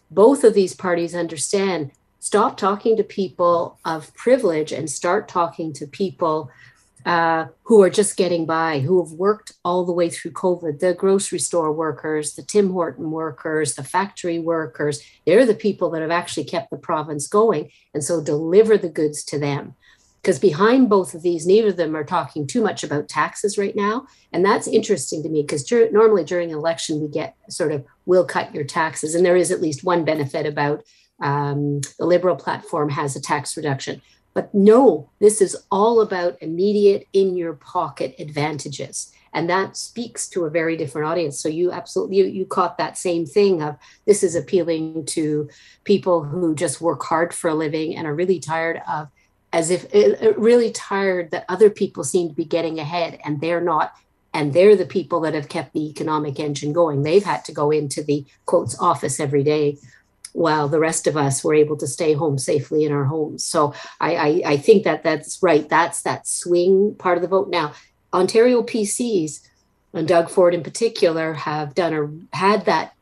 Both 0.09 0.43
of 0.43 0.53
these 0.53 0.75
parties 0.75 1.15
understand 1.15 1.91
stop 2.19 2.55
talking 2.55 2.95
to 2.95 3.03
people 3.03 3.79
of 3.83 4.13
privilege 4.13 4.71
and 4.71 4.89
start 4.89 5.27
talking 5.27 5.73
to 5.73 5.87
people 5.87 6.51
uh, 7.05 7.47
who 7.63 7.81
are 7.81 7.89
just 7.89 8.15
getting 8.15 8.45
by, 8.45 8.79
who 8.79 9.03
have 9.03 9.13
worked 9.13 9.53
all 9.65 9.85
the 9.85 9.91
way 9.91 10.07
through 10.07 10.31
COVID 10.31 10.79
the 10.79 10.93
grocery 10.93 11.39
store 11.39 11.71
workers, 11.71 12.35
the 12.35 12.43
Tim 12.43 12.71
Horton 12.71 13.09
workers, 13.09 13.73
the 13.73 13.83
factory 13.83 14.37
workers. 14.37 15.01
They're 15.25 15.45
the 15.45 15.55
people 15.55 15.89
that 15.91 16.03
have 16.03 16.11
actually 16.11 16.43
kept 16.43 16.69
the 16.69 16.77
province 16.77 17.27
going. 17.27 17.71
And 17.93 18.03
so 18.03 18.23
deliver 18.23 18.77
the 18.77 18.89
goods 18.89 19.23
to 19.25 19.39
them. 19.39 19.73
Because 20.21 20.37
behind 20.37 20.89
both 20.89 21.15
of 21.15 21.23
these, 21.23 21.47
neither 21.47 21.69
of 21.69 21.77
them 21.77 21.95
are 21.95 22.03
talking 22.03 22.45
too 22.45 22.61
much 22.61 22.83
about 22.83 23.09
taxes 23.09 23.57
right 23.57 23.75
now. 23.75 24.05
And 24.31 24.45
that's 24.45 24.67
interesting 24.67 25.23
to 25.23 25.29
me 25.29 25.41
because 25.41 25.69
normally 25.91 26.23
during 26.23 26.51
an 26.51 26.57
election, 26.57 27.01
we 27.01 27.07
get 27.07 27.35
sort 27.49 27.71
of, 27.71 27.83
we'll 28.05 28.25
cut 28.25 28.53
your 28.53 28.63
taxes. 28.63 29.15
And 29.15 29.25
there 29.25 29.35
is 29.35 29.51
at 29.51 29.61
least 29.61 29.83
one 29.83 30.05
benefit 30.05 30.45
about 30.45 30.83
um, 31.21 31.81
the 31.97 32.05
Liberal 32.05 32.35
platform 32.35 32.89
has 32.89 33.15
a 33.15 33.21
tax 33.21 33.57
reduction. 33.57 34.01
But 34.33 34.53
no, 34.53 35.09
this 35.19 35.41
is 35.41 35.57
all 35.71 36.01
about 36.01 36.37
immediate 36.41 37.07
in 37.13 37.35
your 37.35 37.53
pocket 37.53 38.15
advantages. 38.19 39.11
And 39.33 39.49
that 39.49 39.77
speaks 39.77 40.27
to 40.29 40.45
a 40.45 40.49
very 40.49 40.75
different 40.75 41.07
audience. 41.07 41.39
So 41.39 41.49
you 41.49 41.71
absolutely 41.71 42.17
you, 42.17 42.25
you 42.25 42.45
caught 42.45 42.77
that 42.77 42.97
same 42.97 43.25
thing 43.25 43.61
of 43.61 43.77
this 44.05 44.23
is 44.23 44.35
appealing 44.35 45.05
to 45.07 45.49
people 45.83 46.23
who 46.23 46.53
just 46.53 46.81
work 46.81 47.03
hard 47.03 47.33
for 47.33 47.49
a 47.49 47.55
living 47.55 47.95
and 47.95 48.05
are 48.05 48.15
really 48.15 48.39
tired 48.39 48.81
of 48.87 49.09
as 49.53 49.69
if 49.69 49.93
uh, 49.93 50.33
really 50.33 50.71
tired 50.71 51.31
that 51.31 51.45
other 51.49 51.69
people 51.69 52.03
seem 52.03 52.29
to 52.29 52.35
be 52.35 52.45
getting 52.45 52.79
ahead 52.79 53.19
and 53.25 53.41
they're 53.41 53.61
not 53.61 53.93
and 54.33 54.53
they're 54.53 54.77
the 54.77 54.85
people 54.85 55.19
that 55.21 55.33
have 55.33 55.49
kept 55.49 55.73
the 55.73 55.89
economic 55.89 56.39
engine 56.39 56.71
going. 56.71 57.03
They've 57.03 57.23
had 57.23 57.43
to 57.45 57.51
go 57.51 57.69
into 57.69 58.01
the 58.01 58.25
quotes 58.45 58.79
office 58.79 59.19
every 59.19 59.43
day 59.43 59.77
while 60.31 60.69
the 60.69 60.79
rest 60.79 61.05
of 61.05 61.17
us 61.17 61.43
were 61.43 61.53
able 61.53 61.75
to 61.75 61.85
stay 61.85 62.13
home 62.13 62.37
safely 62.37 62.85
in 62.85 62.93
our 62.93 63.03
homes. 63.03 63.43
So 63.45 63.73
i 63.99 64.15
i, 64.15 64.41
I 64.53 64.57
think 64.57 64.83
that 64.85 65.03
that's 65.03 65.41
right. 65.43 65.67
That's 65.67 66.03
that 66.03 66.27
swing 66.27 66.95
part 66.95 67.17
of 67.17 67.21
the 67.21 67.27
vote. 67.27 67.49
Now 67.49 67.73
ontario 68.13 68.61
pcs 68.61 69.39
and 69.93 70.05
doug 70.05 70.29
ford 70.29 70.53
in 70.53 70.63
particular 70.63 71.33
have 71.33 71.73
done 71.73 71.93
a 71.93 72.35
had 72.35 72.65
that 72.65 72.93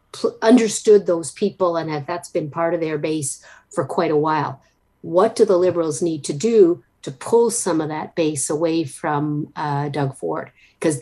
understood 0.42 1.06
those 1.06 1.32
people 1.32 1.78
and 1.78 1.90
have 1.90 2.06
that's 2.06 2.30
been 2.30 2.50
part 2.50 2.74
of 2.74 2.80
their 2.80 2.98
base 2.98 3.44
for 3.72 3.86
quite 3.86 4.12
a 4.12 4.18
while 4.18 4.62
what 5.02 5.36
do 5.36 5.46
the 5.46 5.58
liberals 5.58 6.02
need 6.02 6.24
to 6.26 6.34
do 6.34 6.84
to 7.02 7.12
pull 7.12 7.50
some 7.50 7.80
of 7.80 7.90
that 7.90 8.16
base 8.16 8.50
away 8.50 8.84
from 8.84 9.52
uh, 9.56 9.90
Doug 9.90 10.16
Ford? 10.18 10.52
Because 10.80 11.00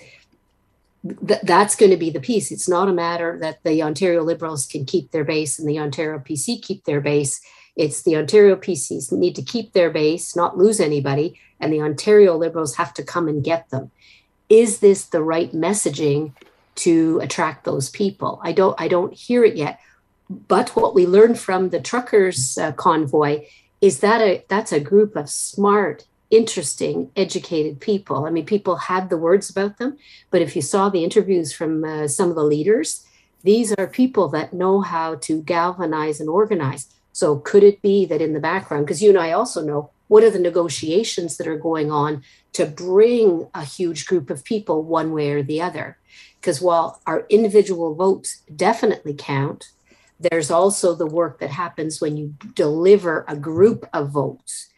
th- 1.27 1.41
that's 1.43 1.75
going 1.75 1.91
to 1.91 1.97
be 1.97 2.09
the 2.09 2.19
piece. 2.19 2.51
It's 2.51 2.69
not 2.69 2.89
a 2.89 2.93
matter 2.93 3.37
that 3.41 3.63
the 3.63 3.81
Ontario 3.83 4.23
Liberals 4.23 4.65
can 4.65 4.85
keep 4.85 5.11
their 5.11 5.23
base 5.23 5.59
and 5.59 5.67
the 5.67 5.79
Ontario 5.79 6.19
PC 6.19 6.61
keep 6.61 6.83
their 6.85 7.01
base. 7.01 7.41
It's 7.75 8.03
the 8.03 8.17
Ontario 8.17 8.55
PCs 8.55 9.11
need 9.11 9.35
to 9.35 9.41
keep 9.41 9.73
their 9.73 9.89
base, 9.89 10.35
not 10.35 10.57
lose 10.57 10.79
anybody, 10.79 11.39
and 11.59 11.71
the 11.71 11.81
Ontario 11.81 12.35
Liberals 12.35 12.75
have 12.75 12.93
to 12.95 13.03
come 13.03 13.27
and 13.27 13.43
get 13.43 13.69
them. 13.69 13.91
Is 14.49 14.79
this 14.79 15.05
the 15.05 15.21
right 15.21 15.51
messaging 15.51 16.33
to 16.75 17.19
attract 17.21 17.65
those 17.65 17.89
people? 17.89 18.39
I 18.43 18.51
don't. 18.51 18.79
I 18.79 18.87
don't 18.87 19.13
hear 19.13 19.43
it 19.43 19.55
yet. 19.55 19.79
But 20.29 20.69
what 20.69 20.93
we 20.93 21.05
learned 21.05 21.39
from 21.39 21.69
the 21.69 21.79
truckers 21.79 22.57
uh, 22.57 22.71
convoy 22.73 23.45
is 23.81 23.99
that 23.99 24.21
a 24.21 24.43
that's 24.47 24.71
a 24.71 24.79
group 24.79 25.15
of 25.15 25.29
smart 25.29 26.05
interesting 26.29 27.09
educated 27.15 27.79
people. 27.79 28.25
I 28.25 28.29
mean 28.29 28.45
people 28.45 28.75
had 28.75 29.09
the 29.09 29.17
words 29.17 29.49
about 29.49 29.77
them 29.77 29.97
but 30.29 30.41
if 30.41 30.55
you 30.55 30.61
saw 30.61 30.89
the 30.89 31.03
interviews 31.03 31.53
from 31.53 31.83
uh, 31.83 32.07
some 32.07 32.29
of 32.29 32.35
the 32.35 32.43
leaders 32.43 33.05
these 33.43 33.73
are 33.73 33.87
people 33.87 34.27
that 34.29 34.51
know 34.51 34.81
how 34.81 35.15
to 35.15 35.41
galvanize 35.41 36.19
and 36.19 36.29
organize. 36.29 36.87
So 37.13 37.37
could 37.37 37.63
it 37.63 37.81
be 37.81 38.05
that 38.05 38.21
in 38.21 38.33
the 38.33 38.39
background 38.39 38.85
because 38.85 39.01
you 39.01 39.09
and 39.09 39.19
i 39.19 39.31
also 39.31 39.63
know 39.63 39.91
what 40.07 40.23
are 40.23 40.29
the 40.29 40.39
negotiations 40.39 41.37
that 41.37 41.47
are 41.47 41.57
going 41.57 41.91
on 41.91 42.23
to 42.53 42.65
bring 42.65 43.47
a 43.53 43.63
huge 43.63 44.05
group 44.05 44.29
of 44.29 44.43
people 44.43 44.83
one 44.83 45.11
way 45.11 45.31
or 45.31 45.43
the 45.43 45.61
other? 45.61 45.97
Because 46.39 46.61
while 46.61 47.01
our 47.05 47.25
individual 47.29 47.93
votes 47.95 48.43
definitely 48.55 49.13
count 49.17 49.69
there's 50.19 50.51
also 50.51 50.95
the 50.95 51.05
work 51.05 51.39
that 51.39 51.49
happens 51.49 52.01
when 52.01 52.17
you 52.17 52.33
deliver 52.53 53.25
a 53.27 53.35
group 53.35 53.87
of 53.93 54.09
votes. 54.09 54.69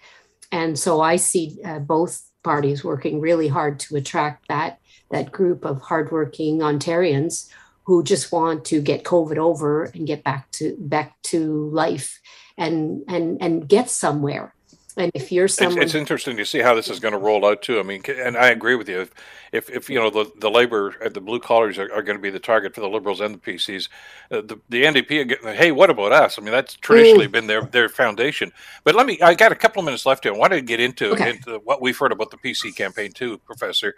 And 0.52 0.78
so 0.78 1.02
I 1.02 1.16
see 1.16 1.60
uh, 1.64 1.80
both 1.80 2.24
parties 2.44 2.84
working 2.84 3.20
really 3.20 3.48
hard 3.48 3.80
to 3.82 3.96
attract 3.96 4.48
that 4.48 4.80
that 5.12 5.32
group 5.32 5.66
of 5.66 5.82
hardworking 5.82 6.60
Ontarians 6.60 7.50
who 7.84 8.04
just 8.04 8.32
want 8.32 8.66
to 8.66 8.82
get 8.82 9.04
COVID 9.04 9.38
over 9.38 9.86
and 9.86 10.06
get 10.06 10.24
back 10.24 10.52
to 10.52 10.76
back 10.80 11.20
to 11.24 11.70
life 11.72 12.20
and 12.58 13.04
and 13.08 13.42
and 13.42 13.68
get 13.68 13.90
somewhere. 13.90 14.54
And 15.00 15.12
if 15.16 15.32
you're 15.32 15.46
It's, 15.46 15.56
someone, 15.56 15.82
it's 15.82 15.96
interesting 15.96 16.38
to 16.38 16.46
see 16.46 16.60
how 16.60 16.76
this 16.76 16.90
is 16.90 17.00
going 17.00 17.14
to 17.14 17.18
roll 17.18 17.46
out 17.46 17.62
too. 17.64 17.80
I 17.80 17.84
mean, 17.84 18.04
and 18.10 18.38
I 18.38 18.50
agree 18.50 18.76
with 18.76 18.90
you. 18.90 19.02
If, 19.02 19.14
if, 19.54 19.70
if 19.70 19.90
you 19.90 19.98
know 20.00 20.10
the, 20.10 20.32
the 20.40 20.52
labor, 20.52 20.96
uh, 21.04 21.10
the 21.10 21.22
blue 21.22 21.40
collars 21.40 21.80
are, 21.80 21.92
are 21.94 22.04
going 22.04 22.18
to 22.18 22.22
be 22.22 22.30
the 22.30 22.40
target 22.40 22.76
for 22.76 22.82
the 22.82 22.90
liberals 22.90 23.22
and 23.22 23.36
the 23.36 23.40
PCs, 23.40 23.90
uh, 24.32 24.42
the 24.42 24.60
the 24.70 24.84
NDP 24.84 25.22
are 25.22 25.26
getting. 25.26 25.54
Hey, 25.56 25.72
what 25.72 25.90
about 25.90 26.12
us? 26.12 26.38
I 26.38 26.44
mean, 26.44 26.52
that's 26.52 26.76
traditionally 26.76 27.28
been 27.28 27.48
their 27.48 27.64
their 27.64 27.90
foundation. 27.90 28.52
But 28.84 28.96
let 28.96 29.08
me. 29.08 29.20
I 29.22 29.34
got 29.36 29.52
a 29.52 29.56
couple 29.56 29.80
of 29.80 29.86
minutes 29.86 30.06
left 30.06 30.26
here. 30.26 30.34
I 30.34 30.38
wanted 30.38 30.58
to 30.58 30.62
get 30.64 30.80
into 30.80 31.14
Okay. 31.14 31.32
into 31.32 31.60
what 31.64 31.82
we've 31.82 31.98
heard 31.98 32.12
about 32.12 32.32
the 32.32 32.38
PC 32.38 32.76
campaign 32.76 33.12
too, 33.12 33.38
Professor. 33.40 33.96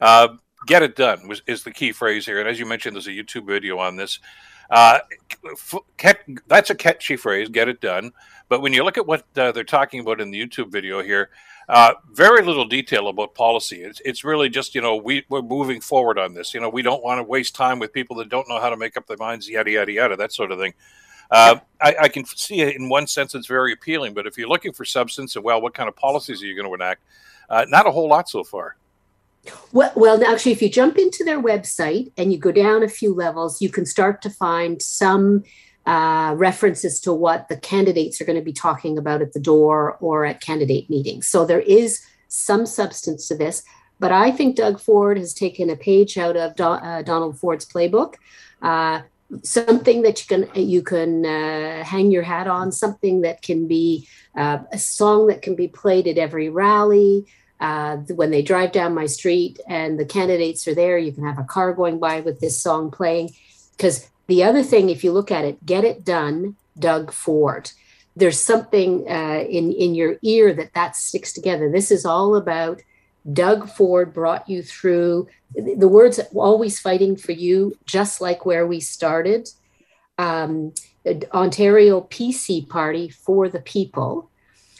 Uh, 0.00 0.28
get 0.66 0.82
it 0.82 0.96
done 0.96 1.28
was, 1.28 1.42
is 1.46 1.62
the 1.62 1.70
key 1.70 1.92
phrase 1.92 2.26
here. 2.26 2.40
And 2.40 2.48
as 2.48 2.58
you 2.58 2.66
mentioned, 2.66 2.96
there's 2.96 3.08
a 3.08 3.10
YouTube 3.10 3.46
video 3.46 3.78
on 3.78 3.96
this. 3.96 4.18
Uh, 4.70 5.00
that's 6.46 6.70
a 6.70 6.74
catchy 6.74 7.16
phrase, 7.16 7.48
get 7.48 7.68
it 7.68 7.80
done. 7.80 8.12
But 8.48 8.62
when 8.62 8.72
you 8.72 8.84
look 8.84 8.98
at 8.98 9.06
what 9.06 9.24
uh, 9.36 9.52
they're 9.52 9.64
talking 9.64 10.00
about 10.00 10.20
in 10.20 10.30
the 10.30 10.40
YouTube 10.40 10.70
video 10.70 11.02
here, 11.02 11.30
uh, 11.68 11.94
very 12.12 12.42
little 12.42 12.64
detail 12.64 13.08
about 13.08 13.34
policy. 13.34 13.82
It's, 13.82 14.00
it's 14.04 14.24
really 14.24 14.48
just, 14.48 14.74
you 14.74 14.80
know, 14.80 14.96
we, 14.96 15.24
we're 15.28 15.42
moving 15.42 15.80
forward 15.80 16.18
on 16.18 16.34
this. 16.34 16.54
You 16.54 16.60
know, 16.60 16.68
we 16.68 16.82
don't 16.82 17.02
want 17.02 17.18
to 17.18 17.22
waste 17.22 17.54
time 17.54 17.78
with 17.78 17.92
people 17.92 18.16
that 18.16 18.28
don't 18.28 18.48
know 18.48 18.60
how 18.60 18.70
to 18.70 18.76
make 18.76 18.96
up 18.96 19.06
their 19.06 19.16
minds, 19.16 19.48
yada, 19.48 19.70
yada, 19.70 19.92
yada, 19.92 20.16
that 20.16 20.32
sort 20.32 20.52
of 20.52 20.58
thing. 20.58 20.74
Uh, 21.30 21.56
I, 21.80 21.96
I 22.02 22.08
can 22.08 22.24
see 22.26 22.60
it 22.60 22.76
in 22.76 22.88
one 22.88 23.06
sense, 23.06 23.34
it's 23.34 23.46
very 23.46 23.72
appealing. 23.72 24.12
But 24.12 24.26
if 24.26 24.36
you're 24.36 24.48
looking 24.48 24.72
for 24.72 24.84
substance 24.84 25.36
and, 25.36 25.44
well, 25.44 25.62
what 25.62 25.72
kind 25.72 25.88
of 25.88 25.96
policies 25.96 26.42
are 26.42 26.46
you 26.46 26.56
going 26.56 26.68
to 26.68 26.74
enact? 26.74 27.02
Uh, 27.48 27.64
not 27.68 27.86
a 27.86 27.90
whole 27.90 28.08
lot 28.08 28.28
so 28.28 28.44
far. 28.44 28.76
Well, 29.72 29.92
well, 29.96 30.24
actually, 30.24 30.52
if 30.52 30.62
you 30.62 30.70
jump 30.70 30.98
into 30.98 31.24
their 31.24 31.42
website 31.42 32.12
and 32.16 32.32
you 32.32 32.38
go 32.38 32.52
down 32.52 32.82
a 32.82 32.88
few 32.88 33.14
levels, 33.14 33.60
you 33.60 33.68
can 33.68 33.86
start 33.86 34.22
to 34.22 34.30
find 34.30 34.80
some 34.80 35.42
uh, 35.86 36.34
references 36.36 37.00
to 37.00 37.12
what 37.12 37.48
the 37.48 37.56
candidates 37.56 38.20
are 38.20 38.24
going 38.24 38.38
to 38.38 38.44
be 38.44 38.52
talking 38.52 38.98
about 38.98 39.20
at 39.20 39.32
the 39.32 39.40
door 39.40 39.96
or 40.00 40.24
at 40.24 40.40
candidate 40.40 40.88
meetings. 40.88 41.26
So 41.26 41.44
there 41.44 41.60
is 41.60 42.00
some 42.28 42.66
substance 42.66 43.26
to 43.28 43.36
this. 43.36 43.64
But 43.98 44.12
I 44.12 44.30
think 44.30 44.56
Doug 44.56 44.80
Ford 44.80 45.18
has 45.18 45.34
taken 45.34 45.70
a 45.70 45.76
page 45.76 46.18
out 46.18 46.36
of 46.36 46.56
Do- 46.56 46.64
uh, 46.64 47.02
Donald 47.02 47.38
Ford's 47.38 47.66
playbook. 47.66 48.14
Uh, 48.60 49.02
something 49.42 50.02
that 50.02 50.20
you 50.20 50.26
can 50.26 50.48
you 50.54 50.82
can 50.82 51.24
uh, 51.24 51.84
hang 51.84 52.10
your 52.10 52.22
hat 52.22 52.46
on, 52.46 52.70
something 52.70 53.22
that 53.22 53.42
can 53.42 53.66
be 53.66 54.06
uh, 54.36 54.58
a 54.72 54.78
song 54.78 55.28
that 55.28 55.42
can 55.42 55.54
be 55.54 55.68
played 55.68 56.06
at 56.06 56.18
every 56.18 56.48
rally. 56.48 57.26
Uh, 57.62 57.98
when 58.16 58.32
they 58.32 58.42
drive 58.42 58.72
down 58.72 58.92
my 58.92 59.06
street 59.06 59.60
and 59.68 59.96
the 59.96 60.04
candidates 60.04 60.66
are 60.66 60.74
there, 60.74 60.98
you 60.98 61.12
can 61.12 61.24
have 61.24 61.38
a 61.38 61.44
car 61.44 61.72
going 61.72 62.00
by 62.00 62.18
with 62.18 62.40
this 62.40 62.60
song 62.60 62.90
playing. 62.90 63.30
Because 63.76 64.10
the 64.26 64.42
other 64.42 64.64
thing, 64.64 64.90
if 64.90 65.04
you 65.04 65.12
look 65.12 65.30
at 65.30 65.44
it, 65.44 65.64
get 65.64 65.84
it 65.84 66.04
done, 66.04 66.56
Doug 66.76 67.12
Ford. 67.12 67.70
There's 68.16 68.40
something 68.40 69.08
uh, 69.08 69.44
in 69.48 69.70
in 69.72 69.94
your 69.94 70.16
ear 70.22 70.52
that 70.54 70.74
that 70.74 70.96
sticks 70.96 71.32
together. 71.32 71.70
This 71.70 71.92
is 71.92 72.04
all 72.04 72.34
about 72.34 72.82
Doug 73.32 73.68
Ford 73.68 74.12
brought 74.12 74.48
you 74.48 74.64
through 74.64 75.28
the 75.54 75.88
words 75.88 76.18
always 76.34 76.80
fighting 76.80 77.14
for 77.16 77.32
you, 77.32 77.78
just 77.86 78.20
like 78.20 78.44
where 78.44 78.66
we 78.66 78.80
started. 78.80 79.48
Um, 80.18 80.74
Ontario 81.32 82.00
PC 82.00 82.68
Party 82.68 83.08
for 83.08 83.48
the 83.48 83.60
people. 83.60 84.31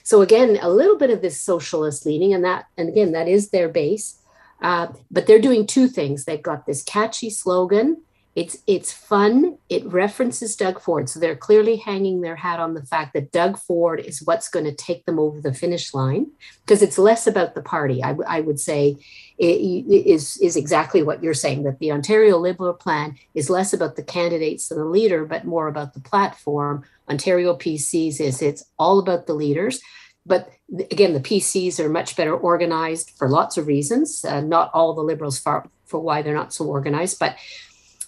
So 0.02 0.22
again, 0.22 0.58
a 0.60 0.70
little 0.70 0.98
bit 0.98 1.10
of 1.10 1.22
this 1.22 1.40
socialist 1.40 2.06
leaning, 2.06 2.34
and 2.34 2.44
that, 2.44 2.66
and 2.76 2.88
again, 2.88 3.12
that 3.12 3.28
is 3.28 3.50
their 3.50 3.68
base. 3.68 4.18
Uh, 4.60 4.88
but 5.10 5.26
they're 5.26 5.40
doing 5.40 5.66
two 5.66 5.88
things. 5.88 6.24
They've 6.24 6.40
got 6.40 6.66
this 6.66 6.82
catchy 6.84 7.30
slogan. 7.30 8.02
It's 8.34 8.56
it's 8.66 8.92
fun. 8.92 9.58
It 9.68 9.84
references 9.84 10.56
Doug 10.56 10.80
Ford, 10.80 11.10
so 11.10 11.20
they're 11.20 11.36
clearly 11.36 11.76
hanging 11.76 12.22
their 12.22 12.36
hat 12.36 12.60
on 12.60 12.72
the 12.72 12.82
fact 12.82 13.12
that 13.12 13.30
Doug 13.30 13.58
Ford 13.58 14.00
is 14.00 14.22
what's 14.24 14.48
going 14.48 14.64
to 14.64 14.74
take 14.74 15.04
them 15.04 15.18
over 15.18 15.38
the 15.38 15.52
finish 15.52 15.92
line, 15.92 16.30
because 16.64 16.80
it's 16.80 16.96
less 16.96 17.26
about 17.26 17.54
the 17.54 17.60
party. 17.60 18.02
I, 18.02 18.14
I 18.26 18.40
would 18.40 18.58
say 18.58 18.96
it, 19.36 19.44
it 19.44 20.06
is 20.06 20.38
is 20.38 20.56
exactly 20.56 21.02
what 21.02 21.22
you're 21.22 21.34
saying 21.34 21.64
that 21.64 21.78
the 21.78 21.92
Ontario 21.92 22.38
Liberal 22.38 22.72
plan 22.72 23.16
is 23.34 23.50
less 23.50 23.74
about 23.74 23.96
the 23.96 24.02
candidates 24.02 24.70
and 24.70 24.80
the 24.80 24.86
leader, 24.86 25.26
but 25.26 25.44
more 25.44 25.68
about 25.68 25.92
the 25.92 26.00
platform. 26.00 26.84
Ontario 27.08 27.56
PCs 27.56 28.20
is 28.20 28.42
it's 28.42 28.64
all 28.78 28.98
about 28.98 29.26
the 29.26 29.34
leaders. 29.34 29.80
But 30.24 30.50
again, 30.90 31.14
the 31.14 31.20
PCs 31.20 31.80
are 31.80 31.88
much 31.88 32.16
better 32.16 32.34
organized 32.34 33.10
for 33.10 33.28
lots 33.28 33.56
of 33.56 33.66
reasons. 33.66 34.24
Uh, 34.24 34.40
not 34.40 34.70
all 34.72 34.94
the 34.94 35.02
Liberals 35.02 35.38
for, 35.38 35.68
for 35.86 36.00
why 36.00 36.22
they're 36.22 36.34
not 36.34 36.52
so 36.52 36.64
organized, 36.66 37.18
but 37.18 37.36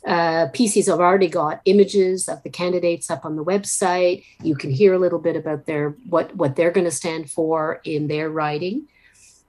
uh, 0.07 0.49
PCs 0.49 0.87
have 0.87 1.01
already 1.01 1.29
got 1.29 1.63
images 1.65 2.29
of 2.29 2.43
the 2.43 2.51
candidates 2.51 3.11
up 3.11 3.25
on 3.25 3.37
the 3.37 3.45
website. 3.45 4.25
You 4.43 4.55
can 4.55 4.71
hear 4.71 4.93
a 4.93 4.99
little 4.99 5.19
bit 5.19 5.35
about 5.35 5.65
their 5.67 5.91
what 6.09 6.37
what 6.37 6.57
they're 6.57 6.71
going 6.71 6.85
to 6.85 6.91
stand 6.91 7.31
for 7.31 7.81
in 7.85 8.07
their 8.09 8.29
writing, 8.29 8.87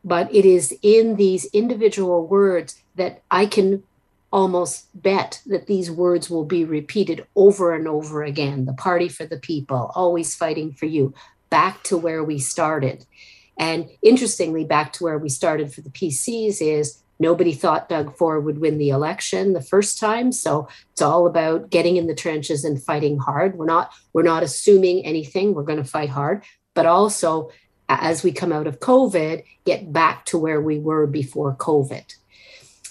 but 0.03 0.33
it 0.33 0.45
is 0.45 0.73
in 0.81 1.17
these 1.17 1.45
individual 1.45 2.25
words 2.25 2.81
that 2.95 3.21
I 3.29 3.47
can 3.47 3.83
almost 4.31 4.87
bet 5.01 5.41
that 5.45 5.67
these 5.67 5.89
words 5.89 6.29
will 6.29 6.45
be 6.45 6.65
repeated 6.65 7.25
over 7.35 7.73
and 7.73 7.87
over 7.87 8.23
again. 8.23 8.65
The 8.65 8.73
party 8.73 9.07
for 9.07 9.25
the 9.25 9.39
people, 9.39 9.91
always 9.95 10.35
fighting 10.35 10.73
for 10.73 10.85
you, 10.85 11.13
back 11.49 11.83
to 11.83 11.97
where 11.97 12.23
we 12.23 12.39
started. 12.39 13.05
And 13.57 13.89
interestingly, 14.01 14.65
back 14.65 14.91
to 14.93 15.03
where 15.03 15.17
we 15.17 15.29
started 15.29 15.73
for 15.73 15.81
the 15.81 15.89
PCs 15.89 16.61
is 16.61 17.01
nobody 17.19 17.53
thought 17.53 17.89
Doug 17.89 18.15
Ford 18.17 18.43
would 18.43 18.59
win 18.59 18.77
the 18.77 18.89
election 18.89 19.53
the 19.53 19.61
first 19.61 19.99
time. 19.99 20.31
So 20.31 20.67
it's 20.91 21.01
all 21.01 21.27
about 21.27 21.69
getting 21.69 21.95
in 21.97 22.07
the 22.07 22.15
trenches 22.15 22.65
and 22.65 22.81
fighting 22.81 23.17
hard. 23.17 23.57
We're 23.57 23.65
not 23.65 23.91
we're 24.13 24.23
not 24.23 24.43
assuming 24.43 25.05
anything. 25.05 25.53
We're 25.53 25.63
going 25.63 25.83
to 25.83 25.89
fight 25.89 26.09
hard, 26.09 26.43
but 26.73 26.85
also 26.85 27.51
as 27.87 28.23
we 28.23 28.31
come 28.31 28.51
out 28.51 28.67
of 28.67 28.79
COVID, 28.79 29.43
get 29.63 29.93
back 29.93 30.25
to 30.25 30.37
where 30.37 30.59
we 30.59 30.79
were 30.79 31.05
before 31.05 31.55
COVID. 31.55 32.15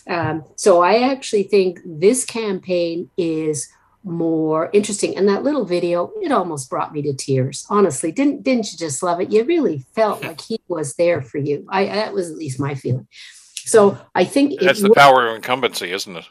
Um, 0.07 0.45
so 0.57 0.83
I 0.83 1.11
actually 1.11 1.45
think 1.45 1.81
this 1.85 2.25
campaign 2.25 3.11
is 3.17 3.69
more 4.05 4.71
interesting. 4.73 5.17
And 5.17 5.29
that 5.29 5.43
little 5.43 5.65
video, 5.65 6.13
it 6.21 6.31
almost 6.31 6.69
brought 6.69 6.93
me 6.93 7.03
to 7.03 7.15
tears. 7.15 7.67
Honestly, 7.71 8.13
didn't 8.13 8.43
didn't 8.43 8.71
you 8.71 8.79
just 8.79 9.03
love 9.03 9.21
it? 9.21 9.33
You 9.33 9.45
really 9.45 9.85
felt 9.95 10.23
like 10.23 10.41
he 10.41 10.61
was 10.69 10.95
there 10.95 11.23
for 11.23 11.39
you. 11.39 11.67
I 11.69 11.87
that 11.87 12.13
was 12.13 12.31
at 12.31 12.37
least 12.37 12.61
my 12.61 12.75
feeling. 12.75 13.09
So 13.55 13.99
I 14.15 14.25
think 14.25 14.61
That's 14.61 14.83
the 14.83 14.91
power 14.91 15.29
of 15.29 15.37
incumbency, 15.37 15.91
isn't 15.91 16.17
it? 16.17 16.27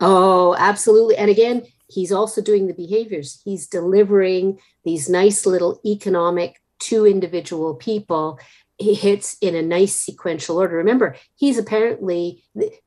Oh, 0.00 0.54
absolutely. 0.56 1.16
And 1.16 1.28
again, 1.28 1.64
he's 1.88 2.12
also 2.12 2.40
doing 2.40 2.68
the 2.68 2.74
behaviors. 2.74 3.40
He's 3.44 3.66
delivering 3.66 4.60
these 4.84 5.08
nice 5.08 5.44
little 5.44 5.80
economic 5.84 6.62
to 6.80 7.04
individual 7.04 7.74
people. 7.74 8.38
He 8.78 8.94
hits 8.94 9.36
in 9.40 9.54
a 9.54 9.62
nice 9.62 9.94
sequential 9.94 10.56
order. 10.58 10.76
Remember, 10.76 11.16
he's 11.34 11.58
apparently, 11.58 12.44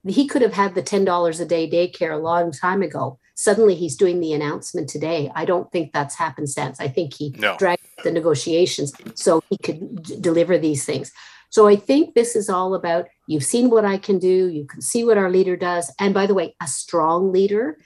he 0.07 0.25
could 0.27 0.41
have 0.41 0.53
had 0.53 0.73
the 0.73 0.81
$10 0.81 1.41
a 1.41 1.45
day 1.45 1.69
daycare 1.69 2.13
a 2.13 2.17
long 2.21 2.51
time 2.51 2.81
ago. 2.81 3.19
Suddenly 3.35 3.75
he's 3.75 3.97
doing 3.97 4.19
the 4.21 4.33
announcement 4.33 4.87
today. 4.87 5.31
I 5.35 5.45
don't 5.45 5.69
think 5.71 5.91
that's 5.91 6.15
happenstance. 6.15 6.79
I 6.79 6.87
think 6.87 7.13
he 7.13 7.35
No. 7.37 7.57
dragged 7.57 7.83
the 8.03 8.11
negotiations 8.11 8.93
so 9.15 9.43
he 9.49 9.57
could 9.57 10.03
d- 10.03 10.17
deliver 10.21 10.57
these 10.57 10.85
things. 10.85 11.11
So 11.49 11.67
I 11.67 11.75
think 11.75 12.13
this 12.13 12.37
is 12.37 12.49
all 12.49 12.73
about 12.73 13.07
you've 13.27 13.43
seen 13.43 13.69
what 13.69 13.83
I 13.83 13.97
can 13.97 14.19
do, 14.19 14.47
you 14.47 14.65
can 14.65 14.81
see 14.81 15.03
what 15.03 15.17
our 15.17 15.29
leader 15.29 15.57
does. 15.57 15.91
And 15.99 16.13
by 16.13 16.25
the 16.25 16.33
way, 16.33 16.55
a 16.61 16.67
strong 16.67 17.33
leader. 17.33 17.77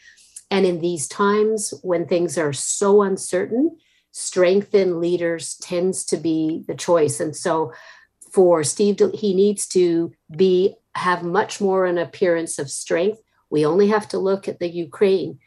And 0.52 0.68
in 0.68 0.80
these 0.80 1.08
times 1.08 1.74
when 1.82 2.06
things 2.06 2.38
are 2.38 2.54
so 2.54 3.02
uncertain, 3.02 3.78
strength 4.12 4.76
in 4.76 5.02
leaders 5.02 5.56
tends 5.62 6.06
to 6.06 6.18
be 6.18 6.64
the 6.68 6.76
choice. 6.76 7.20
And 7.20 7.36
so 7.36 7.74
for 8.36 8.64
Steve, 8.64 9.02
he 9.14 9.34
needs 9.34 9.66
to 9.70 10.12
be 10.36 10.76
have 10.96 11.24
much 11.24 11.60
more 11.60 11.86
an 11.86 11.98
appearance 11.98 12.60
of 12.60 12.70
strength. 12.70 13.20
We 13.50 13.66
only 13.66 13.88
have 13.88 14.08
to 14.10 14.20
look 14.20 14.48
at 14.48 14.60
the 14.60 14.70
Ukraine. 14.70 15.40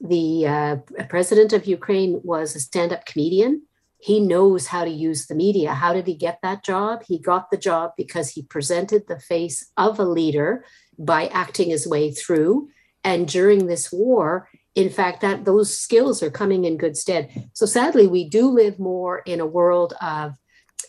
The 0.00 0.46
uh, 0.46 0.76
president 1.08 1.52
of 1.52 1.66
Ukraine 1.66 2.20
was 2.22 2.54
a 2.54 2.60
stand-up 2.60 3.04
comedian 3.06 3.62
he 4.04 4.20
knows 4.20 4.66
how 4.66 4.84
to 4.84 4.90
use 4.90 5.28
the 5.28 5.34
media. 5.34 5.72
How 5.72 5.94
did 5.94 6.06
he 6.06 6.14
get 6.14 6.38
that 6.42 6.62
job? 6.62 7.04
He 7.08 7.18
got 7.18 7.50
the 7.50 7.56
job 7.56 7.92
because 7.96 8.28
he 8.28 8.42
presented 8.42 9.08
the 9.08 9.18
face 9.18 9.72
of 9.78 9.98
a 9.98 10.04
leader 10.04 10.66
by 10.98 11.28
acting 11.28 11.70
his 11.70 11.86
way 11.86 12.12
through. 12.12 12.68
And 13.02 13.26
during 13.26 13.66
this 13.66 13.90
war, 13.90 14.50
in 14.74 14.90
fact, 14.90 15.22
that 15.22 15.46
those 15.46 15.78
skills 15.78 16.22
are 16.22 16.30
coming 16.30 16.66
in 16.66 16.76
good 16.76 16.98
stead. 16.98 17.48
So 17.54 17.64
sadly, 17.64 18.06
we 18.06 18.28
do 18.28 18.50
live 18.50 18.78
more 18.78 19.20
in 19.20 19.40
a 19.40 19.46
world 19.46 19.94
of 20.02 20.34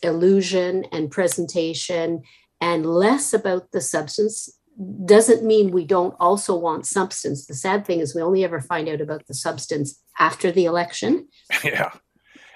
illusion 0.03 0.85
and 0.91 1.11
presentation 1.11 2.21
and 2.61 2.85
less 2.85 3.33
about 3.33 3.71
the 3.71 3.81
substance 3.81 4.49
doesn't 5.05 5.43
mean 5.43 5.71
we 5.71 5.85
don't 5.85 6.15
also 6.19 6.55
want 6.55 6.85
substance. 6.85 7.45
The 7.45 7.53
sad 7.53 7.85
thing 7.85 7.99
is 7.99 8.13
we 8.13 8.21
only 8.21 8.43
ever 8.43 8.59
find 8.59 8.89
out 8.89 9.01
about 9.01 9.25
the 9.27 9.33
substance 9.33 10.01
after 10.19 10.51
the 10.51 10.65
election. 10.65 11.27
yeah. 11.63 11.91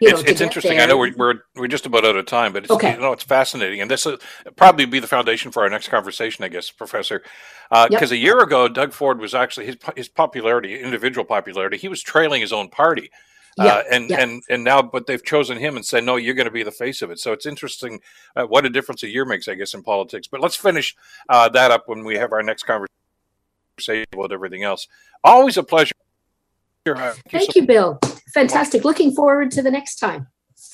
You 0.01 0.09
it's 0.11 0.23
to 0.23 0.29
it's 0.29 0.41
interesting. 0.41 0.79
I 0.79 0.85
know 0.85 0.97
we're, 0.97 1.13
we're 1.17 1.33
we're 1.55 1.67
just 1.67 1.85
about 1.85 2.05
out 2.05 2.15
of 2.15 2.25
time, 2.25 2.53
but 2.53 2.63
it's 2.63 2.71
Okay. 2.71 2.93
you 2.93 3.01
know 3.01 3.11
it's 3.11 3.23
fascinating, 3.23 3.81
and 3.81 3.91
this 3.91 4.05
will 4.05 4.17
probably 4.55 4.85
be 4.85 4.99
the 4.99 5.07
foundation 5.07 5.51
for 5.51 5.63
our 5.63 5.69
next 5.69 5.89
conversation, 5.89 6.45
I 6.45 6.47
guess, 6.47 6.71
Professor. 6.71 7.21
Because 7.69 8.11
Yep. 8.11 8.11
a 8.11 8.17
year 8.17 8.39
ago, 8.39 8.69
Doug 8.69 8.93
Ford 8.93 9.19
was 9.19 9.35
actually 9.35 9.65
his 9.65 9.77
his 9.97 10.07
popularity, 10.07 10.79
individual 10.79 11.25
popularity, 11.25 11.75
he 11.77 11.89
was 11.89 12.01
trailing 12.01 12.39
his 12.39 12.53
own 12.53 12.69
party. 12.69 13.11
Uh, 13.57 13.83
and 13.91 14.09
yeah. 14.09 14.21
and 14.21 14.43
and 14.49 14.63
now, 14.63 14.81
but 14.81 15.05
they've 15.05 15.23
chosen 15.23 15.57
him 15.57 15.75
and 15.75 15.85
said, 15.85 16.03
no, 16.03 16.15
you're 16.15 16.33
going 16.33 16.45
to 16.45 16.51
be 16.51 16.63
the 16.63 16.71
face 16.71 17.01
of 17.01 17.11
it. 17.11 17.19
So 17.19 17.33
it's 17.33 17.45
interesting 17.45 17.99
uh, 18.35 18.45
what 18.45 18.65
a 18.65 18.69
difference 18.69 19.03
a 19.03 19.09
year 19.09 19.25
makes, 19.25 19.47
I 19.47 19.55
guess, 19.55 19.73
in 19.73 19.83
politics. 19.83 20.27
But 20.27 20.39
let's 20.39 20.55
finish 20.55 20.95
uh, 21.27 21.49
that 21.49 21.71
up 21.71 21.87
when 21.87 22.03
we 22.03 22.15
have 22.15 22.31
our 22.31 22.43
next 22.43 22.63
conversation 22.63 24.05
about 24.13 24.31
everything 24.31 24.63
else. 24.63 24.87
Always 25.23 25.57
a 25.57 25.63
pleasure. 25.63 25.93
Thank 26.85 27.51
so 27.51 27.51
you, 27.55 27.65
Bill. 27.65 27.99
Fantastic. 28.33 28.83
Looking 28.83 29.13
forward 29.13 29.51
to 29.51 29.61
the 29.61 29.71
next 29.71 29.97
time. 29.97 30.27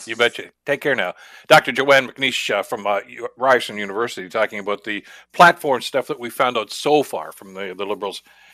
You 0.06 0.16
betcha. 0.16 0.52
Take 0.66 0.82
care 0.82 0.96
now. 0.96 1.14
Dr. 1.48 1.72
Joanne 1.72 2.08
McNeish 2.08 2.54
uh, 2.54 2.64
from 2.64 2.86
uh, 2.88 3.02
Ryerson 3.38 3.78
University 3.78 4.30
talking 4.30 4.60
about 4.60 4.84
the 4.84 5.06
platform 5.32 5.82
stuff 5.82 6.08
that 6.08 6.20
we 6.20 6.30
found 6.30 6.58
out 6.58 6.72
so 6.72 7.04
far 7.04 7.32
from 7.32 7.54
the, 7.54 7.74
the 7.76 7.86
Liberals 7.86 8.22